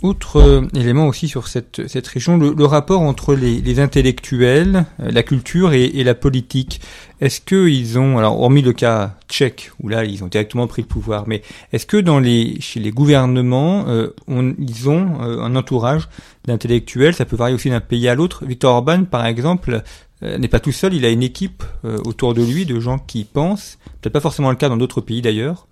Autre 0.03 0.37
euh, 0.37 0.67
élément 0.75 1.07
aussi 1.07 1.27
sur 1.27 1.47
cette, 1.47 1.87
cette 1.87 2.05
région, 2.07 2.37
le, 2.37 2.65
rapport 2.65 3.01
entre 3.01 3.33
les, 3.33 3.61
les 3.61 3.79
intellectuels, 3.79 4.85
euh, 4.99 5.09
la 5.09 5.23
culture 5.23 5.73
et, 5.73 5.85
et 5.85 6.03
la 6.03 6.13
politique. 6.13 6.81
Est-ce 7.19 7.41
qu'ils 7.41 7.97
ont, 7.97 8.19
alors 8.19 8.39
hormis 8.39 8.61
le 8.61 8.73
cas 8.73 9.15
tchèque 9.27 9.71
où 9.81 9.89
là 9.89 10.05
ils 10.05 10.23
ont 10.23 10.27
directement 10.27 10.67
pris 10.67 10.83
le 10.83 10.87
pouvoir, 10.87 11.23
mais 11.27 11.41
est-ce 11.73 11.87
que 11.87 11.97
dans 11.97 12.19
les 12.19 12.61
chez 12.61 12.79
les 12.79 12.91
gouvernements, 12.91 13.85
euh, 13.87 14.13
on, 14.27 14.53
ils 14.59 14.87
ont 14.87 15.19
un 15.19 15.55
entourage 15.55 16.09
d'intellectuels? 16.45 17.15
Ça 17.15 17.25
peut 17.25 17.35
varier 17.35 17.55
aussi 17.55 17.71
d'un 17.71 17.79
pays 17.79 18.07
à 18.07 18.13
l'autre. 18.13 18.45
Victor 18.45 18.75
Orban, 18.75 19.05
par 19.05 19.25
exemple, 19.25 19.81
n'est 20.21 20.47
pas 20.47 20.59
tout 20.59 20.71
seul. 20.71 20.93
Il 20.93 21.05
a 21.05 21.09
une 21.09 21.23
équipe 21.23 21.63
autour 21.83 22.33
de 22.35 22.43
lui 22.43 22.65
de 22.65 22.79
gens 22.79 22.99
qui 22.99 23.23
pensent. 23.23 23.77
Peut-être 24.01 24.13
pas 24.13 24.19
forcément 24.19 24.49
le 24.49 24.55
cas 24.55 24.69
dans 24.69 24.77
d'autres 24.77 25.01
pays 25.01 25.21
d'ailleurs. 25.21 25.67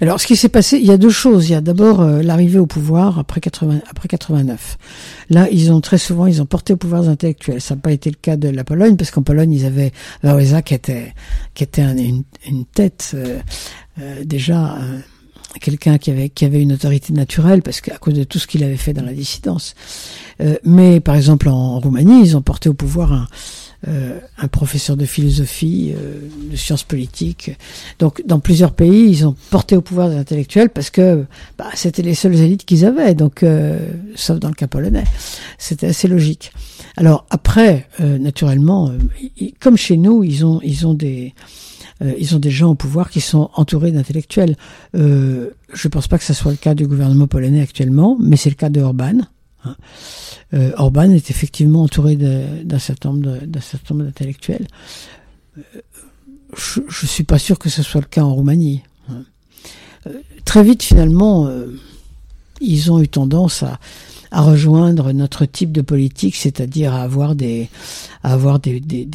Alors, 0.00 0.20
ce 0.20 0.26
qui 0.26 0.36
s'est 0.36 0.48
passé, 0.48 0.78
il 0.78 0.86
y 0.86 0.92
a 0.92 0.96
deux 0.96 1.10
choses. 1.10 1.48
Il 1.48 1.52
y 1.52 1.56
a 1.56 1.60
d'abord 1.60 2.00
euh, 2.00 2.22
l'arrivée 2.22 2.58
au 2.58 2.66
pouvoir 2.66 3.18
après 3.18 3.40
80, 3.40 3.80
après 3.90 4.08
89. 4.08 4.78
Là, 5.30 5.48
ils 5.50 5.72
ont 5.72 5.80
très 5.80 5.98
souvent, 5.98 6.26
ils 6.26 6.40
ont 6.40 6.46
porté 6.46 6.72
au 6.72 6.76
pouvoir 6.76 7.02
des 7.02 7.08
intellectuels. 7.08 7.60
Ça 7.60 7.74
n'a 7.74 7.80
pas 7.80 7.92
été 7.92 8.10
le 8.10 8.16
cas 8.16 8.36
de 8.36 8.48
la 8.48 8.64
Pologne, 8.64 8.96
parce 8.96 9.10
qu'en 9.10 9.22
Pologne, 9.22 9.52
ils 9.52 9.66
avaient 9.66 9.92
Wałęsa 10.22 10.62
qui 10.62 10.74
était, 10.74 11.14
qui 11.54 11.64
était 11.64 11.82
une, 11.82 12.22
une, 12.48 12.64
tête 12.64 13.12
euh, 13.14 13.40
euh, 14.00 14.24
déjà 14.24 14.78
quelqu'un 15.60 15.98
qui 15.98 16.10
avait 16.10 16.28
qui 16.28 16.44
avait 16.44 16.62
une 16.62 16.72
autorité 16.72 17.12
naturelle, 17.12 17.62
parce 17.62 17.80
qu'à 17.80 17.98
cause 17.98 18.14
de 18.14 18.24
tout 18.24 18.38
ce 18.38 18.46
qu'il 18.46 18.62
avait 18.62 18.76
fait 18.76 18.92
dans 18.92 19.02
la 19.04 19.14
dissidence. 19.14 19.74
mais 20.62 21.00
par 21.00 21.16
exemple, 21.16 21.48
en 21.48 21.80
Roumanie, 21.80 22.20
ils 22.22 22.36
ont 22.36 22.42
porté 22.42 22.68
au 22.68 22.74
pouvoir 22.74 23.12
un 23.12 23.22
euh, 23.22 23.24
un 23.86 24.48
professeur 24.48 24.96
de 24.96 25.04
philosophie, 25.04 25.92
euh, 25.94 26.28
de 26.50 26.56
sciences 26.56 26.82
politiques. 26.82 27.52
Donc, 27.98 28.22
dans 28.26 28.40
plusieurs 28.40 28.72
pays, 28.72 29.08
ils 29.08 29.26
ont 29.26 29.36
porté 29.50 29.76
au 29.76 29.80
pouvoir 29.80 30.10
des 30.10 30.16
intellectuels 30.16 30.70
parce 30.70 30.90
que 30.90 31.24
bah, 31.56 31.66
c'était 31.74 32.02
les 32.02 32.14
seules 32.14 32.34
élites 32.34 32.64
qu'ils 32.64 32.84
avaient. 32.84 33.14
Donc, 33.14 33.42
euh, 33.42 33.78
sauf 34.16 34.38
dans 34.40 34.48
le 34.48 34.54
cas 34.54 34.66
polonais, 34.66 35.04
c'était 35.58 35.86
assez 35.86 36.08
logique. 36.08 36.52
Alors 36.96 37.26
après, 37.30 37.86
naturellement, 38.00 38.92
comme 39.60 39.76
chez 39.76 39.96
nous, 39.96 40.24
ils 40.24 40.44
ont 40.44 40.60
ils 40.64 40.84
ont 40.84 40.94
des 40.94 41.32
ils 42.18 42.34
ont 42.34 42.38
des 42.40 42.50
gens 42.50 42.70
au 42.70 42.74
pouvoir 42.74 43.10
qui 43.10 43.20
sont 43.20 43.50
entourés 43.54 43.92
d'intellectuels. 43.92 44.56
Euh, 44.96 45.50
je 45.72 45.86
ne 45.86 45.90
pense 45.90 46.08
pas 46.08 46.18
que 46.18 46.24
ce 46.24 46.34
soit 46.34 46.50
le 46.50 46.56
cas 46.56 46.74
du 46.74 46.88
gouvernement 46.88 47.28
polonais 47.28 47.60
actuellement, 47.60 48.16
mais 48.20 48.36
c'est 48.36 48.50
le 48.50 48.56
cas 48.56 48.68
de 48.68 48.80
Orban. 48.80 49.20
Hein 49.68 49.76
euh, 50.54 50.72
Orban 50.76 51.10
est 51.10 51.30
effectivement 51.30 51.82
entouré 51.82 52.16
d'un 52.16 52.78
certain 52.78 53.12
nombre 53.12 54.04
d'intellectuels. 54.04 54.66
Euh, 55.58 55.62
je, 56.56 56.80
ne 56.80 57.06
suis 57.06 57.24
pas 57.24 57.38
sûr 57.38 57.58
que 57.58 57.68
ce 57.68 57.82
soit 57.82 58.00
le 58.00 58.06
cas 58.06 58.22
en 58.22 58.34
Roumanie. 58.34 58.82
Hein. 59.10 59.24
Euh, 60.06 60.14
très 60.44 60.62
vite, 60.62 60.82
finalement, 60.82 61.50
ils 62.60 62.90
ont 62.90 63.00
eu 63.00 63.08
tendance 63.08 63.62
à, 63.62 63.78
rejoindre 64.30 65.12
notre 65.12 65.44
type 65.46 65.72
de 65.72 65.82
politique, 65.82 66.36
c'est-à-dire 66.36 66.94
à 66.94 67.02
avoir 67.02 67.34
des, 67.34 67.68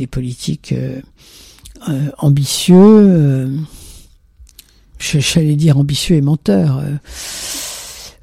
politiques 0.09 0.75
ambitieux. 2.17 3.59
J'allais 4.99 5.55
dire 5.55 5.77
ambitieux 5.77 6.15
et 6.15 6.21
menteurs 6.21 6.83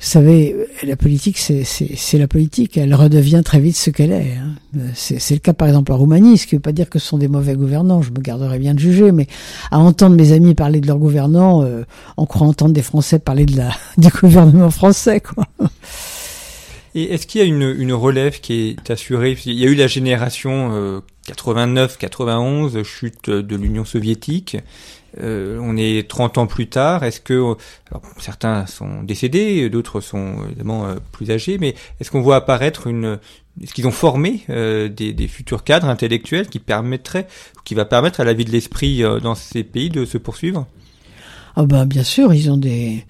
savez, 0.07 0.57
la 0.83 0.97
politique, 0.97 1.39
c'est 1.39 2.19
la 2.19 2.29
politique. 2.29 2.77
Elle 2.79 2.95
redevient 2.95 3.43
très 3.45 3.61
vite 3.61 3.77
ce 3.77 3.91
qu'elle 3.91 4.13
est. 4.13 4.37
Hein. 4.37 4.81
C'est 4.95 5.35
le 5.35 5.41
cas, 5.41 5.53
par 5.53 5.69
exemple, 5.69 5.93
en 5.93 5.99
Roumanie, 5.99 6.39
ce 6.39 6.47
qui 6.47 6.55
ne 6.55 6.59
veut 6.59 6.63
pas 6.63 6.73
dire 6.73 6.89
que 6.89 6.99
ce 6.99 7.07
sont 7.07 7.19
des 7.19 7.29
mauvais 7.29 7.55
gouvernants. 7.55 8.03
Je 8.03 8.11
me 8.11 8.21
garderai 8.21 8.59
bien 8.59 8.75
de 8.75 8.79
juger, 8.79 9.13
mais 9.13 9.27
à 9.71 9.79
entendre 9.79 10.17
mes 10.17 10.33
amis 10.33 10.55
parler 10.55 10.81
de 10.81 10.87
leurs 10.87 10.99
gouvernants, 10.99 11.63
euh, 11.63 11.85
on 12.17 12.27
croit 12.27 12.47
entendre 12.47 12.73
des 12.73 12.83
Français 12.83 13.19
parler 13.19 13.47
de 13.47 13.57
la, 13.57 13.71
du 13.99 14.09
gouvernement 14.09 14.71
français, 14.71 15.21
quoi. 15.21 15.45
Et 16.95 17.15
est-ce 17.15 17.27
qu'il 17.27 17.41
y 17.41 17.45
a 17.45 17.47
une, 17.47 17.75
une, 17.79 17.93
relève 17.93 18.41
qui 18.41 18.71
est 18.71 18.91
assurée? 18.91 19.37
Il 19.47 19.59
y 19.59 19.65
a 19.65 19.69
eu 19.69 19.75
la 19.75 19.87
génération 19.87 20.71
euh, 20.73 21.01
89-91, 21.29 22.83
chute 22.83 23.31
de 23.31 23.57
l'Union 23.57 23.85
soviétique. 23.85 24.57
Euh, 25.19 25.59
on 25.61 25.77
est 25.77 26.09
30 26.09 26.39
ans 26.39 26.47
plus 26.47 26.69
tard. 26.69 27.03
Est-ce 27.05 27.21
que 27.21 27.35
alors, 27.91 28.03
certains 28.19 28.67
sont 28.67 29.03
décédés, 29.03 29.69
d'autres 29.69 30.01
sont 30.01 30.45
évidemment 30.47 30.87
euh, 30.87 30.97
plus 31.13 31.31
âgés, 31.31 31.59
mais 31.59 31.75
est-ce 32.01 32.11
qu'on 32.11 32.21
voit 32.21 32.37
apparaître 32.37 32.87
une 32.87 33.19
est-ce 33.61 33.75
qu'ils 33.75 33.89
ont 33.89 33.93
formé 33.93 34.45
euh, 34.49 34.89
des, 34.89 35.13
des, 35.13 35.29
futurs 35.29 35.65
cadres 35.65 35.89
intellectuels 35.89 36.49
qui 36.49 36.61
permettraient, 36.61 37.27
qui 37.65 37.75
va 37.75 37.85
permettre 37.85 38.21
à 38.21 38.25
la 38.25 38.33
vie 38.33 38.45
de 38.45 38.53
l'esprit 38.53 39.03
dans 39.23 39.35
ces 39.35 39.65
pays 39.65 39.91
de 39.91 40.05
se 40.05 40.19
poursuivre? 40.19 40.67
Ah 41.57 41.67
ben 41.67 41.85
bien 41.85 42.05
sûr, 42.05 42.33
ils 42.33 42.51
ont 42.51 42.57
des 42.57 43.05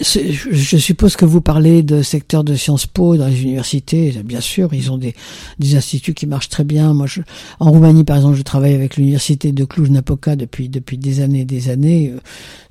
je 0.00 0.76
suppose 0.78 1.16
que 1.16 1.24
vous 1.24 1.40
parlez 1.40 1.82
de 1.82 2.02
secteur 2.02 2.44
de 2.44 2.54
Sciences 2.54 2.86
Po 2.86 3.16
dans 3.16 3.26
les 3.26 3.42
universités. 3.42 4.12
Bien 4.24 4.40
sûr, 4.40 4.72
ils 4.72 4.90
ont 4.90 4.96
des, 4.96 5.14
des 5.58 5.76
instituts 5.76 6.14
qui 6.14 6.26
marchent 6.26 6.48
très 6.48 6.64
bien. 6.64 6.94
Moi, 6.94 7.06
je, 7.06 7.20
en 7.60 7.70
Roumanie, 7.70 8.04
par 8.04 8.16
exemple, 8.16 8.36
je 8.36 8.42
travaille 8.42 8.74
avec 8.74 8.96
l'université 8.96 9.52
de 9.52 9.64
Cluj-Napoca 9.64 10.36
depuis 10.36 10.68
depuis 10.68 10.96
des 10.96 11.20
années, 11.20 11.44
des 11.44 11.68
années. 11.68 12.12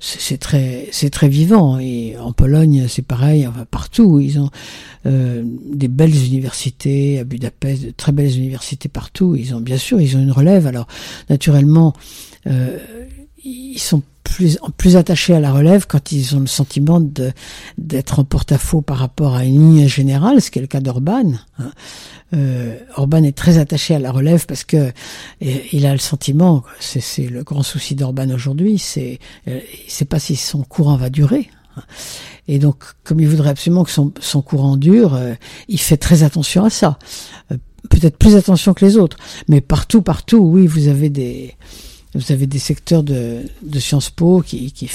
C'est 0.00 0.38
très 0.38 0.88
c'est 0.90 1.10
très 1.10 1.28
vivant. 1.28 1.78
Et 1.78 2.16
en 2.18 2.32
Pologne, 2.32 2.86
c'est 2.88 3.06
pareil. 3.06 3.46
Enfin, 3.46 3.66
partout, 3.70 4.18
ils 4.18 4.38
ont 4.40 4.50
euh, 5.06 5.42
des 5.72 5.88
belles 5.88 6.16
universités 6.26 7.20
à 7.20 7.24
Budapest, 7.24 7.84
de 7.84 7.90
très 7.90 8.12
belles 8.12 8.36
universités 8.36 8.88
partout. 8.88 9.36
Ils 9.36 9.54
ont 9.54 9.60
bien 9.60 9.78
sûr, 9.78 10.00
ils 10.00 10.16
ont 10.16 10.20
une 10.20 10.32
relève. 10.32 10.66
Alors, 10.66 10.88
naturellement. 11.30 11.94
Euh, 12.48 12.78
ils 13.44 13.78
sont 13.78 14.02
plus, 14.22 14.58
plus 14.76 14.96
attachés 14.96 15.34
à 15.34 15.40
la 15.40 15.52
relève 15.52 15.86
quand 15.86 16.12
ils 16.12 16.36
ont 16.36 16.40
le 16.40 16.46
sentiment 16.46 17.00
de 17.00 17.32
d'être 17.76 18.18
en 18.18 18.24
porte-à-faux 18.24 18.80
par 18.80 18.98
rapport 18.98 19.34
à 19.34 19.44
une 19.44 19.76
ligne 19.76 19.88
générale, 19.88 20.40
ce 20.40 20.50
qui 20.50 20.58
est 20.58 20.62
le 20.62 20.68
cas 20.68 20.80
d'Orban. 20.80 21.32
Hein. 21.58 21.72
Euh, 22.34 22.78
Orban 22.96 23.22
est 23.24 23.36
très 23.36 23.58
attaché 23.58 23.94
à 23.94 23.98
la 23.98 24.10
relève 24.10 24.46
parce 24.46 24.64
que 24.64 24.92
il 25.40 25.84
a 25.86 25.92
le 25.92 25.98
sentiment, 25.98 26.62
c'est 26.80 27.28
le 27.28 27.42
grand 27.42 27.62
souci 27.62 27.94
d'Orban 27.94 28.30
aujourd'hui, 28.30 28.78
c'est 28.78 29.18
euh, 29.48 29.60
c'est 29.88 30.08
pas 30.08 30.18
si 30.18 30.36
son 30.36 30.62
courant 30.62 30.96
va 30.96 31.10
durer. 31.10 31.50
Hein. 31.76 31.82
Et 32.48 32.58
donc, 32.58 32.76
comme 33.04 33.20
il 33.20 33.28
voudrait 33.28 33.50
absolument 33.50 33.84
que 33.84 33.90
son, 33.90 34.12
son 34.20 34.42
courant 34.42 34.76
dure, 34.76 35.14
euh, 35.14 35.34
il 35.68 35.80
fait 35.80 35.96
très 35.96 36.22
attention 36.22 36.64
à 36.64 36.70
ça. 36.70 36.98
Euh, 37.52 37.56
peut-être 37.88 38.16
plus 38.16 38.36
attention 38.36 38.74
que 38.74 38.84
les 38.84 38.96
autres. 38.96 39.16
Mais 39.48 39.60
partout, 39.60 40.02
partout, 40.02 40.38
oui, 40.38 40.66
vous 40.66 40.88
avez 40.88 41.08
des, 41.08 41.54
vous 42.14 42.32
avez 42.32 42.46
des 42.46 42.58
secteurs 42.58 43.02
de, 43.02 43.42
de 43.62 43.78
Sciences 43.78 44.10
Po 44.10 44.42
qui, 44.42 44.72
qui, 44.72 44.90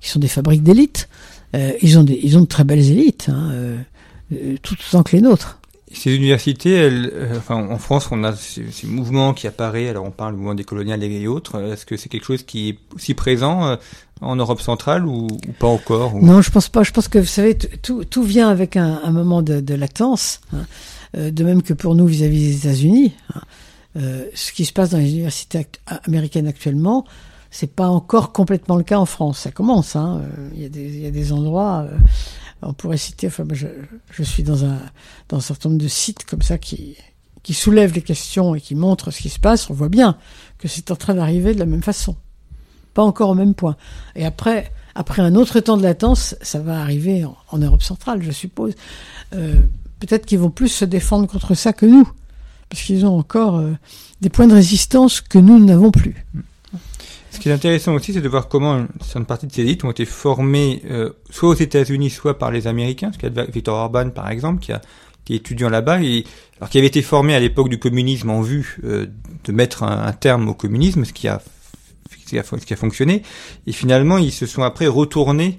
qui 0.00 0.08
sont 0.08 0.20
des 0.20 0.28
fabriques 0.28 0.62
d'élite. 0.62 1.08
Euh, 1.54 1.72
ils 1.82 1.98
ont 1.98 2.04
des, 2.04 2.18
ils 2.22 2.36
ont 2.36 2.42
de 2.42 2.46
très 2.46 2.64
belles 2.64 2.90
élites, 2.90 3.28
hein, 3.28 3.50
euh, 3.52 3.78
euh, 4.32 4.56
tout 4.62 4.76
autant 4.88 5.02
que 5.02 5.16
les 5.16 5.22
nôtres. 5.22 5.60
Ces 5.92 6.14
universités, 6.14 6.72
elles, 6.72 7.10
euh, 7.14 7.38
enfin, 7.38 7.54
en 7.54 7.78
France, 7.78 8.08
on 8.10 8.24
a 8.24 8.34
ces, 8.34 8.64
ces, 8.72 8.88
mouvements 8.88 9.32
qui 9.32 9.46
apparaissent. 9.46 9.90
Alors, 9.90 10.04
on 10.04 10.10
parle 10.10 10.32
du 10.32 10.38
mouvement 10.38 10.54
des 10.54 10.64
coloniales 10.64 11.02
et 11.04 11.26
autres. 11.28 11.60
Est-ce 11.60 11.86
que 11.86 11.96
c'est 11.96 12.08
quelque 12.08 12.24
chose 12.24 12.42
qui 12.42 12.70
est 12.70 12.78
aussi 12.96 13.14
présent 13.14 13.66
euh, 13.66 13.76
en 14.20 14.34
Europe 14.34 14.60
centrale 14.60 15.06
ou, 15.06 15.26
ou 15.28 15.52
pas 15.58 15.68
encore 15.68 16.16
ou... 16.16 16.24
Non, 16.24 16.42
je 16.42 16.50
pense 16.50 16.68
pas. 16.68 16.82
Je 16.82 16.90
pense 16.90 17.06
que 17.06 17.18
vous 17.18 17.26
savez, 17.26 17.56
tout, 17.56 18.04
tout 18.04 18.24
vient 18.24 18.48
avec 18.48 18.76
un, 18.76 19.00
un 19.04 19.12
moment 19.12 19.42
de, 19.42 19.60
de 19.60 19.74
latence. 19.74 20.40
Hein. 20.52 20.64
De 21.16 21.44
même 21.44 21.62
que 21.62 21.72
pour 21.72 21.94
nous 21.94 22.06
vis-à-vis 22.06 22.38
-vis 22.38 22.50
des 22.50 22.56
États-Unis. 22.56 23.12
Hein. 23.32 23.42
Euh, 23.96 24.26
ce 24.34 24.52
qui 24.52 24.64
se 24.64 24.72
passe 24.72 24.90
dans 24.90 24.98
les 24.98 25.10
universités 25.10 25.66
américaines 26.04 26.46
actuellement, 26.46 27.04
c'est 27.50 27.72
pas 27.72 27.88
encore 27.88 28.32
complètement 28.32 28.76
le 28.76 28.82
cas 28.82 28.98
en 28.98 29.06
France. 29.06 29.40
Ça 29.40 29.50
commence. 29.50 29.94
Hein. 29.96 30.22
Il, 30.54 30.62
y 30.62 30.64
a 30.64 30.68
des, 30.68 30.84
il 30.84 31.00
y 31.00 31.06
a 31.06 31.10
des 31.10 31.32
endroits. 31.32 31.86
Euh, 31.88 31.96
on 32.62 32.72
pourrait 32.72 32.96
citer. 32.96 33.28
Enfin, 33.28 33.44
je, 33.52 33.68
je 34.10 34.22
suis 34.22 34.42
dans 34.42 34.64
un 34.64 34.78
dans 35.28 35.36
un 35.36 35.40
certain 35.40 35.68
nombre 35.68 35.82
de 35.82 35.88
sites 35.88 36.24
comme 36.24 36.42
ça 36.42 36.58
qui 36.58 36.96
qui 37.42 37.54
soulèvent 37.54 37.94
les 37.94 38.02
questions 38.02 38.54
et 38.54 38.60
qui 38.60 38.74
montrent 38.74 39.10
ce 39.10 39.20
qui 39.20 39.28
se 39.28 39.38
passe. 39.38 39.68
On 39.70 39.74
voit 39.74 39.90
bien 39.90 40.16
que 40.58 40.66
c'est 40.66 40.90
en 40.90 40.96
train 40.96 41.14
d'arriver 41.14 41.54
de 41.54 41.58
la 41.58 41.66
même 41.66 41.82
façon. 41.82 42.16
Pas 42.94 43.02
encore 43.02 43.30
au 43.30 43.34
même 43.34 43.54
point. 43.54 43.76
Et 44.16 44.24
après, 44.24 44.72
après 44.94 45.20
un 45.20 45.34
autre 45.34 45.60
temps 45.60 45.76
de 45.76 45.82
latence, 45.82 46.36
ça 46.40 46.60
va 46.60 46.80
arriver 46.80 47.24
en, 47.24 47.36
en 47.50 47.58
Europe 47.58 47.82
centrale, 47.82 48.22
je 48.22 48.30
suppose. 48.30 48.74
Euh, 49.34 49.56
Peut-être 50.06 50.26
qu'ils 50.26 50.38
vont 50.38 50.50
plus 50.50 50.68
se 50.68 50.84
défendre 50.84 51.26
contre 51.26 51.54
ça 51.54 51.72
que 51.72 51.86
nous, 51.86 52.06
parce 52.68 52.82
qu'ils 52.82 53.06
ont 53.06 53.18
encore 53.18 53.56
euh, 53.56 53.72
des 54.20 54.28
points 54.28 54.46
de 54.46 54.54
résistance 54.54 55.20
que 55.20 55.38
nous 55.38 55.64
n'avons 55.64 55.90
plus. 55.90 56.14
Ce 57.30 57.40
qui 57.40 57.48
est 57.48 57.52
intéressant 57.52 57.94
aussi, 57.94 58.12
c'est 58.12 58.20
de 58.20 58.28
voir 58.28 58.48
comment 58.48 58.86
certaines 59.00 59.26
parties 59.26 59.46
de 59.46 59.52
ces 59.52 59.62
élites 59.62 59.84
ont 59.84 59.90
été 59.90 60.04
formées 60.04 60.82
euh, 60.88 61.10
soit 61.30 61.48
aux 61.48 61.54
États-Unis, 61.54 62.10
soit 62.10 62.38
par 62.38 62.50
les 62.50 62.66
Américains. 62.66 63.10
Ce 63.12 63.18
qu'il 63.18 63.34
y 63.34 63.38
a 63.38 63.44
Victor 63.44 63.76
Orban, 63.76 64.10
par 64.10 64.30
exemple, 64.30 64.60
qui 64.60 64.72
a 64.72 64.80
qui 65.24 65.32
est 65.32 65.36
étudiant 65.36 65.70
là-bas, 65.70 66.02
et 66.02 66.24
alors 66.58 66.68
qui 66.68 66.76
avait 66.76 66.86
été 66.86 67.00
formé 67.00 67.34
à 67.34 67.40
l'époque 67.40 67.70
du 67.70 67.78
communisme 67.78 68.28
en 68.28 68.42
vue 68.42 68.78
euh, 68.84 69.06
de 69.44 69.52
mettre 69.52 69.82
un, 69.82 70.12
terme 70.12 70.50
au 70.50 70.54
communisme, 70.54 71.06
ce 71.06 71.14
qui 71.14 71.28
a 71.28 71.40
fonctionné. 72.76 73.22
Et 73.66 73.72
finalement, 73.72 74.18
ils 74.18 74.32
se 74.32 74.44
sont 74.44 74.62
après 74.62 74.86
retournés 74.86 75.58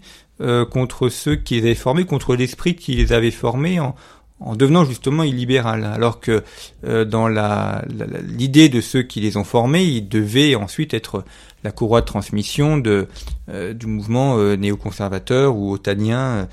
contre 0.70 1.08
ceux 1.08 1.38
qui 1.38 1.56
les 1.56 1.62
avaient 1.62 1.76
formés, 1.76 2.06
contre 2.06 2.36
l'esprit 2.36 2.76
qui 2.76 2.94
les 2.94 3.14
avait 3.14 3.32
formés 3.32 3.80
en, 3.80 3.96
en 4.40 4.56
devenant 4.56 4.84
justement 4.84 5.24
illibéral, 5.24 5.86
alors 5.86 6.20
que 6.20 6.44
euh, 6.84 7.06
dans 7.06 7.28
l'idée 7.28 8.70
de 8.70 8.82
ceux 8.82 9.04
qui 9.04 9.22
les 9.22 9.38
ont 9.38 9.44
formés, 9.44 9.84
ils 9.84 10.08
devaient 10.08 10.56
ensuite 10.56 10.94
être 10.94 11.24
la 11.64 11.72
courroie 11.72 12.02
de 12.02 12.06
transmission 12.06 12.78
de, 12.78 13.08
euh, 13.50 13.74
du 13.74 13.88
mouvement 13.88 14.38
euh, 14.38 14.56
néoconservateur 14.56 15.56
ou 15.56 15.72
otanien 15.72 16.48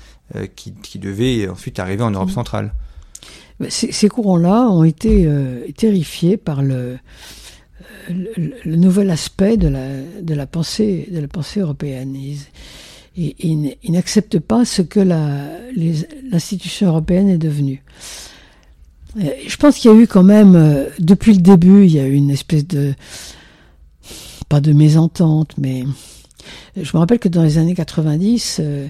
qui, 0.55 0.73
qui, 0.73 0.97
devait 0.97 1.47
ensuite 1.47 1.77
arriver 1.77 2.01
en 2.01 2.09
Europe 2.09 2.29
mmh. 2.29 2.33
centrale. 2.33 2.73
Ces, 3.69 3.91
ces 3.91 4.09
courants-là 4.09 4.67
ont 4.69 4.83
été 4.83 5.29
terrifiés 5.77 6.37
par 6.37 6.63
le, 6.63 6.97
le, 8.09 8.53
le, 8.65 8.75
nouvel 8.75 9.11
aspect 9.11 9.57
de 9.57 9.67
la, 9.67 9.89
de 10.21 10.33
la 10.33 10.47
pensée 10.47 11.07
de 11.11 11.19
la 11.19 11.27
pensée 11.27 11.59
européenne. 11.59 12.15
Ils, 12.15 12.39
et, 13.15 13.27
et 13.27 13.77
ils 13.83 13.91
n'acceptent 13.91 14.39
pas 14.39 14.65
ce 14.65 14.81
que 14.81 14.99
l'institution 14.99 16.87
européenne 16.87 17.29
est 17.29 17.37
devenue. 17.37 17.83
Je 19.15 19.55
pense 19.57 19.77
qu'il 19.77 19.91
y 19.91 19.93
a 19.93 19.97
eu 19.97 20.07
quand 20.07 20.23
même, 20.23 20.55
euh, 20.55 20.89
depuis 20.99 21.33
le 21.33 21.41
début, 21.41 21.85
il 21.85 21.93
y 21.93 21.99
a 21.99 22.07
eu 22.07 22.13
une 22.13 22.31
espèce 22.31 22.65
de, 22.65 22.95
pas 24.49 24.59
de 24.59 24.73
mésentente, 24.73 25.53
mais 25.59 25.83
je 26.75 26.91
me 26.93 26.99
rappelle 26.99 27.19
que 27.19 27.29
dans 27.29 27.43
les 27.43 27.57
années 27.57 27.75
90, 27.75 28.57
euh, 28.59 28.87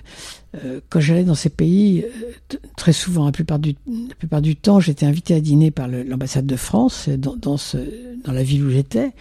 euh, 0.64 0.80
quand 0.90 1.00
j'allais 1.00 1.24
dans 1.24 1.36
ces 1.36 1.50
pays, 1.50 2.04
euh, 2.04 2.58
très 2.78 2.94
souvent, 2.94 3.26
la 3.26 3.32
plupart 3.32 3.60
du, 3.60 4.56
temps, 4.56 4.80
j'étais 4.80 5.06
invité 5.06 5.36
à 5.36 5.42
dîner 5.42 5.72
par 5.72 5.88
l'ambassade 5.88 6.46
de 6.46 6.56
France 6.56 7.10
dans, 7.10 7.36
dans, 7.36 7.58
ce, 7.58 7.78
dans 8.24 8.32
la 8.32 8.44
ville 8.44 8.64
où 8.64 8.70
j'étais. 8.70 9.12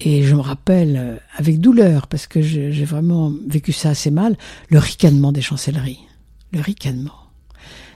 Et 0.00 0.22
je 0.22 0.34
me 0.34 0.40
rappelle 0.40 0.96
euh, 0.96 1.16
avec 1.36 1.60
douleur, 1.60 2.06
parce 2.06 2.26
que 2.26 2.42
j'ai 2.42 2.84
vraiment 2.84 3.32
vécu 3.46 3.72
ça 3.72 3.90
assez 3.90 4.10
mal, 4.10 4.36
le 4.68 4.78
ricanement 4.78 5.32
des 5.32 5.40
chancelleries. 5.40 6.00
Le 6.52 6.60
ricanement. 6.60 7.26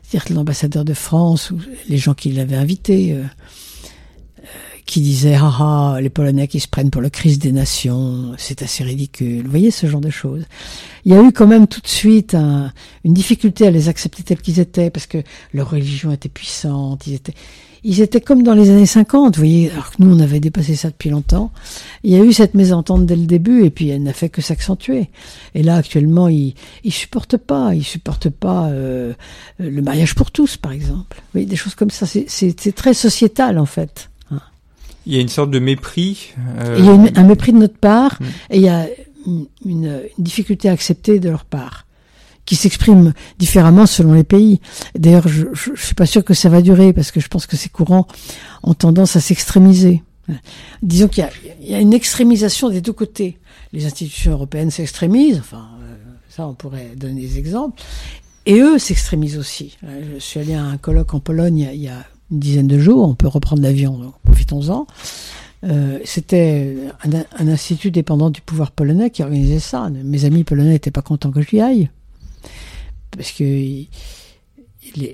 C'est-à-dire 0.03 0.29
que 0.29 0.35
l'ambassadeur 0.35 0.85
de 0.85 0.95
France, 0.95 1.51
ou 1.51 1.61
les 1.89 1.99
gens 1.99 2.15
qui 2.15 2.33
l'avaient 2.33 2.57
invité, 2.57 3.13
euh, 3.13 3.23
euh, 4.39 4.45
qui 4.87 5.03
disaient 5.03 5.37
ah 5.37 5.53
ah 5.61 5.99
les 6.01 6.11
Polonais 6.11 6.49
qui 6.49 6.59
se 6.59 6.69
prennent 6.69 6.91
pour 6.91 7.03
le 7.03 7.11
Christ 7.11 7.41
des 7.41 7.53
nations, 7.53 8.35
c'est 8.39 8.63
assez 8.63 8.83
ridicule. 8.83 9.45
Vous 9.45 9.51
voyez 9.51 9.71
ce 9.71 9.87
genre 9.87 10.01
de 10.01 10.11
choses. 10.11 10.45
Il 11.05 11.13
y 11.13 11.15
a 11.15 11.23
eu 11.23 11.33
quand 11.33 11.47
même 11.47 11.69
tout 11.69 11.81
de 11.81 11.87
suite 11.87 12.35
un, 12.35 12.73
une 13.05 13.15
difficulté 13.15 13.67
à 13.67 13.71
les 13.71 13.89
accepter 13.89 14.23
tels 14.23 14.41
qu'ils 14.41 14.59
étaient 14.59 14.91
parce 14.91 15.07
que 15.07 15.19
leur 15.53 15.71
religion 15.71 16.11
était 16.11 16.29
puissante, 16.31 17.07
ils 17.07 17.15
étaient 17.15 17.35
ils 17.85 18.01
étaient 18.01 18.21
comme 18.21 18.43
dans 18.43 18.55
les 18.55 18.71
années 18.71 18.87
50, 18.87 19.37
vous 19.37 19.41
voyez, 19.41 19.71
alors 19.71 19.91
que 19.91 19.97
nous 20.03 20.15
on 20.15 20.21
avait 20.21 20.41
dépassé 20.41 20.75
ça 20.75 20.89
depuis 20.91 21.11
longtemps. 21.11 21.51
Il 22.05 22.13
y 22.13 22.17
a 22.17 22.25
eu 22.25 22.33
cette 22.33 22.55
mésentente 22.55 23.07
dès 23.07 23.17
le 23.17 23.27
début 23.27 23.65
et 23.65 23.71
puis 23.71 23.89
elle 23.89 24.03
n'a 24.03 24.13
fait 24.13 24.29
que 24.29 24.43
s'accentuer. 24.43 25.11
Et 25.55 25.63
là 25.63 25.77
actuellement 25.77 26.29
ils 26.29 26.55
ils 26.85 26.93
supportent 26.93 27.37
pas, 27.37 27.75
ils 27.75 27.85
supportent 27.85 28.31
pas 28.31 28.69
euh, 28.69 29.13
le 29.59 29.83
mariage 29.83 30.15
pour 30.15 30.31
tous 30.31 30.57
par 30.57 30.73
exemple. 30.73 31.23
Oui, 31.35 31.47
des 31.47 31.57
choses 31.57 31.75
comme 31.75 31.91
ça, 31.91 32.07
c'est 32.07 32.75
très 32.75 32.95
sociétal 32.95 33.59
en 33.59 33.67
fait. 33.67 34.11
Il 35.07 35.15
y 35.15 35.19
a 35.19 35.21
une 35.23 35.29
sorte 35.29 35.51
de 35.51 35.59
mépris. 35.59 36.35
Euh... 36.59 36.77
Il 36.79 36.85
y 36.85 36.89
a 36.89 36.93
une, 36.93 37.11
un 37.17 37.25
mépris 37.25 37.53
de 37.53 37.59
notre 37.59 37.79
part 37.79 38.19
mmh. 38.21 38.25
et 38.51 38.57
il 38.57 38.63
y 38.63 38.69
a 38.69 38.87
une, 39.27 39.47
une 39.65 40.03
difficulté 40.19 40.69
à 40.69 40.73
accepter 40.73 41.19
de 41.19 41.31
leur 41.31 41.47
part 41.47 41.87
qui 42.45 42.57
s'expriment 42.57 43.13
différemment 43.39 43.87
selon 43.87 44.13
les 44.13 44.25
pays. 44.25 44.61
D'ailleurs, 44.99 45.29
je, 45.29 45.47
je, 45.53 45.71
suis 45.77 45.95
pas 45.95 46.07
sûr 46.07 46.25
que 46.25 46.35
ça 46.35 46.49
va 46.49 46.63
durer 46.63 46.93
parce 46.93 47.11
que 47.11 47.21
je 47.21 47.29
pense 47.29 47.47
que 47.47 47.57
ces 47.57 47.69
courants 47.69 48.07
ont 48.63 48.75
tendance 48.75 49.17
à 49.17 49.21
s'extrémiser. 49.21 50.03
Disons 50.83 51.09
qu'il 51.09 51.27
y, 51.63 51.71
y, 51.71 51.75
a 51.75 51.81
une 51.81 51.93
extrémisation 51.93 52.69
des 52.69 52.81
deux 52.81 52.93
côtés. 52.93 53.39
Les 53.73 53.87
institutions 53.87 54.33
européennes 54.33 54.71
s'extrémisent, 54.71 55.39
enfin, 55.39 55.69
euh, 55.83 55.95
ça 56.29 56.47
on 56.47 56.55
pourrait 56.55 56.93
donner 56.97 57.21
des 57.21 57.39
exemples, 57.39 57.81
et 58.47 58.59
eux 58.61 58.79
s'extrémisent 58.79 59.39
aussi. 59.39 59.77
Je 59.83 60.19
suis 60.19 60.41
allé 60.41 60.55
à 60.55 60.65
un 60.65 60.77
colloque 60.77 61.15
en 61.15 61.21
Pologne 61.21 61.69
il 61.73 61.81
y 61.81 61.89
a 61.89 62.05
une 62.31 62.41
dizaine 62.41 62.67
de 62.67 62.79
jours, 62.79 63.09
on 63.09 63.15
peut 63.15 63.29
reprendre 63.29 63.63
l'avion, 63.63 64.13
profitons-en. 64.25 64.87
Euh, 65.63 65.99
c'était 66.05 66.79
un, 67.05 67.19
un, 67.39 67.49
institut 67.49 67.91
dépendant 67.91 68.31
du 68.31 68.41
pouvoir 68.41 68.71
polonais 68.71 69.11
qui 69.11 69.23
organisait 69.23 69.59
ça. 69.59 69.91
Mes 69.91 70.25
amis 70.25 70.43
polonais 70.43 70.71
n'étaient 70.71 70.91
pas 70.91 71.03
contents 71.03 71.31
que 71.31 71.43
j'y 71.43 71.61
aille 71.61 71.91
parce 73.17 73.33
que 73.33 73.45
les, 73.45 73.89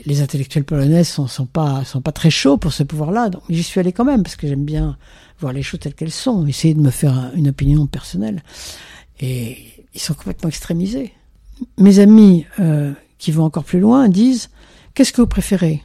les, 0.05 0.21
intellectuels 0.21 0.65
polonais 0.65 1.05
sont, 1.05 1.27
sont 1.27 1.47
pas 1.47 1.85
sont 1.85 2.01
pas 2.01 2.13
très 2.13 2.31
chauds 2.31 2.57
pour 2.57 2.73
ce 2.73 2.83
pouvoir-là. 2.83 3.31
Donc 3.31 3.43
j'y 3.49 3.63
suis 3.63 3.81
allé 3.81 3.93
quand 3.93 4.05
même 4.05 4.23
parce 4.23 4.37
que 4.37 4.47
j'aime 4.47 4.65
bien 4.65 4.97
voir 5.39 5.53
les 5.53 5.63
choses 5.63 5.81
telles 5.81 5.95
qu'elles 5.95 6.13
sont, 6.13 6.47
essayer 6.47 6.75
de 6.75 6.81
me 6.81 6.91
faire 6.91 7.31
une 7.35 7.49
opinion 7.49 7.87
personnelle. 7.87 8.43
Et 9.21 9.59
ils 9.95 10.01
sont 10.01 10.15
complètement 10.15 10.49
extrémisés. 10.49 11.13
Mes 11.79 11.99
amis 11.99 12.47
euh, 12.61 12.93
qui 13.19 13.33
vont 13.33 13.45
encore 13.45 13.65
plus 13.65 13.81
loin 13.81 14.09
disent 14.09 14.51
qu'est-ce 14.95 15.13
que 15.13 15.21
vous 15.21 15.27
préférez, 15.27 15.83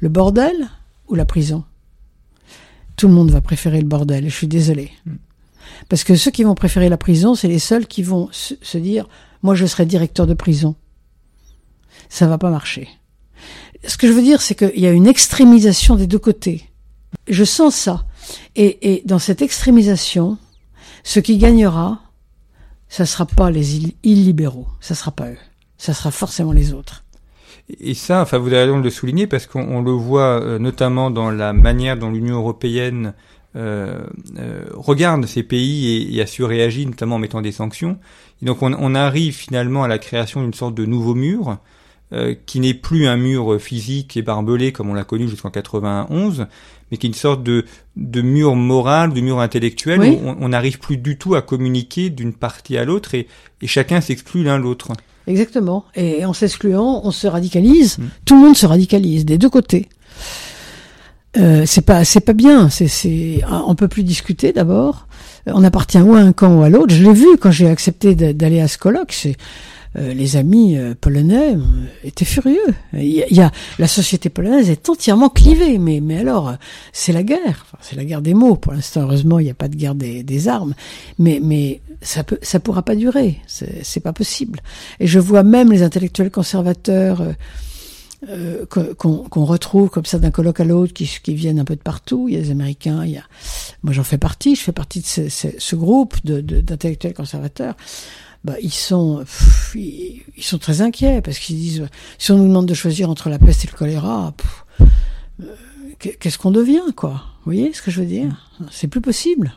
le 0.00 0.08
bordel 0.08 0.68
ou 1.08 1.14
la 1.14 1.24
prison? 1.24 1.64
Tout 2.96 3.08
le 3.08 3.14
monde 3.14 3.30
va 3.30 3.40
préférer 3.40 3.80
le 3.80 3.86
bordel. 3.86 4.26
Et 4.26 4.30
je 4.30 4.34
suis 4.34 4.48
désolé. 4.48 4.90
Parce 5.88 6.04
que 6.04 6.14
ceux 6.14 6.30
qui 6.30 6.44
vont 6.44 6.54
préférer 6.54 6.88
la 6.88 6.96
prison, 6.96 7.34
c'est 7.34 7.48
les 7.48 7.58
seuls 7.58 7.86
qui 7.86 8.02
vont 8.02 8.28
se 8.32 8.78
dire 8.78 9.08
moi 9.42 9.54
je 9.54 9.66
serai 9.66 9.86
directeur 9.86 10.26
de 10.26 10.34
prison 10.34 10.74
ça 12.08 12.26
va 12.26 12.38
pas 12.38 12.50
marcher. 12.50 12.88
Ce 13.86 13.96
que 13.96 14.06
je 14.06 14.12
veux 14.12 14.22
dire, 14.22 14.42
c'est 14.42 14.54
qu'il 14.54 14.80
y 14.80 14.86
a 14.86 14.92
une 14.92 15.06
extrémisation 15.06 15.94
des 15.94 16.06
deux 16.06 16.18
côtés. 16.18 16.68
Je 17.28 17.44
sens 17.44 17.74
ça. 17.74 18.04
Et, 18.56 18.92
et 18.94 19.02
dans 19.06 19.18
cette 19.18 19.42
extrémisation, 19.42 20.36
ce 21.04 21.20
qui 21.20 21.38
gagnera, 21.38 22.00
ça 22.88 23.06
sera 23.06 23.26
pas 23.26 23.50
les 23.50 23.92
illibéraux, 24.02 24.66
ça 24.80 24.94
sera 24.94 25.10
pas 25.10 25.30
eux, 25.30 25.38
ça 25.76 25.94
sera 25.94 26.10
forcément 26.10 26.52
les 26.52 26.72
autres. 26.72 27.04
Et 27.80 27.94
ça, 27.94 28.22
enfin, 28.22 28.38
vous 28.38 28.48
avez 28.48 28.64
raison 28.64 28.78
de 28.78 28.84
le 28.84 28.90
souligner 28.90 29.26
parce 29.26 29.46
qu'on 29.46 29.82
le 29.82 29.90
voit 29.90 30.40
euh, 30.40 30.58
notamment 30.58 31.10
dans 31.10 31.30
la 31.30 31.52
manière 31.52 31.98
dont 31.98 32.10
l'Union 32.10 32.36
européenne 32.36 33.12
euh, 33.56 34.00
euh, 34.38 34.64
regarde 34.72 35.26
ces 35.26 35.42
pays 35.42 36.16
et, 36.16 36.22
a 36.22 36.26
su 36.26 36.44
réagir, 36.44 36.86
notamment 36.86 37.16
en 37.16 37.18
mettant 37.18 37.42
des 37.42 37.52
sanctions. 37.52 37.98
Et 38.40 38.46
donc, 38.46 38.62
on, 38.62 38.72
on 38.72 38.94
arrive 38.94 39.34
finalement 39.34 39.84
à 39.84 39.88
la 39.88 39.98
création 39.98 40.42
d'une 40.42 40.54
sorte 40.54 40.74
de 40.74 40.86
nouveau 40.86 41.14
mur 41.14 41.58
euh, 42.12 42.34
qui 42.46 42.60
n'est 42.60 42.74
plus 42.74 43.06
un 43.06 43.16
mur 43.16 43.60
physique 43.60 44.16
et 44.16 44.22
barbelé 44.22 44.72
comme 44.72 44.88
on 44.88 44.94
l'a 44.94 45.04
connu 45.04 45.28
jusqu'en 45.28 45.50
91, 45.50 46.46
mais 46.90 46.96
qui 46.96 47.06
est 47.06 47.10
une 47.10 47.14
sorte 47.14 47.42
de, 47.42 47.64
de 47.96 48.22
mur 48.22 48.54
moral, 48.54 49.12
de 49.12 49.20
mur 49.20 49.40
intellectuel 49.40 50.00
oui. 50.00 50.18
où 50.22 50.34
on 50.40 50.48
n'arrive 50.48 50.78
plus 50.78 50.96
du 50.96 51.18
tout 51.18 51.34
à 51.34 51.42
communiquer 51.42 52.10
d'une 52.10 52.32
partie 52.32 52.78
à 52.78 52.84
l'autre 52.84 53.14
et, 53.14 53.26
et, 53.60 53.66
chacun 53.66 54.00
s'exclut 54.00 54.42
l'un 54.42 54.58
l'autre. 54.58 54.92
Exactement. 55.26 55.84
Et 55.94 56.24
en 56.24 56.32
s'excluant, 56.32 57.02
on 57.04 57.10
se 57.10 57.26
radicalise. 57.26 57.98
Mmh. 57.98 58.04
Tout 58.24 58.34
le 58.36 58.46
monde 58.46 58.56
se 58.56 58.64
radicalise 58.64 59.26
des 59.26 59.36
deux 59.36 59.50
côtés. 59.50 59.88
euh, 61.36 61.64
c'est 61.66 61.82
pas 61.82 62.04
c'est 62.04 62.20
pas 62.20 62.32
bien. 62.32 62.70
C'est 62.70 62.88
c'est 62.88 63.42
on 63.66 63.74
peut 63.74 63.88
plus 63.88 64.02
discuter 64.02 64.52
d'abord. 64.52 65.06
On 65.46 65.62
appartient 65.64 65.98
ou 65.98 66.14
à 66.14 66.20
un 66.20 66.32
camp 66.32 66.58
ou 66.58 66.62
à 66.62 66.70
l'autre. 66.70 66.94
Je 66.94 67.02
l'ai 67.04 67.12
vu 67.12 67.36
quand 67.38 67.50
j'ai 67.50 67.68
accepté 67.68 68.14
d'aller 68.14 68.60
à 68.60 68.68
ce 68.68 68.78
colloque. 68.78 69.12
C'est 69.12 69.36
euh, 69.36 69.77
les 69.94 70.36
amis 70.36 70.76
euh, 70.76 70.94
polonais 70.98 71.54
euh, 71.54 71.60
étaient 72.04 72.24
furieux. 72.24 72.74
Il 72.92 73.24
y, 73.30 73.40
a, 73.40 73.50
la 73.78 73.88
société 73.88 74.28
polonaise 74.28 74.70
est 74.70 74.88
entièrement 74.88 75.28
clivée, 75.28 75.78
mais 75.78 76.00
mais 76.00 76.18
alors 76.18 76.54
c'est 76.92 77.12
la 77.12 77.22
guerre. 77.22 77.66
C'est 77.80 77.96
la 77.96 78.04
guerre 78.04 78.22
des 78.22 78.34
mots. 78.34 78.56
Pour 78.56 78.72
l'instant, 78.72 79.02
heureusement, 79.02 79.38
il 79.38 79.44
n'y 79.44 79.50
a 79.50 79.54
pas 79.54 79.68
de 79.68 79.76
guerre 79.76 79.94
des, 79.94 80.22
des, 80.22 80.48
armes. 80.48 80.74
Mais 81.18 81.40
mais 81.42 81.80
ça 82.02 82.22
peut 82.22 82.38
ça 82.42 82.60
pourra 82.60 82.82
pas 82.82 82.96
durer. 82.96 83.40
C'est 83.46 84.00
pas 84.00 84.12
possible. 84.12 84.60
Et 85.00 85.06
je 85.06 85.18
vois 85.18 85.42
même 85.42 85.72
les 85.72 85.82
intellectuels 85.82 86.30
conservateurs. 86.30 87.22
Euh, 88.28 88.66
qu'on 88.66 89.44
retrouve 89.44 89.90
comme 89.90 90.04
ça 90.04 90.18
d'un 90.18 90.32
colloque 90.32 90.58
à 90.58 90.64
l'autre, 90.64 90.92
qui, 90.92 91.08
qui, 91.22 91.34
viennent 91.34 91.60
un 91.60 91.64
peu 91.64 91.76
de 91.76 91.80
partout. 91.80 92.26
Il 92.26 92.34
y 92.34 92.36
a 92.36 92.40
des 92.40 92.50
Américains, 92.50 93.04
il 93.04 93.12
y 93.12 93.16
a, 93.16 93.22
moi 93.84 93.92
j'en 93.92 94.02
fais 94.02 94.18
partie, 94.18 94.56
je 94.56 94.60
fais 94.62 94.72
partie 94.72 95.00
de 95.02 95.06
ce, 95.06 95.28
ce, 95.28 95.46
ce 95.56 95.76
groupe 95.76 96.16
d'intellectuels 96.24 97.12
de, 97.12 97.16
conservateurs. 97.16 97.76
Bah, 98.48 98.54
ils 98.62 98.72
sont, 98.72 99.26
ils, 99.74 100.24
sont 100.40 100.56
très 100.56 100.80
inquiets 100.80 101.20
parce 101.20 101.38
qu'ils 101.38 101.56
disent 101.56 101.86
si 102.16 102.32
on 102.32 102.38
nous 102.38 102.48
demande 102.48 102.64
de 102.64 102.72
choisir 102.72 103.10
entre 103.10 103.28
la 103.28 103.38
peste 103.38 103.66
et 103.66 103.68
le 103.70 103.76
choléra, 103.76 104.32
euh, 104.80 105.44
qu'est-ce 105.98 106.38
qu'on 106.38 106.50
devient, 106.50 106.94
quoi? 106.96 107.26
Vous 107.44 107.52
voyez 107.52 107.74
ce 107.74 107.82
que 107.82 107.90
je 107.90 108.00
veux 108.00 108.06
dire? 108.06 108.50
C'est 108.70 108.88
plus 108.88 109.02
possible. 109.02 109.52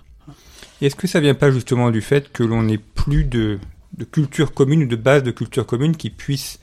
Est-ce 0.82 0.98
que 0.98 1.08
ça 1.08 1.22
vient 1.22 1.36
pas 1.36 1.52
justement 1.52 1.90
du 1.90 2.02
fait 2.02 2.34
que 2.34 2.44
l'on 2.44 2.64
n'ait 2.64 2.80
plus 2.80 3.24
de, 3.24 3.60
culture 4.12 4.54
commune 4.54 4.84
ou 4.84 4.88
de 4.88 4.98
base 4.98 5.24
de 5.24 5.32
culture 5.32 5.66
commune 5.66 5.96
qui 5.96 6.10
puisse 6.10 6.60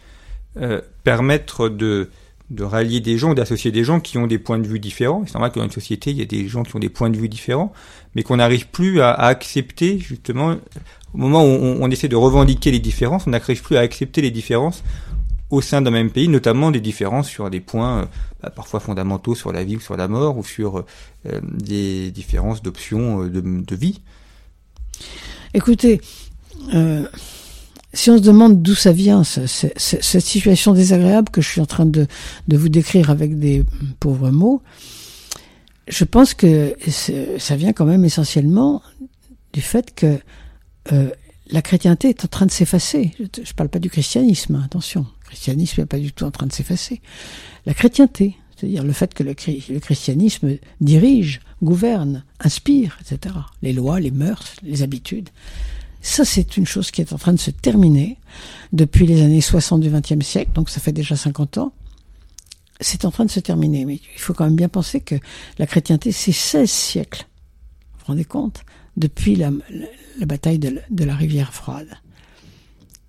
euh, 0.58 0.82
permettre 1.04 1.70
de, 1.70 2.10
de 2.50 2.64
rallier 2.64 3.00
des 3.00 3.18
gens, 3.18 3.34
d'associer 3.34 3.70
des 3.70 3.84
gens 3.84 4.00
qui 4.00 4.16
ont 4.16 4.26
des 4.26 4.38
points 4.38 4.58
de 4.58 4.66
vue 4.66 4.78
différents. 4.78 5.22
C'est 5.26 5.34
normal 5.34 5.52
que 5.52 5.58
dans 5.58 5.66
une 5.66 5.70
société, 5.70 6.10
il 6.10 6.16
y 6.16 6.22
a 6.22 6.26
des 6.26 6.48
gens 6.48 6.62
qui 6.62 6.74
ont 6.76 6.78
des 6.78 6.88
points 6.88 7.10
de 7.10 7.16
vue 7.16 7.28
différents, 7.28 7.72
mais 8.14 8.22
qu'on 8.22 8.36
n'arrive 8.36 8.68
plus 8.68 9.00
à, 9.00 9.12
accepter, 9.12 9.98
justement, 9.98 10.56
au 11.12 11.18
moment 11.18 11.44
où 11.44 11.48
on, 11.80 11.90
essaie 11.90 12.08
de 12.08 12.16
revendiquer 12.16 12.70
les 12.70 12.78
différences, 12.78 13.26
on 13.26 13.30
n'arrive 13.30 13.62
plus 13.62 13.76
à 13.76 13.80
accepter 13.80 14.22
les 14.22 14.30
différences 14.30 14.82
au 15.50 15.60
sein 15.60 15.82
d'un 15.82 15.90
même 15.90 16.10
pays, 16.10 16.28
notamment 16.28 16.70
des 16.70 16.80
différences 16.80 17.28
sur 17.28 17.48
des 17.48 17.60
points 17.60 18.00
euh, 18.00 18.04
bah, 18.42 18.50
parfois 18.50 18.80
fondamentaux 18.80 19.34
sur 19.34 19.50
la 19.50 19.64
vie 19.64 19.76
ou 19.76 19.80
sur 19.80 19.96
la 19.96 20.06
mort, 20.06 20.36
ou 20.36 20.44
sur 20.44 20.84
euh, 21.26 21.40
des 21.42 22.10
différences 22.10 22.62
d'options 22.62 23.24
de, 23.24 23.40
de, 23.40 23.76
vie. 23.76 24.00
Écoutez, 25.54 26.02
si 27.98 28.10
on 28.10 28.18
se 28.18 28.22
demande 28.22 28.62
d'où 28.62 28.76
ça 28.76 28.92
vient, 28.92 29.24
cette 29.24 30.20
situation 30.24 30.72
désagréable 30.72 31.30
que 31.30 31.40
je 31.40 31.48
suis 31.48 31.60
en 31.60 31.66
train 31.66 31.84
de, 31.84 32.06
vous 32.48 32.68
décrire 32.68 33.10
avec 33.10 33.38
des 33.38 33.64
pauvres 33.98 34.30
mots, 34.30 34.62
je 35.88 36.04
pense 36.04 36.32
que 36.32 36.76
ça 37.38 37.56
vient 37.56 37.72
quand 37.72 37.86
même 37.86 38.04
essentiellement 38.04 38.82
du 39.52 39.60
fait 39.60 39.94
que 39.94 40.18
euh, 40.92 41.10
la 41.50 41.60
chrétienté 41.60 42.10
est 42.10 42.24
en 42.24 42.28
train 42.28 42.46
de 42.46 42.52
s'effacer. 42.52 43.14
Je 43.18 43.24
ne 43.24 43.52
parle 43.56 43.68
pas 43.68 43.80
du 43.80 43.90
christianisme, 43.90 44.54
hein, 44.54 44.62
attention. 44.64 45.06
Le 45.24 45.30
christianisme 45.30 45.80
n'est 45.80 45.86
pas 45.86 45.98
du 45.98 46.12
tout 46.12 46.24
en 46.24 46.30
train 46.30 46.46
de 46.46 46.52
s'effacer. 46.52 47.00
La 47.66 47.74
chrétienté, 47.74 48.36
c'est-à-dire 48.54 48.84
le 48.84 48.92
fait 48.92 49.12
que 49.12 49.24
le, 49.24 49.34
christianisme 49.34 50.58
dirige, 50.80 51.40
gouverne, 51.62 52.22
inspire, 52.38 52.96
etc. 53.00 53.34
Les 53.62 53.72
lois, 53.72 53.98
les 53.98 54.12
mœurs, 54.12 54.54
les 54.62 54.82
habitudes. 54.82 55.30
Ça, 56.00 56.24
c'est 56.24 56.56
une 56.56 56.66
chose 56.66 56.90
qui 56.90 57.00
est 57.00 57.12
en 57.12 57.18
train 57.18 57.32
de 57.32 57.38
se 57.38 57.50
terminer 57.50 58.18
depuis 58.72 59.06
les 59.06 59.22
années 59.22 59.40
60 59.40 59.80
du 59.80 59.90
XXe 59.90 60.24
siècle, 60.24 60.52
donc 60.54 60.70
ça 60.70 60.80
fait 60.80 60.92
déjà 60.92 61.16
50 61.16 61.58
ans. 61.58 61.72
C'est 62.80 63.04
en 63.04 63.10
train 63.10 63.24
de 63.24 63.30
se 63.30 63.40
terminer, 63.40 63.84
mais 63.84 63.96
il 63.96 64.20
faut 64.20 64.32
quand 64.32 64.44
même 64.44 64.54
bien 64.54 64.68
penser 64.68 65.00
que 65.00 65.16
la 65.58 65.66
chrétienté, 65.66 66.12
c'est 66.12 66.32
16 66.32 66.70
siècles. 66.70 67.26
Vous 67.92 67.98
vous 68.00 68.06
rendez 68.06 68.24
compte 68.24 68.62
Depuis 68.96 69.34
la, 69.34 69.50
bataille 70.24 70.60
de, 70.60 71.04
la 71.04 71.16
rivière 71.16 71.52
froide. 71.52 71.88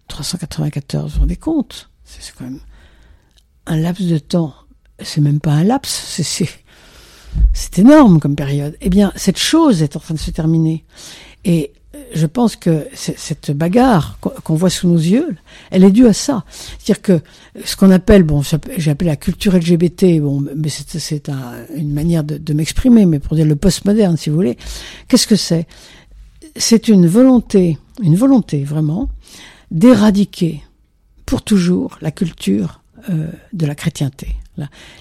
394, 0.08 1.12
vous 1.12 1.14
vous 1.14 1.20
rendez 1.22 1.36
compte? 1.36 1.92
C'est 2.04 2.34
quand 2.34 2.46
même 2.46 2.60
un 3.68 3.78
laps 3.78 4.08
de 4.08 4.18
temps. 4.18 4.56
C'est 5.00 5.22
même 5.22 5.40
pas 5.40 5.52
un 5.52 5.64
laps, 5.64 6.22
c'est 7.54 7.80
énorme 7.80 8.20
comme 8.20 8.36
période. 8.36 8.76
Eh 8.82 8.90
bien, 8.90 9.14
cette 9.16 9.38
chose 9.38 9.84
est 9.84 9.96
en 9.96 10.00
train 10.00 10.16
de 10.16 10.20
se 10.20 10.32
terminer. 10.32 10.84
Et 11.46 11.74
je 12.14 12.26
pense 12.28 12.56
que 12.56 12.88
cette 12.94 13.52
bagarre 13.52 14.20
qu'on 14.20 14.56
voit 14.56 14.70
sous 14.70 14.88
nos 14.88 14.98
yeux, 14.98 15.36
elle 15.72 15.84
est 15.84 15.92
due 15.92 16.06
à 16.06 16.14
ça. 16.14 16.44
C'est-à-dire 16.78 17.02
que 17.02 17.22
ce 17.66 17.76
qu'on 17.76 17.90
appelle, 17.90 18.22
bon, 18.22 18.44
j'ai 18.78 18.92
appelé 18.92 19.10
la 19.10 19.16
culture 19.16 19.56
LGBT, 19.56 20.20
bon, 20.22 20.46
mais 20.56 20.70
c'est 20.70 21.30
un, 21.30 21.54
une 21.76 21.92
manière 21.92 22.24
de, 22.24 22.38
de 22.38 22.54
m'exprimer, 22.54 23.06
mais 23.08 23.20
pour 23.20 23.36
dire 23.36 23.46
le 23.46 23.56
postmoderne, 23.56 24.18
si 24.18 24.30
vous 24.30 24.36
voulez. 24.36 24.58
Qu'est-ce 25.08 25.26
que 25.26 25.36
c'est? 25.36 25.68
C'est 26.56 26.90
une 26.90 27.08
volonté, 27.08 27.80
une 28.04 28.16
volonté 28.16 28.64
vraiment, 28.64 29.10
d'éradiquer 29.72 30.64
pour 31.26 31.42
toujours 31.42 31.98
la 32.02 32.12
culture 32.12 32.82
euh, 33.10 33.28
de 33.54 33.66
la 33.66 33.76
chrétienté, 33.76 34.36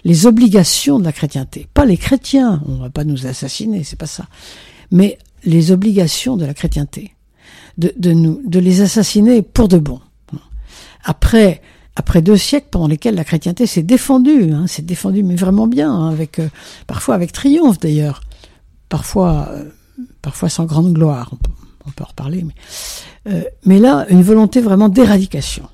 les 0.05 0.27
obligations 0.27 0.99
de 0.99 1.05
la 1.05 1.13
chrétienté, 1.13 1.69
pas 1.75 1.85
les 1.85 1.97
chrétiens. 1.97 2.63
On 2.67 2.77
va 2.77 2.91
pas 2.91 3.05
nous 3.05 3.27
assassiner, 3.27 3.83
c'est 3.85 3.99
pas 3.99 4.07
ça, 4.07 4.27
mais 4.91 5.19
les 5.49 5.73
obligations 5.73 6.37
de 6.37 6.45
la 6.45 6.53
chrétienté, 6.53 7.15
de, 7.79 8.13
nous, 8.13 8.43
de 8.45 8.59
les 8.59 8.83
assassiner 8.83 9.41
pour 9.41 9.69
de 9.69 9.79
bon. 9.79 10.01
Après, 11.05 11.63
après 11.97 12.21
deux 12.21 12.37
siècles 12.37 12.69
pendant 12.71 12.87
lesquels 12.87 13.15
la 13.15 13.25
chrétienté 13.25 13.67
s'est 13.67 13.83
défendue, 13.83 14.53
hein, 14.53 14.67
s'est 14.67 14.83
défendue 14.83 15.23
mais 15.23 15.37
vraiment 15.37 15.67
bien, 15.67 15.91
hein, 15.91 16.11
avec 16.11 16.39
euh, 16.39 16.49
parfois 16.87 17.15
avec 17.15 17.33
triomphe 17.33 17.79
d'ailleurs, 17.79 18.21
parfois 18.91 19.49
euh, 19.53 19.65
parfois 20.21 20.51
sans 20.51 20.67
grande 20.67 20.93
gloire, 20.93 21.31
on 21.33 21.37
peut, 21.37 22.03
en 22.03 22.05
reparler, 22.05 22.45
mais 22.45 22.55
euh, 23.33 23.43
mais 23.65 23.79
là 23.79 24.07
une 24.11 24.23
volonté 24.23 24.61
vraiment 24.61 24.91
d'éradication. 24.91 25.67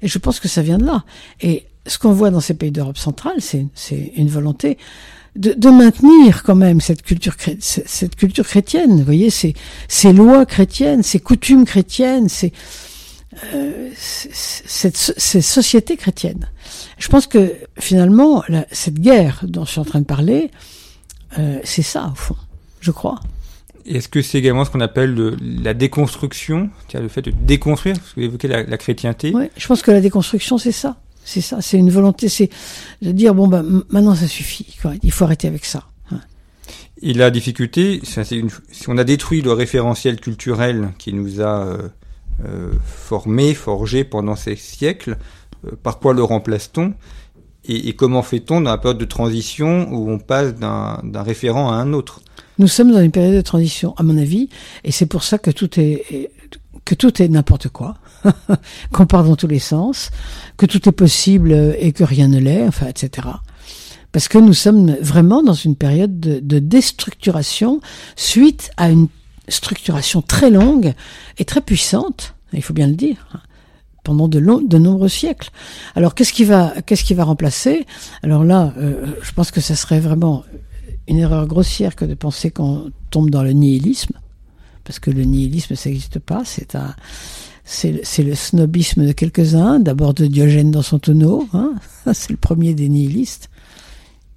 Et 0.00 0.08
je 0.08 0.18
pense 0.18 0.40
que 0.40 0.48
ça 0.48 0.62
vient 0.62 0.78
de 0.78 0.86
là. 0.86 1.04
Et 1.42 1.66
ce 1.86 1.98
qu'on 1.98 2.12
voit 2.12 2.30
dans 2.30 2.40
ces 2.40 2.54
pays 2.54 2.70
d'Europe 2.70 2.96
centrale, 2.96 3.36
c'est 3.40 4.12
une 4.16 4.28
volonté 4.28 4.78
de, 5.36 5.52
de, 5.52 5.68
maintenir 5.70 6.42
quand 6.42 6.54
même 6.54 6.80
cette 6.80 7.02
culture, 7.02 7.34
cette 7.60 8.16
culture 8.16 8.46
chrétienne. 8.46 8.98
Vous 8.98 9.04
voyez, 9.04 9.30
ces, 9.30 9.54
ces 9.88 10.12
lois 10.12 10.44
chrétiennes, 10.46 11.02
ces 11.02 11.20
coutumes 11.20 11.64
chrétiennes, 11.64 12.28
ces, 12.28 12.52
euh, 13.54 13.90
cette, 13.94 14.96
ces 14.96 15.40
sociétés 15.40 15.96
chrétiennes. 15.96 16.48
Je 16.98 17.08
pense 17.08 17.26
que 17.26 17.54
finalement, 17.78 18.42
la, 18.48 18.66
cette 18.72 18.98
guerre 18.98 19.40
dont 19.44 19.64
je 19.64 19.70
suis 19.70 19.80
en 19.80 19.84
train 19.84 20.00
de 20.00 20.06
parler, 20.06 20.50
euh, 21.38 21.58
c'est 21.62 21.82
ça 21.82 22.10
au 22.12 22.16
fond, 22.16 22.36
je 22.80 22.90
crois. 22.90 23.20
Est-ce 23.86 24.08
que 24.08 24.20
c'est 24.20 24.38
également 24.38 24.64
ce 24.64 24.70
qu'on 24.70 24.80
appelle 24.80 25.14
le, 25.14 25.36
la 25.40 25.74
déconstruction, 25.74 26.70
le 26.92 27.08
fait 27.08 27.22
de 27.22 27.30
déconstruire, 27.30 27.96
parce 27.98 28.10
que 28.12 28.20
vous 28.20 28.26
évoquez 28.26 28.48
la, 28.48 28.64
la 28.64 28.78
chrétienté 28.78 29.32
Oui, 29.34 29.44
je 29.56 29.66
pense 29.66 29.82
que 29.82 29.90
la 29.90 30.00
déconstruction, 30.00 30.58
c'est 30.58 30.72
ça. 30.72 30.96
C'est 31.24 31.40
ça, 31.40 31.60
c'est 31.60 31.76
une 31.76 31.90
volonté, 31.90 32.28
c'est 32.28 32.50
de 33.02 33.12
dire 33.12 33.34
bon 33.34 33.46
ben 33.46 33.84
maintenant 33.90 34.14
ça 34.14 34.26
suffit, 34.26 34.76
quoi. 34.80 34.92
il 35.02 35.12
faut 35.12 35.24
arrêter 35.24 35.48
avec 35.48 35.64
ça. 35.64 35.84
Hein. 36.10 36.20
Et 37.02 37.12
la 37.12 37.30
difficulté, 37.30 38.00
c'est 38.02 38.28
une, 38.30 38.50
si 38.70 38.88
on 38.88 38.98
a 38.98 39.04
détruit 39.04 39.42
le 39.42 39.52
référentiel 39.52 40.18
culturel 40.20 40.90
qui 40.98 41.12
nous 41.12 41.40
a 41.40 41.64
euh, 41.64 41.88
euh, 42.46 42.72
formé, 42.84 43.54
forgé 43.54 44.04
pendant 44.04 44.36
ces 44.36 44.56
siècles, 44.56 45.18
euh, 45.66 45.70
par 45.82 45.98
quoi 45.98 46.14
le 46.14 46.22
remplace-t-on? 46.22 46.94
Et, 47.66 47.88
et, 47.88 47.92
comment 47.92 48.22
fait-on 48.22 48.62
dans 48.62 48.70
la 48.70 48.78
période 48.78 48.98
de 48.98 49.04
transition 49.04 49.92
où 49.92 50.10
on 50.10 50.18
passe 50.18 50.54
d'un 50.54 51.22
référent 51.22 51.70
à 51.70 51.74
un 51.74 51.92
autre? 51.92 52.22
Nous 52.58 52.68
sommes 52.68 52.90
dans 52.90 53.00
une 53.00 53.10
période 53.10 53.34
de 53.34 53.42
transition, 53.42 53.94
à 53.98 54.02
mon 54.02 54.16
avis, 54.16 54.48
et 54.84 54.92
c'est 54.92 55.06
pour 55.06 55.22
ça 55.22 55.38
que 55.38 55.50
tout 55.50 55.78
est 55.78 56.30
que 56.84 56.94
tout 56.94 57.22
est 57.22 57.28
n'importe 57.28 57.68
quoi. 57.68 57.96
qu'on 58.92 59.06
part 59.06 59.24
dans 59.24 59.36
tous 59.36 59.46
les 59.46 59.58
sens, 59.58 60.10
que 60.56 60.66
tout 60.66 60.88
est 60.88 60.92
possible 60.92 61.52
et 61.78 61.92
que 61.92 62.04
rien 62.04 62.28
ne 62.28 62.38
l'est, 62.38 62.66
enfin, 62.66 62.86
etc. 62.86 63.28
Parce 64.12 64.28
que 64.28 64.38
nous 64.38 64.54
sommes 64.54 64.96
vraiment 65.00 65.42
dans 65.42 65.54
une 65.54 65.76
période 65.76 66.18
de, 66.18 66.58
déstructuration 66.58 67.80
suite 68.16 68.70
à 68.76 68.90
une 68.90 69.08
structuration 69.48 70.22
très 70.22 70.50
longue 70.50 70.94
et 71.38 71.44
très 71.44 71.60
puissante, 71.60 72.34
il 72.52 72.62
faut 72.62 72.74
bien 72.74 72.88
le 72.88 72.94
dire, 72.94 73.44
pendant 74.02 74.28
de, 74.28 74.38
long, 74.38 74.60
de 74.60 74.78
nombreux 74.78 75.08
siècles. 75.08 75.50
Alors 75.94 76.14
qu'est-ce 76.14 76.32
qui 76.32 76.44
va, 76.44 76.74
qu'est-ce 76.86 77.04
qui 77.04 77.14
va 77.14 77.24
remplacer? 77.24 77.86
Alors 78.22 78.44
là, 78.44 78.72
euh, 78.78 79.06
je 79.22 79.32
pense 79.32 79.50
que 79.50 79.60
ça 79.60 79.76
serait 79.76 80.00
vraiment 80.00 80.44
une 81.06 81.18
erreur 81.18 81.46
grossière 81.46 81.94
que 81.94 82.04
de 82.04 82.14
penser 82.14 82.50
qu'on 82.50 82.90
tombe 83.10 83.30
dans 83.30 83.42
le 83.42 83.52
nihilisme, 83.52 84.14
parce 84.84 84.98
que 84.98 85.10
le 85.10 85.22
nihilisme, 85.22 85.76
ça 85.76 85.88
n'existe 85.88 86.18
pas. 86.18 86.42
C'est 86.44 86.74
un, 86.74 86.94
c'est 87.70 88.22
le 88.24 88.34
snobisme 88.34 89.06
de 89.06 89.12
quelques-uns, 89.12 89.78
d'abord 89.78 90.12
de 90.12 90.26
Diogène 90.26 90.72
dans 90.72 90.82
son 90.82 90.98
tonneau, 90.98 91.48
hein 91.52 91.74
c'est 92.12 92.30
le 92.30 92.36
premier 92.36 92.74
des 92.74 92.88
nihilistes. 92.88 93.48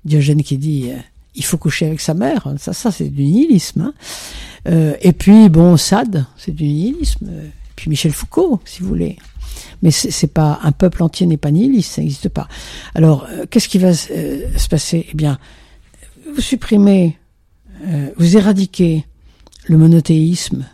Diogène 0.05 0.43
qui 0.43 0.57
dit 0.57 0.91
euh, 0.91 0.97
il 1.33 1.43
faut 1.43 1.57
coucher 1.57 1.87
avec 1.87 1.99
sa 1.99 2.13
mère, 2.13 2.47
ça, 2.57 2.73
ça 2.73 2.91
c'est 2.91 3.09
du 3.09 3.23
nihilisme. 3.23 3.81
Hein 3.81 3.93
euh, 4.67 4.95
et 5.01 5.13
puis 5.13 5.49
bon, 5.49 5.77
Sade, 5.77 6.25
c'est 6.37 6.51
du 6.51 6.65
nihilisme. 6.65 7.27
Et 7.27 7.51
puis 7.75 7.89
Michel 7.89 8.11
Foucault, 8.11 8.59
si 8.65 8.83
vous 8.83 8.89
voulez. 8.89 9.17
Mais 9.81 9.91
c'est 9.91 10.27
pas 10.27 10.59
un 10.61 10.71
peuple 10.71 11.01
entier 11.03 11.25
n'est 11.25 11.37
pas 11.37 11.51
nihiliste, 11.51 11.93
ça 11.93 12.01
n'existe 12.01 12.29
pas. 12.29 12.47
Alors 12.93 13.25
euh, 13.31 13.45
qu'est-ce 13.49 13.67
qui 13.67 13.79
va 13.79 13.93
se 13.93 14.69
passer? 14.69 15.07
Eh 15.09 15.15
bien, 15.15 15.39
vous 16.33 16.41
supprimez, 16.41 17.17
vous 18.17 18.37
éradiquez 18.37 19.05
le 19.65 19.77
monothéisme 19.77 20.65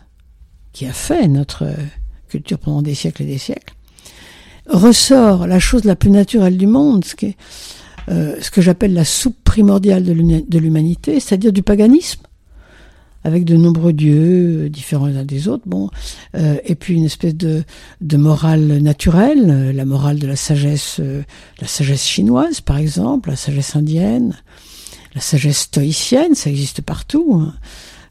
qui 0.72 0.86
a 0.86 0.92
fait 0.92 1.26
notre 1.26 1.66
culture 2.30 2.58
pendant 2.58 2.82
des 2.82 2.94
siècles 2.94 3.24
et 3.24 3.26
des 3.26 3.38
siècles, 3.38 3.74
ressort 4.68 5.46
la 5.46 5.58
chose 5.58 5.84
la 5.84 5.96
plus 5.96 6.10
naturelle 6.10 6.56
du 6.56 6.66
monde, 6.66 7.04
ce, 7.04 7.14
euh, 8.08 8.36
ce 8.40 8.50
que 8.50 8.62
j'appelle 8.62 8.94
la 8.94 9.04
soupe 9.04 9.36
primordiale 9.44 10.04
de 10.04 10.58
l'humanité, 10.58 11.20
c'est-à-dire 11.20 11.52
du 11.52 11.62
paganisme, 11.62 12.22
avec 13.24 13.44
de 13.44 13.56
nombreux 13.56 13.92
dieux 13.92 14.66
euh, 14.66 14.68
différents 14.68 15.06
les 15.06 15.16
uns 15.16 15.24
des 15.24 15.48
autres, 15.48 15.64
bon, 15.66 15.90
euh, 16.36 16.56
et 16.64 16.74
puis 16.74 16.94
une 16.94 17.04
espèce 17.04 17.34
de, 17.34 17.64
morale 18.16 18.78
naturelle, 18.78 19.72
la 19.74 19.84
morale 19.84 20.18
de 20.18 20.26
la 20.26 20.36
sagesse, 20.36 21.00
la 21.60 21.66
sagesse 21.66 22.04
chinoise 22.04 22.60
par 22.60 22.78
exemple, 22.78 23.30
la 23.30 23.36
sagesse 23.36 23.76
indienne, 23.76 24.36
la 25.14 25.20
sagesse 25.20 25.58
stoïcienne, 25.58 26.34
ça 26.34 26.48
existe 26.48 26.82
partout, 26.82 27.34
hein, 27.34 27.54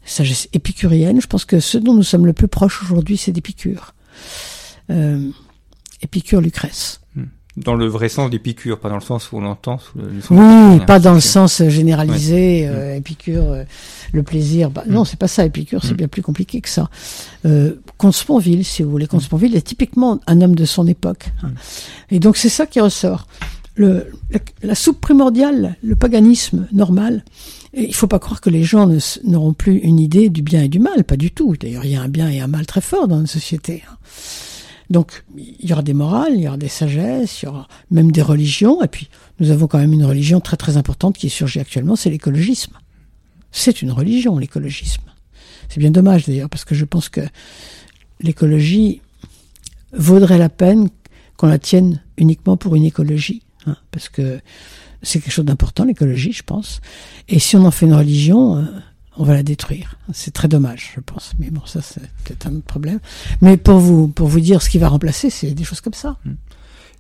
sagesse 0.03 0.49
épicurienne. 0.53 1.21
Je 1.21 1.27
pense 1.27 1.45
que 1.45 1.59
ce 1.59 1.77
dont 1.77 1.93
nous 1.93 2.03
sommes 2.03 2.25
le 2.25 2.33
plus 2.33 2.47
proches 2.47 2.83
aujourd'hui, 2.83 3.17
c'est 3.17 3.31
d'Épicure. 3.31 3.93
Euh, 4.89 5.29
Épicure 6.01 6.41
Lucrèce. 6.41 7.01
Dans 7.57 7.75
le 7.75 7.87
vrai 7.87 8.07
sens 8.07 8.29
d'Épicure, 8.29 8.79
pas 8.79 8.87
dans 8.87 8.95
le 8.95 9.01
sens 9.01 9.31
où 9.31 9.37
on 9.37 9.41
l'entend. 9.41 9.79
Oui, 10.29 10.79
pas 10.87 10.99
dans 10.99 11.13
le 11.13 11.19
sens 11.19 11.61
généralisé, 11.67 12.65
euh, 12.67 12.95
Épicure, 12.95 13.43
euh, 13.43 13.63
le 14.13 14.23
plaisir. 14.23 14.69
Bah, 14.69 14.83
Non, 14.87 15.03
c'est 15.03 15.19
pas 15.19 15.27
ça, 15.27 15.43
Épicure, 15.45 15.83
c'est 15.83 15.93
bien 15.95 16.07
plus 16.07 16.21
compliqué 16.21 16.61
que 16.61 16.69
ça. 16.69 16.89
Euh, 17.45 17.75
Comte 17.97 18.13
Sponville, 18.15 18.63
si 18.63 18.81
vous 18.81 18.89
voulez. 18.89 19.07
Comte 19.07 19.23
Sponville 19.23 19.55
est 19.57 19.61
typiquement 19.61 20.21
un 20.25 20.41
homme 20.41 20.55
de 20.55 20.63
son 20.63 20.87
époque. 20.87 21.31
hein. 21.43 21.49
Et 22.11 22.19
donc 22.19 22.37
c'est 22.37 22.49
ça 22.49 22.65
qui 22.65 22.79
ressort. 22.79 23.27
Le, 23.75 24.07
la, 24.31 24.39
la 24.63 24.75
soupe 24.75 25.01
primordiale, 25.01 25.75
le 25.83 25.95
paganisme 25.95 26.67
normal. 26.71 27.25
Il 27.73 27.93
faut 27.93 28.07
pas 28.07 28.19
croire 28.19 28.41
que 28.41 28.49
les 28.49 28.63
gens 28.63 28.87
ne 28.87 28.97
n'auront 29.23 29.53
plus 29.53 29.77
une 29.77 29.99
idée 29.99 30.29
du 30.29 30.41
bien 30.41 30.63
et 30.63 30.69
du 30.69 30.79
mal, 30.79 31.03
pas 31.03 31.17
du 31.17 31.31
tout. 31.31 31.55
D'ailleurs, 31.59 31.85
il 31.85 31.91
y 31.91 31.95
a 31.95 32.01
un 32.01 32.07
bien 32.07 32.29
et 32.29 32.39
un 32.39 32.47
mal 32.47 32.65
très 32.65 32.81
fort 32.81 33.07
dans 33.07 33.17
notre 33.17 33.29
société. 33.31 33.83
hein. 33.89 33.95
Donc, 34.89 35.23
il 35.37 35.69
y 35.69 35.71
aura 35.71 35.83
des 35.83 35.93
morales, 35.93 36.33
il 36.33 36.41
y 36.41 36.47
aura 36.47 36.57
des 36.57 36.67
sagesses, 36.67 37.43
il 37.43 37.45
y 37.45 37.47
aura 37.47 37.67
même 37.91 38.11
des 38.11 38.23
religions. 38.23 38.81
Et 38.81 38.87
puis, 38.87 39.07
nous 39.39 39.51
avons 39.51 39.67
quand 39.67 39.77
même 39.77 39.93
une 39.93 40.03
religion 40.05 40.39
très 40.39 40.57
très 40.57 40.77
importante 40.77 41.15
qui 41.15 41.29
surgit 41.29 41.59
actuellement, 41.59 41.95
c'est 41.95 42.09
l'écologisme. 42.09 42.73
C'est 43.51 43.83
une 43.83 43.91
religion, 43.91 44.37
l'écologisme. 44.39 45.03
C'est 45.69 45.79
bien 45.79 45.91
dommage 45.91 46.25
d'ailleurs, 46.25 46.49
parce 46.49 46.65
que 46.65 46.73
je 46.73 46.85
pense 46.85 47.07
que 47.09 47.21
l'écologie 48.19 49.01
vaudrait 49.93 50.39
la 50.39 50.49
peine 50.49 50.89
qu'on 51.37 51.47
la 51.47 51.59
tienne 51.59 52.01
uniquement 52.17 52.57
pour 52.57 52.75
une 52.75 52.83
écologie. 52.83 53.43
hein, 53.67 53.77
parce 53.91 54.09
que 54.09 54.39
c'est 55.01 55.19
quelque 55.19 55.31
chose 55.33 55.45
d'important, 55.45 55.85
l'écologie, 55.85 56.31
je 56.33 56.43
pense. 56.43 56.81
Et 57.27 57.39
si 57.39 57.55
on 57.55 57.65
en 57.65 57.71
fait 57.71 57.85
une 57.85 57.93
religion, 57.93 58.57
euh, 58.57 58.61
on 59.17 59.23
va 59.23 59.33
la 59.33 59.43
détruire. 59.43 59.95
C'est 60.13 60.31
très 60.31 60.47
dommage, 60.47 60.91
je 60.95 61.01
pense. 61.01 61.33
Mais 61.39 61.49
bon, 61.51 61.61
ça, 61.65 61.81
c'est 61.81 62.01
peut-être 62.23 62.47
un 62.47 62.55
autre 62.55 62.65
problème. 62.65 62.99
Mais 63.41 63.57
pour 63.57 63.79
vous, 63.79 64.07
pour 64.07 64.27
vous 64.27 64.39
dire 64.39 64.61
ce 64.61 64.69
qui 64.69 64.77
va 64.77 64.87
remplacer, 64.89 65.29
c'est 65.29 65.51
des 65.51 65.63
choses 65.63 65.81
comme 65.81 65.93
ça. 65.93 66.17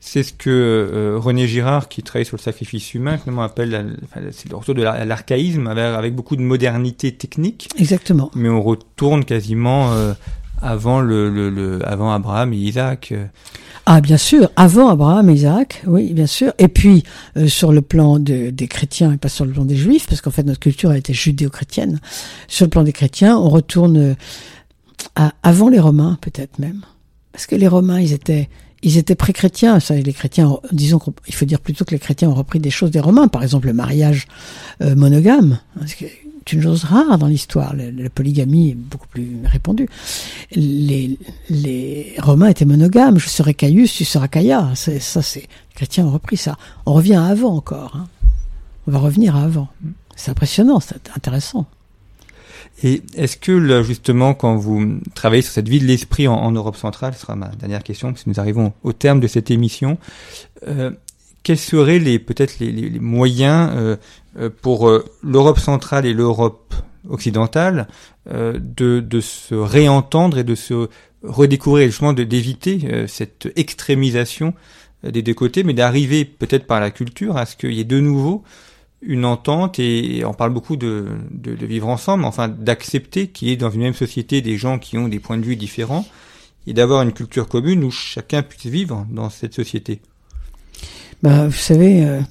C'est 0.01 0.23
ce 0.23 0.31
que 0.31 0.49
euh, 0.49 1.17
René 1.19 1.45
Girard, 1.47 1.89
qui 1.89 2.03
travaille 2.03 2.25
sur 2.25 2.37
le 2.37 2.41
sacrifice 2.41 2.93
humain, 2.93 3.17
finalement 3.17 3.41
appelle, 3.43 3.69
la- 3.69 3.83
enfin, 4.05 4.21
c'est 4.31 4.49
le 4.49 4.55
retour 4.55 4.73
de 4.75 4.81
la- 4.81 5.03
l'archaïsme, 5.03 5.67
avec, 5.67 5.83
avec 5.83 6.15
beaucoup 6.15 6.37
de 6.37 6.41
modernité 6.41 7.11
technique, 7.13 7.67
Exactement. 7.77 8.31
mais 8.33 8.47
on 8.47 8.61
retourne 8.61 9.25
quasiment 9.25 9.91
euh, 9.91 10.13
avant 10.61 11.01
le, 11.01 11.29
le, 11.29 11.49
le- 11.49 11.87
avant 11.87 12.11
Abraham 12.11 12.53
et 12.53 12.57
Isaac. 12.57 13.09
euh. 13.11 13.25
Ah, 13.85 14.01
bien 14.01 14.17
sûr, 14.17 14.51
avant 14.55 14.89
Abraham 14.89 15.29
et 15.29 15.33
Isaac, 15.33 15.81
oui, 15.87 16.13
bien 16.13 16.27
sûr. 16.27 16.53
Et 16.59 16.67
puis, 16.67 17.03
euh, 17.37 17.47
sur 17.47 17.71
le 17.71 17.81
plan 17.81 18.19
de- 18.19 18.51
des 18.51 18.67
chrétiens 18.67 19.13
et 19.13 19.17
pas 19.17 19.29
sur 19.29 19.45
le 19.45 19.51
plan 19.51 19.65
des 19.65 19.75
juifs, 19.75 20.05
parce 20.07 20.21
qu'en 20.21 20.29
fait, 20.31 20.43
notre 20.43 20.59
culture 20.59 20.91
a 20.91 20.97
été 20.97 21.11
judéo-chrétienne. 21.13 21.99
Sur 22.47 22.65
le 22.65 22.69
plan 22.69 22.83
des 22.83 22.93
chrétiens, 22.93 23.35
on 23.37 23.49
retourne 23.49 23.97
euh, 23.97 24.13
à, 25.15 25.31
avant 25.43 25.69
les 25.69 25.79
Romains, 25.79 26.17
peut-être 26.21 26.59
même. 26.59 26.81
Parce 27.31 27.47
que 27.47 27.55
les 27.55 27.67
Romains, 27.67 27.99
ils 27.99 28.13
étaient, 28.13 28.49
ils 28.83 28.97
étaient 28.97 29.15
pré-chrétiens. 29.15 29.79
Ça, 29.79 29.95
les 29.95 30.13
chrétiens, 30.13 30.57
disons 30.71 30.99
qu'il 30.99 31.33
faut 31.33 31.45
dire 31.45 31.59
plutôt 31.61 31.83
que 31.85 31.91
les 31.91 31.99
chrétiens 31.99 32.29
ont 32.29 32.33
repris 32.35 32.59
des 32.59 32.69
choses 32.71 32.91
des 32.91 32.99
Romains. 32.99 33.27
Par 33.27 33.41
exemple, 33.43 33.67
le 33.67 33.73
mariage 33.73 34.27
euh, 34.83 34.95
monogame. 34.95 35.57
hein, 35.79 35.85
qui 36.49 36.55
est 36.55 36.59
une 36.59 36.63
chose 36.63 36.83
rare 36.83 37.17
dans 37.17 37.27
l'histoire. 37.27 37.75
La, 37.75 38.09
polygamie 38.09 38.71
est 38.71 38.75
beaucoup 38.75 39.07
plus 39.07 39.37
répandue. 39.45 39.87
Les, 40.51 41.17
Romains 42.19 42.49
étaient 42.49 42.65
monogames. 42.65 43.19
Je 43.19 43.29
serai 43.29 43.53
Caius, 43.53 43.93
tu 43.93 44.05
seras 44.05 44.27
Caïa. 44.27 44.71
C'est, 44.75 44.99
ça, 44.99 45.21
c'est, 45.21 45.41
les 45.41 45.75
chrétiens 45.75 46.05
ont 46.05 46.11
repris 46.11 46.37
ça. 46.37 46.57
On 46.85 46.93
revient 46.93 47.15
à 47.15 47.25
avant 47.25 47.55
encore. 47.55 47.95
hein. 47.95 48.07
On 48.87 48.91
va 48.91 48.99
revenir 48.99 49.35
à 49.35 49.43
avant. 49.43 49.67
C'est 50.15 50.31
impressionnant, 50.31 50.79
c'est 50.79 51.09
intéressant. 51.15 51.67
Et 52.81 53.03
est-ce 53.15 53.37
que 53.37 53.83
justement, 53.83 54.33
quand 54.33 54.55
vous 54.55 54.99
travaillez 55.13 55.41
sur 55.41 55.51
cette 55.51 55.69
vie 55.69 55.79
de 55.79 55.85
l'esprit 55.85 56.27
en, 56.27 56.33
en 56.33 56.51
Europe 56.51 56.77
centrale, 56.77 57.13
ce 57.13 57.21
sera 57.21 57.35
ma 57.35 57.49
dernière 57.49 57.83
question, 57.83 58.11
parce 58.11 58.23
que 58.23 58.29
nous 58.29 58.39
arrivons 58.39 58.73
au 58.83 58.93
terme 58.93 59.19
de 59.19 59.27
cette 59.27 59.51
émission, 59.51 59.97
euh, 60.67 60.91
quels 61.43 61.57
seraient 61.57 61.99
les 61.99 62.19
peut-être 62.19 62.59
les, 62.59 62.99
moyens 62.99 63.71
euh, 63.73 63.95
euh, 64.37 64.49
pour 64.61 64.89
euh, 64.89 65.05
l'Europe 65.23 65.59
centrale 65.59 66.05
et 66.05 66.13
l'Europe 66.13 66.73
occidentale 67.09 67.87
de, 68.27 69.21
se 69.21 69.55
réentendre 69.55 70.37
et 70.37 70.43
de 70.43 70.53
se 70.53 70.89
redécouvrir, 71.23 71.87
justement 71.87 72.13
d'éviter 72.13 73.07
cette 73.07 73.51
extrémisation 73.55 74.53
des 75.03 75.23
deux 75.23 75.33
côtés, 75.33 75.63
mais 75.63 75.73
d'arriver 75.73 76.25
peut-être 76.25 76.67
par 76.67 76.81
la 76.81 76.91
culture 76.91 77.37
à 77.37 77.45
ce 77.45 77.55
qu'il 77.55 77.71
y 77.71 77.79
ait 77.79 77.85
de 77.85 77.99
nouveau 77.99 78.43
une 79.01 79.23
entente 79.25 79.79
et 79.79 80.23
on 80.25 80.33
parle 80.33 80.53
beaucoup 80.53 80.75
de, 80.75 81.07
de, 81.31 81.55
de 81.55 81.65
vivre 81.65 81.87
ensemble, 81.87 82.25
enfin 82.25 82.49
d'accepter 82.49 83.27
qu'il 83.27 83.47
y 83.47 83.51
ait 83.51 83.57
dans 83.57 83.71
une 83.71 83.81
même 83.81 83.93
société 83.93 84.41
des 84.41 84.57
gens 84.57 84.77
qui 84.77 84.97
ont 84.97 85.07
des 85.07 85.19
points 85.19 85.37
de 85.37 85.45
vue 85.45 85.55
différents 85.55 86.05
et 86.67 86.73
d'avoir 86.73 87.01
une 87.01 87.13
culture 87.13 87.47
commune 87.47 87.83
où 87.83 87.91
chacun 87.91 88.43
puisse 88.43 88.67
vivre 88.67 89.07
dans 89.09 89.29
cette 89.29 89.55
société. 89.55 90.01
Bah, 91.21 91.47
vous 91.47 91.57
savez, 91.57 92.05
euh, 92.05 92.21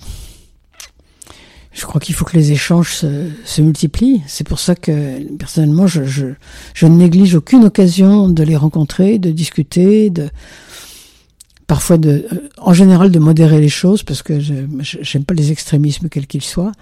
je 1.73 1.85
crois 1.85 2.01
qu'il 2.01 2.15
faut 2.15 2.25
que 2.25 2.37
les 2.37 2.53
échanges 2.53 2.93
se, 2.95 3.61
multiplient. 3.61 4.23
C'est 4.27 4.47
pour 4.47 4.59
ça 4.59 4.75
que 4.75 5.23
personnellement, 5.37 5.87
je, 5.87 6.05
je, 6.05 6.27
je 6.75 6.87
ne 6.87 6.97
néglige 6.97 7.35
aucune 7.35 7.65
occasion 7.65 8.29
de 8.29 8.43
les 8.43 8.57
rencontrer, 8.57 9.19
de 9.19 9.31
discuter, 9.31 10.11
de 10.11 10.31
parfois 11.67 11.99
de, 11.99 12.27
euh, 12.33 12.49
en 12.57 12.73
général, 12.73 13.11
de 13.13 13.19
modérer 13.19 13.61
les 13.61 13.69
choses 13.69 14.03
parce 14.03 14.23
que 14.23 14.41
je 14.41 14.55
j'aime 14.81 15.25
pas 15.25 15.35
les 15.35 15.53
extrémismes 15.53 16.09
quels 16.09 16.27
qu'ils 16.27 16.43
soient. 16.43 16.73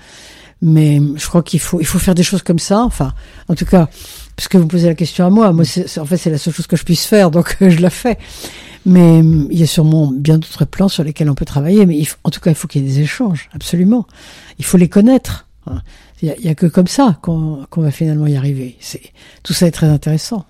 Mais 0.62 1.00
je 1.16 1.26
crois 1.26 1.42
qu'il 1.42 1.60
faut 1.60 1.80
il 1.80 1.86
faut 1.86 1.98
faire 1.98 2.14
des 2.14 2.22
choses 2.22 2.42
comme 2.42 2.58
ça. 2.58 2.80
Enfin, 2.82 3.12
en 3.48 3.54
tout 3.54 3.66
cas, 3.66 3.88
parce 4.36 4.48
que 4.48 4.58
vous 4.58 4.66
posez 4.66 4.86
la 4.86 4.94
question 4.94 5.26
à 5.26 5.30
moi, 5.30 5.52
moi, 5.52 5.64
en 5.98 6.04
fait, 6.06 6.16
c'est 6.16 6.30
la 6.30 6.38
seule 6.38 6.54
chose 6.54 6.66
que 6.66 6.76
je 6.76 6.84
puisse 6.84 7.04
faire, 7.06 7.30
donc 7.30 7.56
je 7.60 7.78
la 7.80 7.90
fais. 7.90 8.18
Mais 8.86 9.18
hum, 9.20 9.48
il 9.50 9.58
y 9.58 9.62
a 9.62 9.66
sûrement 9.66 10.12
bien 10.14 10.38
d'autres 10.38 10.64
plans 10.64 10.88
sur 10.88 11.04
lesquels 11.04 11.28
on 11.28 11.34
peut 11.34 11.44
travailler. 11.44 11.84
Mais 11.86 12.00
en 12.24 12.30
tout 12.30 12.40
cas, 12.40 12.50
il 12.50 12.54
faut 12.56 12.68
qu'il 12.68 12.82
y 12.82 12.84
ait 12.84 12.88
des 12.88 13.00
échanges, 13.00 13.48
absolument. 13.52 14.06
Il 14.58 14.64
faut 14.64 14.76
les 14.78 14.88
connaître. 14.88 15.46
hein. 15.66 15.82
Il 16.22 16.34
y 16.42 16.48
a, 16.48 16.54
que 16.54 16.64
comme 16.64 16.86
ça 16.86 17.18
qu'on, 17.20 17.66
qu'on 17.68 17.82
va 17.82 17.90
finalement 17.90 18.26
y 18.26 18.36
arriver. 18.36 18.78
C'est, 18.80 19.02
tout 19.42 19.52
ça 19.52 19.66
est 19.66 19.70
très 19.70 19.86
intéressant. 19.88 20.46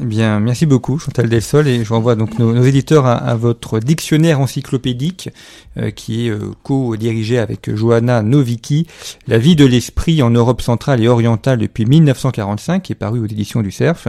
Eh 0.00 0.04
bien, 0.06 0.40
merci 0.40 0.64
beaucoup 0.64 0.98
Chantal 0.98 1.28
Delsol 1.28 1.68
et 1.68 1.84
je 1.84 1.92
renvoie 1.92 2.14
donc 2.14 2.38
nos, 2.38 2.64
éditeurs 2.64 3.04
à, 3.04 3.34
votre 3.34 3.78
dictionnaire 3.78 4.40
encyclopédique 4.40 5.28
euh, 5.76 5.90
qui 5.90 6.26
est 6.26 6.30
euh, 6.30 6.52
co-dirigé 6.62 7.38
avec 7.38 7.74
Johanna 7.74 8.22
Novicki, 8.22 8.86
La 9.26 9.36
vie 9.36 9.54
de 9.54 9.66
l'esprit 9.66 10.22
en 10.22 10.30
Europe 10.30 10.62
centrale 10.62 11.02
et 11.02 11.08
orientale 11.08 11.58
depuis 11.58 11.84
1945 11.84 12.82
qui 12.82 12.92
est 12.92 12.96
paru 12.96 13.20
aux 13.20 13.26
éditions 13.26 13.60
du 13.60 13.70
CERF. 13.70 14.08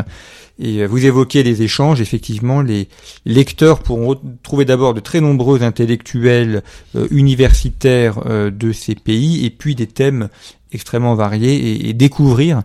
Et 0.59 0.79
euh, 0.79 0.87
vous 0.87 1.05
évoquez 1.05 1.43
les 1.43 1.61
échanges, 1.63 2.01
effectivement, 2.01 2.61
les 2.61 2.87
lecteurs 3.25 3.79
pourront 3.79 4.19
trouver 4.43 4.65
d'abord 4.65 4.93
de 4.93 4.99
très 4.99 5.21
nombreux 5.21 5.63
intellectuels 5.63 6.63
euh, 6.95 7.07
universitaires 7.11 8.19
euh, 8.25 8.51
de 8.51 8.71
ces 8.71 8.95
pays 8.95 9.45
et 9.45 9.49
puis 9.49 9.75
des 9.75 9.87
thèmes 9.87 10.29
extrêmement 10.71 11.13
variés 11.13 11.87
et, 11.87 11.93
découvrir 11.93 12.63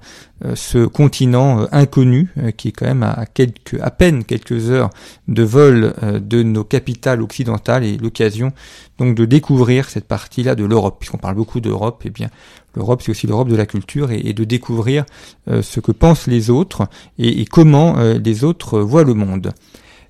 ce 0.55 0.87
continent 0.87 1.67
inconnu 1.73 2.33
qui 2.57 2.69
est 2.69 2.73
quand 2.73 2.87
même 2.87 3.03
à, 3.03 3.27
quelques 3.27 3.79
à 3.83 3.91
peine 3.91 4.25
quelques 4.25 4.71
heures 4.71 4.89
de 5.27 5.43
vol 5.43 5.93
de 6.03 6.43
nos 6.43 6.65
capitales 6.65 7.21
occidentales 7.21 7.85
et 7.85 7.99
l'occasion 7.99 8.53
donc 8.99 9.15
de 9.15 9.27
découvrir 9.27 9.91
cette 9.91 10.07
partie-là 10.07 10.55
de 10.55 10.65
l'Europe. 10.65 10.97
Puisqu'on 11.01 11.19
parle 11.19 11.35
beaucoup 11.35 11.61
d'Europe 11.61 12.01
et 12.07 12.09
bien 12.09 12.31
l'Europe 12.79 13.03
c'est 13.05 13.11
aussi 13.11 13.27
l'Europe 13.27 13.49
de 13.49 13.57
la 13.57 13.67
culture 13.67 14.11
et, 14.11 14.21
et 14.25 14.33
de 14.33 14.45
découvrir 14.45 15.05
euh, 15.51 15.61
ce 15.63 15.81
que 15.81 15.93
pensent 15.93 16.27
les 16.29 16.49
autres 16.49 16.89
et, 17.19 17.41
et 17.43 17.45
comment 17.45 17.99
euh, 17.99 18.19
les 18.25 18.45
autres 18.45 18.81
voient 18.81 19.05
le 19.05 19.15
monde. 19.15 19.53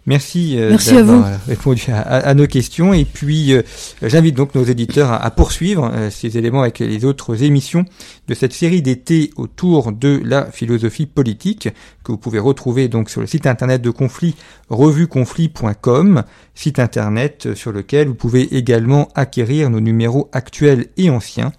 Merci, 0.07 0.55
euh, 0.59 0.71
à 0.71 1.03
d'avoir 1.03 1.41
répondu 1.47 1.83
à, 1.91 2.01
à- 2.01 2.29
à 2.31 2.33
nos 2.33 2.47
questions 2.47 2.95
et 2.95 3.05
puis 3.05 3.53
euh, 3.53 3.61
j'invite 4.03 4.35
donc 4.35 4.55
nos 4.55 4.65
éditeurs 4.65 5.11
à, 5.13 5.17
à 5.23 5.31
poursuivre 5.31 5.91
euh, 5.93 6.09
ces 6.09 6.39
éléments 6.39 6.63
avec 6.63 6.79
les 6.79 7.05
autres 7.05 7.43
émissions 7.43 7.85
de 8.27 8.33
cette 8.33 8.55
série 8.55 8.81
d'été 8.81 9.31
autour 9.37 9.93
de 9.93 10.19
la 10.25 10.51
philosophie 10.51 11.05
politique 11.05 11.69
que 12.05 12.13
vous 12.13 12.17
pouvez 12.17 12.39
retrouver 12.39 12.89
donc 12.89 13.11
sur 13.11 13.21
le 13.21 13.27
site 13.27 13.47
internet 13.47 13.83
de 13.83 13.91
Conflit 13.91 14.35
revueconflit.com, 14.71 16.23
site 16.55 16.79
internet 16.79 17.55
sur 17.55 17.73
lequel 17.73 18.09
vous 18.09 18.15
pouvez 18.15 18.57
également 18.57 19.09
acquérir 19.15 19.69
nos 19.71 19.81
numéros 19.81 20.29
actuels 20.33 20.87
et 20.97 21.11
anciens 21.11 21.53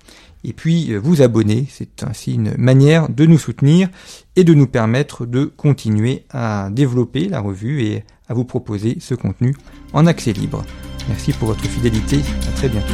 et 0.43 0.53
puis 0.53 0.95
vous 0.95 1.21
abonner. 1.21 1.65
C'est 1.69 2.03
ainsi 2.03 2.35
une 2.35 2.53
manière 2.57 3.09
de 3.09 3.25
nous 3.25 3.37
soutenir 3.37 3.89
et 4.35 4.43
de 4.43 4.53
nous 4.53 4.67
permettre 4.67 5.25
de 5.25 5.45
continuer 5.45 6.25
à 6.29 6.69
développer 6.71 7.27
la 7.27 7.39
revue 7.39 7.83
et 7.83 8.03
à 8.27 8.33
vous 8.33 8.45
proposer 8.45 8.97
ce 8.99 9.15
contenu 9.15 9.55
en 9.93 10.05
accès 10.05 10.33
libre. 10.33 10.63
Merci 11.07 11.33
pour 11.33 11.47
votre 11.49 11.65
fidélité. 11.65 12.19
À 12.47 12.51
très 12.51 12.69
bientôt. 12.69 12.93